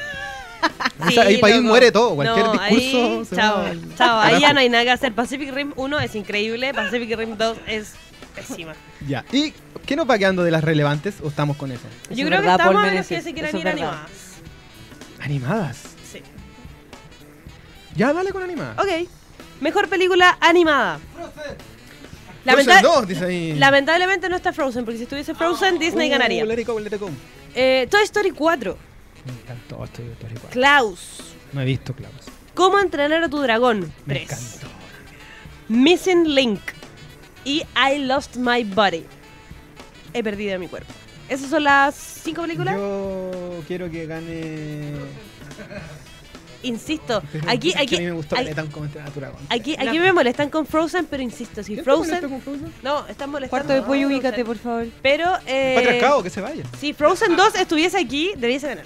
[1.08, 1.70] Sí, Esa- ahí para ahí loco.
[1.70, 4.54] muere todo, cualquier No, discurso ahí, se chao, va al- chao, ahí ya carajo.
[4.56, 5.14] no hay nada que hacer.
[5.14, 7.94] Pacific Rim 1 es increíble, Pacific Rim 2 es
[8.36, 8.74] pésima.
[9.08, 9.24] Ya.
[9.32, 9.54] ¿Y
[9.86, 11.88] qué nos va quedando de las relevantes o estamos con eso?
[12.04, 13.58] Eso Yo es creo verdad, que Paul estamos en las que Menezes, se quieran eso
[13.58, 13.88] es ir verdad.
[13.88, 14.12] animadas.
[15.22, 15.89] Animadas.
[18.00, 18.78] Ya, dale con animadas.
[18.80, 19.10] Ok.
[19.60, 21.00] Mejor película animada.
[21.14, 21.58] Frozen
[22.46, 23.54] Lamenta- 2, dice ahí.
[23.56, 26.46] Lamentablemente no está Frozen, porque si estuviese Frozen, Disney Uh, ganaría.
[26.46, 27.10] let it go, let it go.
[27.54, 28.78] Eh, Toy Story 4.
[29.26, 31.20] Me encantó Toy Story Klaus.
[31.52, 32.14] No he visto Klaus.
[32.56, 33.92] ¿Cómo entrenar a tu dragón?
[34.06, 34.32] Me 3.
[34.32, 34.68] encantó.
[35.68, 36.62] Missing Link
[37.44, 39.06] y I Lost My Body.
[40.14, 40.94] He perdido mi cuerpo.
[41.28, 42.76] Esas son las cinco películas.
[42.78, 44.94] Yo quiero que gane.
[46.62, 51.24] Insisto, aquí, es que aquí, a mí me gustó aquí, me molestan con Frozen, pero
[51.24, 52.74] insisto, si ¿Quién te molesta Frozen, con Frozen?
[52.84, 53.66] no, están molestando.
[53.66, 54.88] Cuarto de pollo, ubícate, por favor.
[55.02, 56.64] Pero eh, Patriarcado, que se vaya.
[56.80, 58.86] si Frozen 2 estuviese aquí, debiese ganar.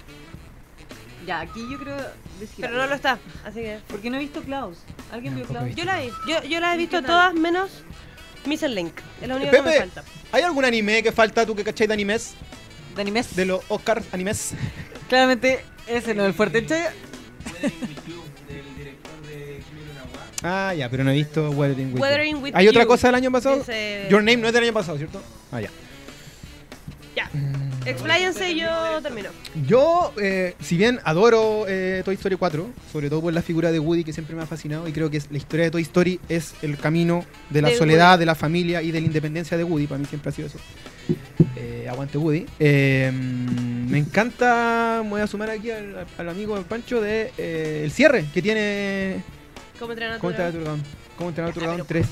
[1.25, 1.95] Ya, aquí yo creo
[2.39, 2.81] decir Pero algo.
[2.83, 4.77] no lo está, así que Porque no he visto Klaus.
[5.11, 5.73] ¿Alguien vio Klaus?
[5.73, 6.09] yo la vi.
[6.27, 7.71] Yo, yo la he ¿Y visto todas menos
[8.45, 8.93] Missing Link.
[9.21, 10.03] Es la única que me Pepe, falta.
[10.33, 12.33] ¿hay algún anime que falta tú que cacháis de animes?
[12.95, 13.35] De animes.
[13.35, 14.51] De los Oscars animes.
[15.07, 16.61] Claramente ese no es el fuerte
[17.43, 17.71] del.
[20.45, 22.01] Ah, ya, pero no he visto Weathering with You.
[22.01, 22.87] Weathering with ¿Hay otra You.
[22.87, 23.57] cosa del año pasado?
[23.59, 25.21] Dice- Your Name no es del año pasado, ¿cierto?
[25.51, 25.69] Ah, ya.
[27.15, 27.29] Ya.
[27.85, 28.67] Expláyense y yo
[29.01, 29.29] termino.
[29.67, 33.79] Yo, eh, si bien adoro eh, Toy Story 4, sobre todo por la figura de
[33.79, 36.19] Woody que siempre me ha fascinado, y creo que es- la historia de Toy Story
[36.29, 38.19] es el camino de la De soledad, Woody.
[38.19, 40.57] de la familia y de la independencia de Woody, para mí siempre ha sido eso.
[41.57, 42.45] Eh, aguante Woody.
[42.59, 47.91] Eh, me encanta, me voy a sumar aquí al, al amigo Pancho de eh, el
[47.91, 49.21] cierre que tiene
[49.77, 50.83] ¿Cómo entrenar a tu ¿Cómo entrenar a dragón?
[51.17, 51.85] ¿Cómo entrenar a tu dragón?
[51.87, 52.07] pero- 3.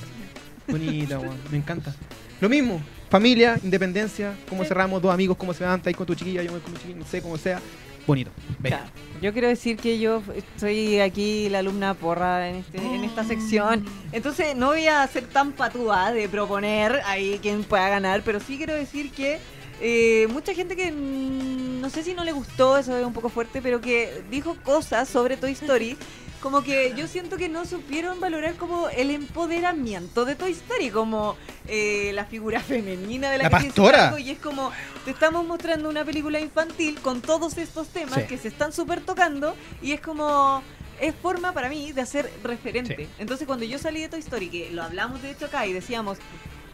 [0.68, 1.36] Bonita, weón.
[1.50, 1.96] Me encanta.
[2.42, 2.82] Lo mismo.
[3.12, 6.62] Familia, independencia, cómo cerramos, dos amigos, cómo se van, ahí con tu chiquilla, yo voy
[6.62, 7.60] con mi chiquilla, no sé cómo sea.
[8.08, 8.32] Bonito.
[8.64, 8.90] Ya.
[9.22, 10.24] Yo quiero decir que yo
[10.56, 13.86] soy aquí la alumna porra en, este, en esta sección.
[14.14, 18.56] Entonces no voy a ser tan patúa de proponer ahí quién pueda ganar, pero sí
[18.56, 19.40] quiero decir que
[19.82, 23.28] eh, mucha gente que mm, no sé si no le gustó, eso es un poco
[23.28, 25.98] fuerte, pero que dijo cosas sobre Toy Story.
[26.42, 31.36] Como que yo siento que no supieron valorar como el empoderamiento de Toy Story, como
[31.68, 34.20] eh, la figura femenina de la, La que pastora.
[34.20, 34.72] Y es como,
[35.06, 38.28] te estamos mostrando una película infantil con todos estos temas Sí.
[38.28, 40.64] que se están súper tocando y es como
[41.00, 42.96] es forma para mí de hacer referente.
[42.96, 43.08] Sí.
[43.20, 46.18] Entonces cuando yo salí de Toy Story, que lo hablamos de hecho acá y decíamos,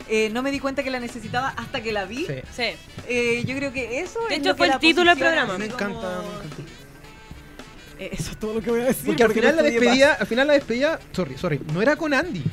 [0.09, 2.63] eh, no me di cuenta que la necesitaba hasta que la vi, Sí.
[3.09, 4.19] Eh, yo creo que eso...
[4.27, 5.57] De es hecho, lo que fue el título del programa.
[5.57, 6.63] Me encanta, como- me encanta.
[7.99, 9.05] Eso es todo lo que voy a decir.
[9.05, 12.13] Porque al final no la despedida, al final la despedida, sorry, sorry, no era con
[12.13, 12.43] Andy.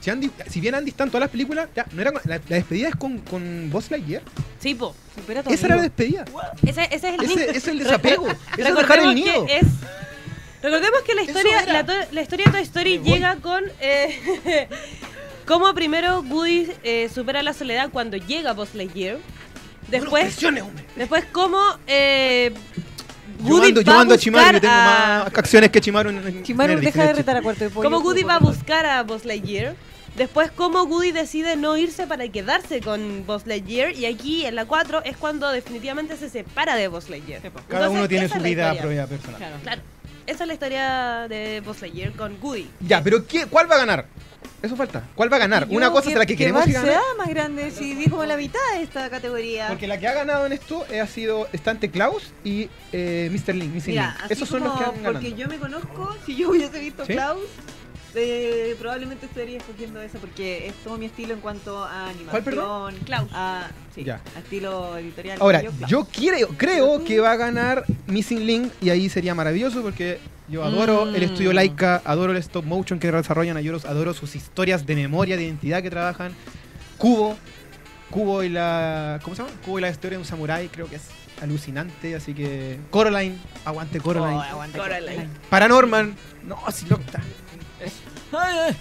[0.00, 2.40] Si, Andy, si bien Andy está en todas las películas, ya, no era con- la,
[2.48, 4.22] la despedida es con, con Buzz Lightyear.
[4.60, 4.94] Sí, po.
[5.14, 6.24] Supera Esa era la despedida.
[6.64, 8.28] Ese, ese es el Ese, es el desapego.
[8.56, 9.44] Ese es dejar el nido.
[9.46, 9.66] que es.
[10.62, 14.68] Recordemos que la historia, la, to- la historia de Toy Story llega con eh,
[15.46, 19.18] cómo primero Woody eh, supera la soledad cuando llega Buzz Lightyear.
[19.88, 20.36] Después,
[20.96, 22.52] después cómo eh,
[23.38, 25.70] Yo Woody mando, yo va a mando a Chimaru, buscar que tengo a- más acciones
[25.70, 27.88] que Chimaru en, en Chimaru, Nerdist, deja de retar a cuarto de pollo.
[27.90, 29.74] cómo Woody va a buscar a Buzz Lightyear.
[30.16, 33.92] Después cómo Woody decide no irse para quedarse con Buzz Lightyear.
[33.92, 37.40] Y aquí en la 4 es cuando definitivamente se separa de Buzz Lightyear.
[37.42, 38.82] Cada Entonces, uno tiene esa su es la vida historia.
[38.82, 39.38] propia personal.
[39.38, 39.56] Claro.
[39.62, 39.82] Claro.
[40.26, 42.68] Esa es la historia de Buzz Lightyear con Woody.
[42.80, 44.06] Ya, pero ¿qué, ¿cuál va a ganar?
[44.60, 45.04] Eso falta.
[45.14, 45.68] ¿Cuál va a ganar?
[45.68, 46.92] Yo Una cosa que- es la que, queremos que Bar gane.
[46.94, 49.68] sea más grande, si dijo la mitad de esta categoría.
[49.68, 53.54] Porque la que ha ganado en esto eh, ha sido Stante Klaus y eh, Mr.
[53.54, 53.72] Link.
[53.74, 54.30] Missing Mira, Link.
[54.32, 55.12] Esos son los que han ganado.
[55.14, 57.12] Porque yo me conozco, si yo hubiese visto ¿Sí?
[57.12, 57.38] Klaus,
[58.16, 62.30] eh, probablemente estaría escogiendo esa porque es todo mi estilo en cuanto a animación.
[62.30, 62.94] ¿Cuál, perdón?
[63.04, 63.28] Klaus.
[63.32, 64.20] A, sí, Ya.
[64.34, 65.38] a estilo editorial.
[65.40, 65.74] Ahora, Klaus.
[65.86, 70.18] yo creo, creo que va a ganar Missing Link y ahí sería maravilloso porque
[70.48, 71.14] yo adoro Mm.
[71.16, 75.36] el estudio Laika, adoro el stop motion que desarrollan, adoro, adoro sus historias de memoria,
[75.36, 76.32] de identidad que trabajan.
[76.96, 77.36] Cubo,
[78.10, 79.20] Cubo y la.
[79.22, 79.54] ¿Cómo se llama?
[79.64, 81.02] Cubo y la historia de un samurái, creo que es
[81.42, 82.78] alucinante, así que.
[82.90, 84.36] Coraline, aguante Coraline.
[84.38, 85.28] Oh, aguanta, Coraline.
[85.50, 87.20] Paranorman, no, si no está.
[88.32, 88.74] Ahí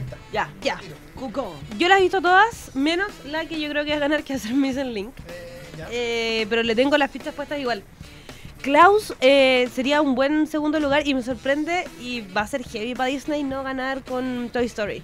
[0.00, 0.16] está.
[0.32, 0.78] Ya, Ya.
[1.14, 1.54] Cuco.
[1.78, 4.32] Yo las he visto todas, menos la que yo creo que va a ganar, que
[4.34, 5.10] el Missing Link.
[5.28, 5.88] Eh, ya.
[5.90, 7.82] Eh, pero le tengo las fichas puestas igual.
[8.62, 12.94] Klaus eh, sería un buen segundo lugar y me sorprende y va a ser heavy
[12.94, 15.02] para Disney no ganar con Toy Story.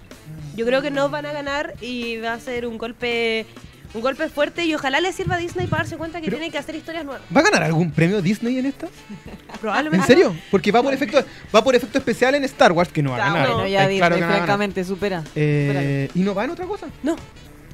[0.55, 3.47] Yo creo que no van a ganar y va a ser un golpe
[3.95, 6.53] un golpe fuerte y ojalá le sirva a Disney para darse cuenta que Pero- tiene
[6.53, 7.23] que hacer historias nuevas.
[7.35, 8.87] ¿Va a ganar algún premio Disney en esta?
[9.61, 10.05] Probablemente.
[10.05, 10.37] ¿En serio?
[10.51, 13.33] Porque va por efecto, va por efecto especial en Star Wars, que no va a
[13.33, 13.49] ganar.
[13.49, 15.25] Bueno, ya Disney, claro francamente, supera.
[15.35, 16.87] Eh, ¿Y no va en otra cosa?
[17.03, 17.17] No,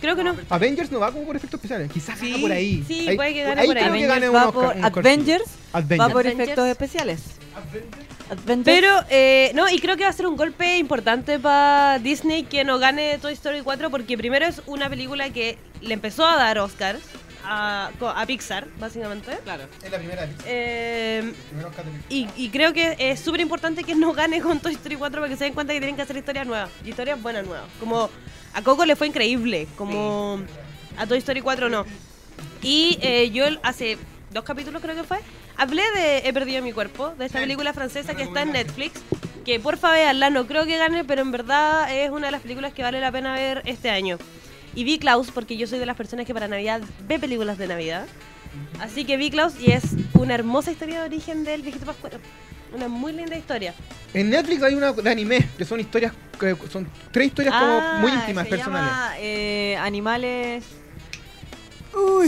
[0.05, 0.37] creo que no.
[0.51, 1.91] Avengers no va como por efectos especiales.
[1.93, 2.85] Quizás Sí, gana por ahí.
[2.87, 3.83] sí, ahí, puede que gane ahí por ahí.
[3.85, 4.99] creo que gane un va Oscar- por un Oscar.
[5.07, 6.01] Avengers, Avengers.
[6.01, 6.41] va por Avengers.
[6.49, 7.21] efectos especiales.
[7.57, 8.65] Avengers.
[8.65, 12.65] Pero, eh, no, y creo que va a ser un golpe importante para Disney que
[12.65, 16.59] no gane Toy Story 4 porque primero es una película que le empezó a dar
[16.59, 17.01] Oscars
[17.47, 17.91] a,
[18.27, 19.31] Pixar, básicamente.
[19.45, 19.65] Claro.
[19.85, 20.27] Es la primera.
[20.47, 22.13] Eh, Primer Oscar de Pixar.
[22.13, 25.31] y, y creo que es súper importante que no gane con Toy Story 4 para
[25.31, 26.71] que se den cuenta que tienen que hacer historias nuevas.
[26.87, 27.67] Historias buenas nuevas.
[27.79, 28.09] Como
[28.55, 30.41] a Coco le fue increíble, como
[30.97, 31.85] a Toy Story 4 no.
[32.63, 33.99] Y eh, yo hace
[34.33, 35.19] dos capítulos creo que fue,
[35.57, 38.53] hablé de He perdido mi cuerpo, de esta película francesa que está en.
[38.53, 39.01] Netflix.
[39.45, 42.73] Que porfa veanla, no creo que gane, pero en verdad es una de las películas
[42.73, 44.17] que vale la pena ver este año.
[44.75, 47.67] Y vi Klaus porque yo soy de las personas que para Navidad ve películas de
[47.67, 48.07] Navidad.
[48.81, 49.85] Así que vi Klaus y es
[50.15, 52.19] una hermosa historia de origen del viejito Pascuero.
[52.75, 53.75] Una muy linda historia.
[54.13, 57.99] En Netflix hay una de anime, que son historias, que son tres historias como Ah,
[58.01, 58.91] muy íntimas, se personales.
[58.91, 60.65] llama, eh, animales.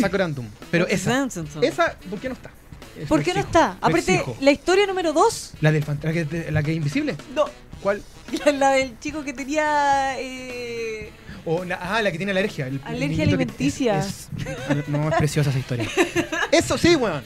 [0.01, 0.47] Sakurantum.
[0.71, 1.27] Pero esa,
[1.63, 2.51] esa, ¿por qué no está?
[2.97, 3.77] Eso ¿Por qué no está?
[3.81, 5.55] Aparte, la historia número 2.
[5.61, 7.17] La del la que, la que es invisible.
[7.35, 7.45] No,
[7.83, 8.03] ¿Cuál?
[8.45, 10.19] la, la del chico que tenía.
[10.21, 11.11] Eh,
[11.49, 12.67] O la, ah, la que tiene alergia.
[12.67, 13.99] el- Alergia alimenticia.
[14.01, 14.29] es-
[14.69, 15.89] es- no, es preciosa esa historia.
[16.53, 17.23] Eso sí, weón.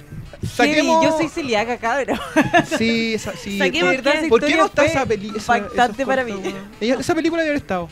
[0.47, 1.05] Saquemos.
[1.05, 2.19] yo soy celíaca, cabrón.
[2.79, 3.59] Sí, esa, sí.
[3.59, 5.39] Saquemos ¿Por, esa ¿por qué no está esa película?
[5.59, 6.35] impactante para mí.
[6.81, 7.89] Esa película debe haber estado.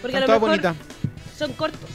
[0.00, 0.74] Porque a Está lo toda mejor bonita.
[1.38, 1.90] son cortos.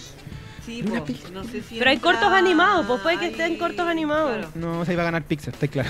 [0.66, 1.04] Sí, po,
[1.34, 4.34] no sé si Pero hay cortos animados, pues puede que estén cortos animados.
[4.38, 4.52] claro.
[4.56, 5.90] No, se iba a ganar Pixar, está claro.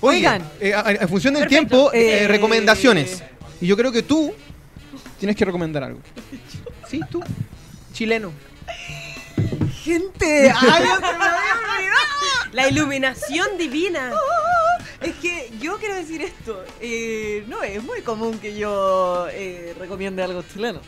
[0.00, 0.42] Oigan.
[0.60, 1.68] Oye, eh, a, a función del Perfecto.
[1.68, 3.22] tiempo, eh, Eh, recomendaciones.
[3.60, 4.34] Y yo creo que tú
[5.18, 6.00] tienes que recomendar algo.
[6.88, 7.22] Sí, tú.
[7.92, 8.30] Chileno.
[9.82, 12.52] Gente, ay, se me había olvidado.
[12.52, 14.12] La iluminación divina.
[15.00, 16.64] Es que yo quiero decir esto.
[16.80, 20.80] eh, no es muy común que yo eh, recomiende algo chileno.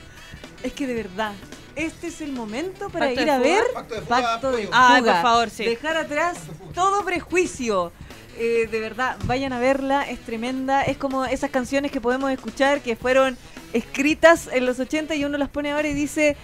[0.62, 1.32] Es que de verdad,
[1.74, 3.48] este es el momento para ¿Pacto ir de a fuga?
[3.48, 5.00] ver Pacto de fuga, Pacto de Fuga.
[5.00, 5.64] por favor, sí.
[5.64, 6.38] Dejar atrás
[6.74, 7.92] todo prejuicio.
[8.38, 10.82] Eh, de verdad, vayan a verla, es tremenda.
[10.82, 13.36] Es como esas canciones que podemos escuchar que fueron
[13.76, 16.36] escritas en los 80 y uno las pone ahora y dice,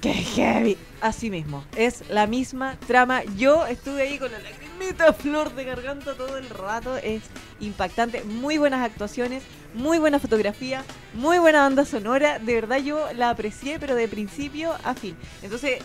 [0.00, 0.76] ¡qué heavy!
[1.00, 3.24] Así mismo, es la misma trama.
[3.36, 6.96] Yo estuve ahí con la lagrimita flor de garganta todo el rato.
[6.96, 7.22] Es
[7.60, 9.42] impactante, muy buenas actuaciones,
[9.74, 12.38] muy buena fotografía, muy buena banda sonora.
[12.38, 15.16] De verdad yo la aprecié, pero de principio a fin.
[15.42, 15.80] Entonces,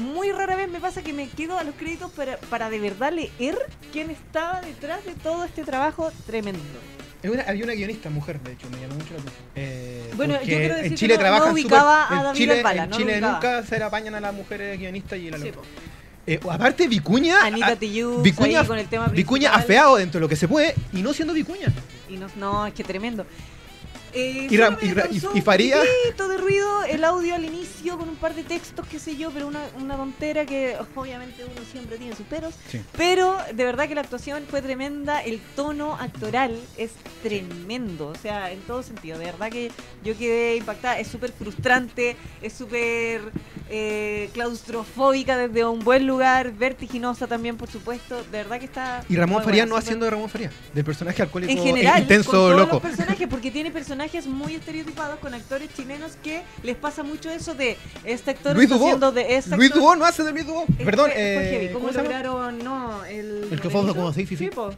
[0.00, 3.12] muy rara vez me pasa que me quedo a los créditos para, para de verdad
[3.12, 3.58] leer
[3.92, 6.60] quién estaba detrás de todo este trabajo tremendo.
[7.22, 9.44] Una- había una guionista mujer, de hecho, me llamó mucho la atención.
[9.54, 12.56] Eh, Bueno, yo quiero decir en que Chile no- trabajan no ubicaba a David Chile,
[12.58, 15.50] Albala, en no Chile nunca se le apañan a las mujeres guionistas y la Sí.
[16.26, 17.42] Eh, aparte, Vicuña.
[17.42, 21.02] Anita Tijoux Vicuña, con el tema Vicuña afeado dentro de lo que se puede y
[21.02, 21.68] no siendo Vicuña.
[22.08, 23.26] Y no, no, es que tremendo.
[24.12, 27.44] Eh, Y solo Ra- me y y- y Faría- Un de ruido el audio al
[27.44, 31.44] inicio con un par de textos, qué sé yo, pero una, una tontera que obviamente
[31.44, 32.54] uno siempre tiene sus peros.
[32.70, 32.80] Sí.
[32.96, 36.90] Pero de verdad que la actuación fue tremenda, el tono actoral es
[37.22, 39.18] tremendo, o sea, en todo sentido.
[39.18, 39.70] De verdad que
[40.04, 43.20] yo quedé impactada, es súper frustrante, es súper
[43.72, 48.16] eh, claustrofóbica desde un buen lugar, vertiginosa también, por supuesto.
[48.24, 49.04] De verdad que está.
[49.08, 52.30] Y Ramón buena, no haciendo de Ramón Farías, del personaje alcohólico en e general, intenso
[52.30, 52.72] con todos loco.
[52.74, 57.54] los personajes, porque tiene personajes muy estereotipados con actores chilenos que les pasa mucho eso
[57.54, 58.86] de este actor Luis Dubó.
[58.86, 60.64] haciendo de este Luis actor- Dubó no hace de Luis Dubó.
[60.84, 61.72] Perdón, eh, heavy.
[61.72, 62.58] ¿Cómo, lograron?
[62.64, 63.48] No, el.
[63.50, 64.48] El que fue como sí, sí, sí.
[64.48, 64.70] po.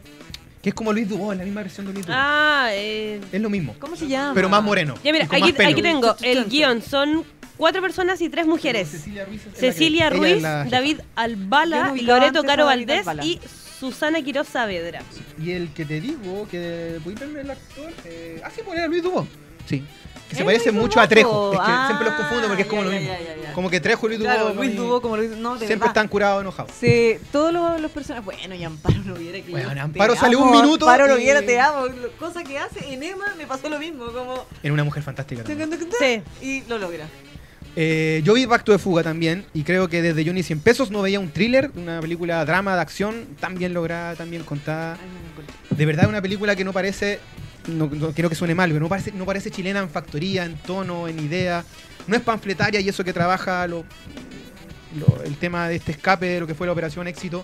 [0.61, 2.15] Que es como Luis Dubó, es la misma versión de Luis Dubó.
[2.17, 4.33] Ah, eh, Es lo mismo, ¿Cómo se llama?
[4.33, 4.95] pero más moreno.
[5.03, 6.81] ya mira, aquí, tengo el guion.
[6.81, 7.23] Son
[7.57, 8.87] cuatro personas y tres mujeres.
[8.89, 10.41] Cecilia Ruiz, Cecilia Ruiz.
[10.41, 13.39] David Albala, Loreto Caro Valdés y
[13.83, 15.01] Susana Quiroz Saavedra.
[15.37, 17.91] Y el que te digo, que ¿puedes verme el actor?
[18.05, 19.27] Eh, ah, sí, pues era Luis Dubó.
[19.65, 19.83] Sí.
[20.29, 21.01] Que se ¿Es parece Luis mucho Dubó?
[21.01, 21.51] a Trejo.
[21.53, 23.07] Es que Ah, siempre los confundo porque es como ya, lo mismo.
[23.13, 23.53] ya, ya, ya.
[23.53, 24.29] Como que Trejo y Luis Dubó.
[24.31, 25.29] Claro, para Luis Dubó como Luis...
[25.31, 25.87] No, de Siempre verdad.
[25.89, 26.71] están curados enojados.
[26.79, 28.23] Sí, todos los, los personajes.
[28.23, 31.59] Bueno, y Amparo Noviera que Bueno, yo Amparo salió un minuto Amparo y- Noviera, te
[31.59, 31.87] amo.
[32.17, 34.05] Cosa que hace en Emma me pasó lo mismo.
[34.13, 34.45] Como.
[34.63, 35.43] Era una mujer fantástica.
[35.43, 35.69] también.
[35.99, 36.21] Sí.
[36.41, 37.05] Y lo logra.
[37.75, 41.01] Eh, yo vi Pacto de Fuga también y creo que desde Johnny 100 pesos no
[41.01, 44.97] veía un thriller, una película drama de acción tan bien lograda, tan bien contada.
[45.71, 47.19] De verdad una película que no parece,
[47.67, 50.55] no, no quiero que suene mal, pero no parece, no parece chilena en factoría, en
[50.57, 51.63] tono, en idea.
[52.05, 53.85] No es panfletaria y eso que trabaja lo-
[54.99, 57.43] lo- el tema de este escape de lo que fue la Operación Éxito.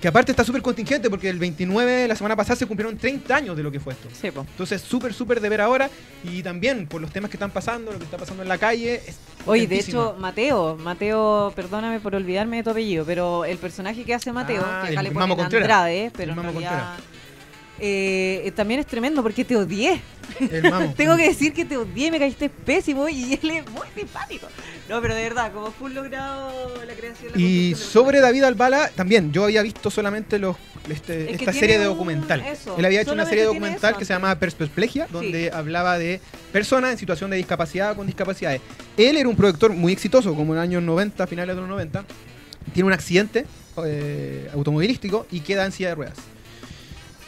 [0.00, 3.56] Que aparte está súper contingente porque el 29, la semana pasada, se cumplieron 30 años
[3.56, 4.08] de lo que fue esto.
[4.12, 4.40] Sí, po.
[4.40, 5.90] Entonces, súper, súper de ver ahora.
[6.24, 9.02] Y también por los temas que están pasando, lo que está pasando en la calle.
[9.44, 14.14] Oye, de hecho, Mateo, Mateo, perdóname por olvidarme de tu apellido, pero el personaje que
[14.14, 15.64] hace Mateo, Ah, que acá el le Mamo Contreras.
[15.68, 16.94] Andrade, pero El en Mamo realidad
[17.80, 20.00] eh, también es tremendo porque te odié.
[20.96, 24.46] Tengo que decir que te odié, me caíste pésimo y él es muy simpático.
[24.88, 27.32] No, pero de verdad, como full logrado la creación.
[27.34, 30.56] la Y sobre David Albala, también, yo había visto solamente los
[30.88, 32.40] este- esta serie de un- documental.
[32.40, 34.22] eso, Él había hecho una serie de documental eso que se antes.
[34.22, 36.20] llamaba Perspesplegia, donde hablaba de
[36.52, 38.60] personas en situación de discapacidad o con discapacidades.
[38.96, 42.04] Él era un productor muy exitoso, como en los años 90, finales de los 90.
[42.72, 43.46] Tiene un accidente
[43.84, 46.16] eh, automovilístico y queda en silla de ruedas.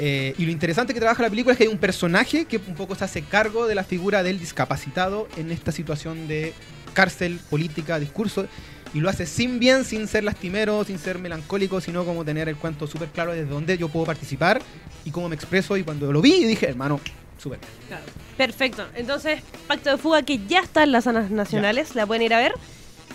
[0.05, 2.75] Eh, y lo interesante que trabaja la película es que hay un personaje que un
[2.75, 6.55] poco se hace cargo de la figura del discapacitado en esta situación de
[6.93, 8.49] cárcel, política, discurso.
[8.95, 12.57] Y lo hace sin bien, sin ser lastimero, sin ser melancólico, sino como tener el
[12.57, 14.61] cuento súper claro desde dónde yo puedo participar
[15.05, 15.77] y cómo me expreso.
[15.77, 16.99] Y cuando lo vi, dije, hermano,
[17.39, 17.61] súper.
[17.61, 17.71] bien".
[17.87, 18.05] Claro.
[18.37, 18.85] Perfecto.
[18.97, 22.41] Entonces, Pacto de Fuga que ya está en las zonas nacionales, la pueden ir a
[22.41, 22.55] ver.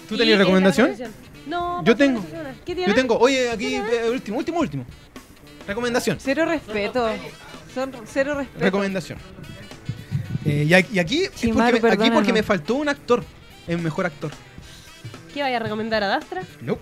[0.07, 0.91] ¿Tú tenías recomendación?
[0.91, 1.27] recomendación.
[1.47, 2.23] No, Yo tengo.
[2.65, 2.75] ¿Qué?
[2.75, 4.85] Yo tengo, oye, aquí, eh, último, último, último.
[5.67, 6.17] Recomendación.
[6.19, 7.09] Cero respeto.
[7.73, 8.63] Son cero respeto.
[8.63, 9.19] Recomendación.
[10.45, 12.33] Eh, y aquí, y aquí es Chimaru, porque, me, aquí porque perdónanos.
[12.33, 13.23] me faltó un actor,
[13.67, 14.31] el mejor actor.
[15.33, 16.41] ¿Qué vaya a recomendar a Dastra?
[16.61, 16.77] No.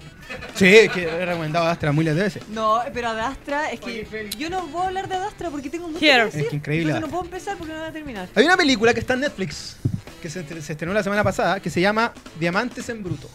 [0.53, 2.43] Sí, es que he recomendado a Astra miles de veces.
[2.49, 4.07] No, pero Adastra, es que
[4.37, 6.19] yo no puedo hablar de Adastra porque tengo mucho Here.
[6.19, 6.41] que decir.
[6.43, 8.29] Es que increíble Entonces no puedo empezar porque no voy a terminar.
[8.35, 9.77] Hay una película que está en Netflix,
[10.21, 13.29] que se, se estrenó la semana pasada, que se llama Diamantes en Bruto.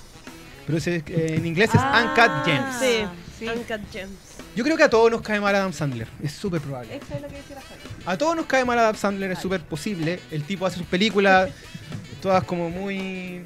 [0.65, 2.77] Pero ese, eh, en inglés es Ah, Uncut Gems.
[2.79, 3.05] Sí,
[3.41, 3.49] sí.
[3.49, 4.13] Uncut Gems.
[4.57, 6.09] Yo creo que a todos nos cae mal Adam Sandler.
[6.23, 6.97] Es súper probable.
[6.97, 7.57] Esa es la que decía
[8.05, 8.13] la.
[8.13, 10.21] A todos nos cae mal Adam Sandler, es súper posible.
[10.31, 11.51] El tipo hace sus películas,
[12.23, 13.43] todas como muy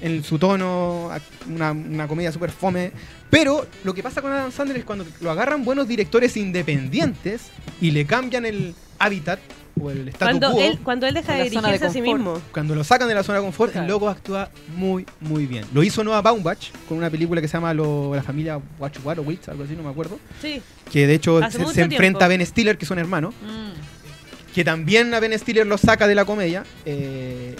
[0.00, 1.10] en su tono,
[1.48, 2.92] una, una comedia súper fome.
[3.30, 7.50] Pero lo que pasa con Adam Sandler es cuando lo agarran buenos directores independientes
[7.80, 9.40] y le cambian el hábitat
[9.80, 10.60] o el Cuando quo.
[10.60, 12.40] él, cuando él deja de dirigirse a sí mismo.
[12.52, 13.88] Cuando lo sacan de la zona de confort, el Claro.
[13.94, 15.64] loco actúa muy, muy bien.
[15.74, 19.64] Lo hizo Noah Baumbach con una película que se llama lo- La familia Wachowicz, algo
[19.64, 20.18] así, no me acuerdo.
[20.40, 20.62] Sí.
[20.90, 23.34] Que de hecho Hace se, enfrenta a Ben Stiller, que son hermanos.
[23.42, 24.54] Mm.
[24.54, 26.64] Que también a Ben Stiller lo saca de la comedia.
[26.86, 27.54] Eh,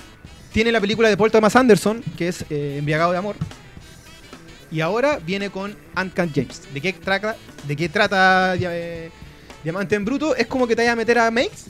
[0.53, 3.37] tiene la película de Paul Thomas Anderson, que es eh, Embriagado de Amor.
[4.71, 6.63] Y ahora viene con Uncut James.
[6.73, 7.37] ¿De qué trata,
[7.69, 9.11] de qué trata eh,
[9.63, 10.35] Diamante en Bruto?
[10.35, 11.67] Es como que te vaya a meter a Mates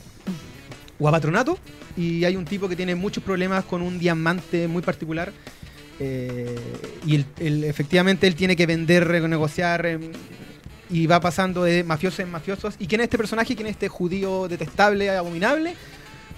[0.98, 1.58] o a.
[1.96, 5.32] Y hay un tipo que tiene muchos problemas con un diamante muy particular.
[5.98, 6.54] eh,
[7.06, 9.86] y él- efectivamente él tiene que vender, renegociar.
[9.86, 10.12] em,
[10.90, 12.74] y va pasando de mafiosos en mafiosos.
[12.78, 13.56] ¿Y quién es este personaje?
[13.56, 15.74] ¿Quién es este judío detestable, abominable?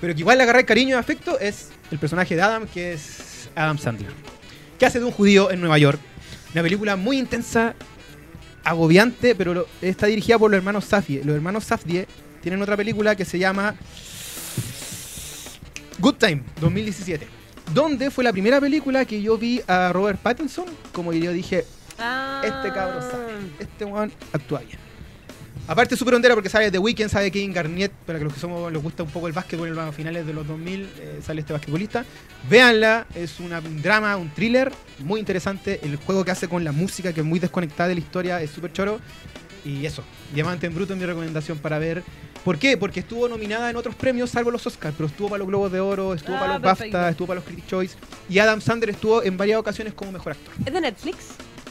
[0.00, 3.50] Pero que igual le agarra cariño y afecto es el personaje de Adam, que es
[3.56, 4.12] Adam Sandler.
[4.78, 5.98] Que hace de un judío en Nueva York.
[6.54, 7.74] Una película muy intensa,
[8.64, 11.22] agobiante, pero está dirigida por los hermanos Safdie.
[11.24, 12.06] Los hermanos Safdie
[12.42, 13.74] tienen otra película que se llama
[15.98, 17.26] Good Time, 2017.
[17.74, 21.64] Donde fue la primera película que yo vi a Robert Pattinson, como yo dije,
[21.98, 22.40] Ah.
[22.44, 23.32] este cabrón sabe.
[23.58, 24.78] Este weón actúa bien.
[25.66, 28.40] Aparte es súper hondera porque sabe The Weeknd, sabe Kevin Garnett, para que los que
[28.40, 31.40] somos les gusta un poco el básquetbol en los finales de los 2000, eh, sale
[31.42, 32.06] este basquetbolista.
[32.48, 35.80] Véanla, es una- un drama, un thriller muy interesante.
[35.82, 38.50] El juego que hace con la música, que es muy desconectada de la historia, es
[38.50, 38.98] súper choro.
[39.64, 40.02] Y eso,
[40.34, 42.02] Diamante en Bruto es mi recomendación para ver.
[42.44, 42.76] ¿Por qué?
[42.76, 45.80] Porque estuvo nominada en otros premios, salvo los Oscars, pero estuvo para los Globos de
[45.80, 46.96] Oro, estuvo Ah, para los perfecto.
[46.96, 47.96] BAFTA, estuvo para los Critics' Choice.
[48.28, 50.54] Y Adam Sandler estuvo en varias ocasiones como mejor actor.
[50.64, 51.16] ¿Es de Netflix?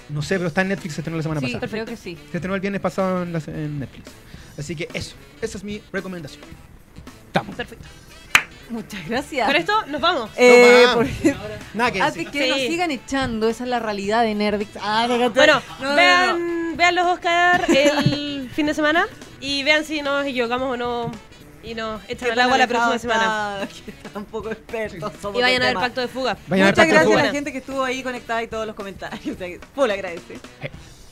[0.09, 1.67] No sé, pero está en Netflix, se estrenó la semana Sí, pasada.
[1.69, 2.17] creo que sí.
[2.31, 4.09] Se estrenó el viernes pasado en, la- en Netflix.
[4.57, 6.43] Así que eso, esa es mi recomendación.
[7.27, 7.55] Estamos.
[7.55, 7.85] Perfecto.
[8.69, 9.47] Muchas gracias.
[9.47, 10.29] Con esto nos vamos.
[10.35, 11.07] Eh, No, vamos.
[11.07, 11.35] porque-
[11.73, 12.31] Nada que antes decir.
[12.31, 12.49] que Sí.
[12.49, 14.71] nos sigan echando, esa es la realidad de Nerdix.
[14.81, 15.05] Ah.
[15.07, 19.07] Bueno, No, no, vean, vean los Oscar el fin de semana.
[19.39, 21.11] Y vean si nos equivocamos o no.
[21.63, 23.59] Y nos echan al agua la próxima semana.
[23.63, 25.11] está- que está un poco experto.
[25.21, 25.73] somos Y vayan a ver.
[25.75, 26.37] Pacto de Fuga.
[26.47, 28.75] Vayan a ver Muchas gracias a la gente que estuvo ahí conectada y todos los
[28.75, 29.19] comentarios.
[29.35, 30.39] O sea, full agradece.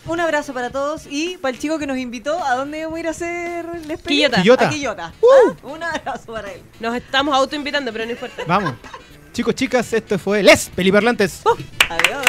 [0.07, 2.99] Un abrazo para todos y para el chico que nos invitó, ¿a dónde vamos a
[2.99, 4.37] ir a hacer el experimento?
[4.37, 4.41] Quillota.
[4.41, 4.67] Quillota.
[4.67, 5.13] A Quillota.
[5.21, 5.51] Uh.
[5.51, 6.61] Ah, Un abrazo para él.
[6.79, 8.43] Nos estamos autoinvitando, pero no importa.
[8.45, 8.75] Vamos.
[9.33, 11.41] Chicos, chicas, esto fue Les Peliparlantes.
[11.89, 12.25] Adiós.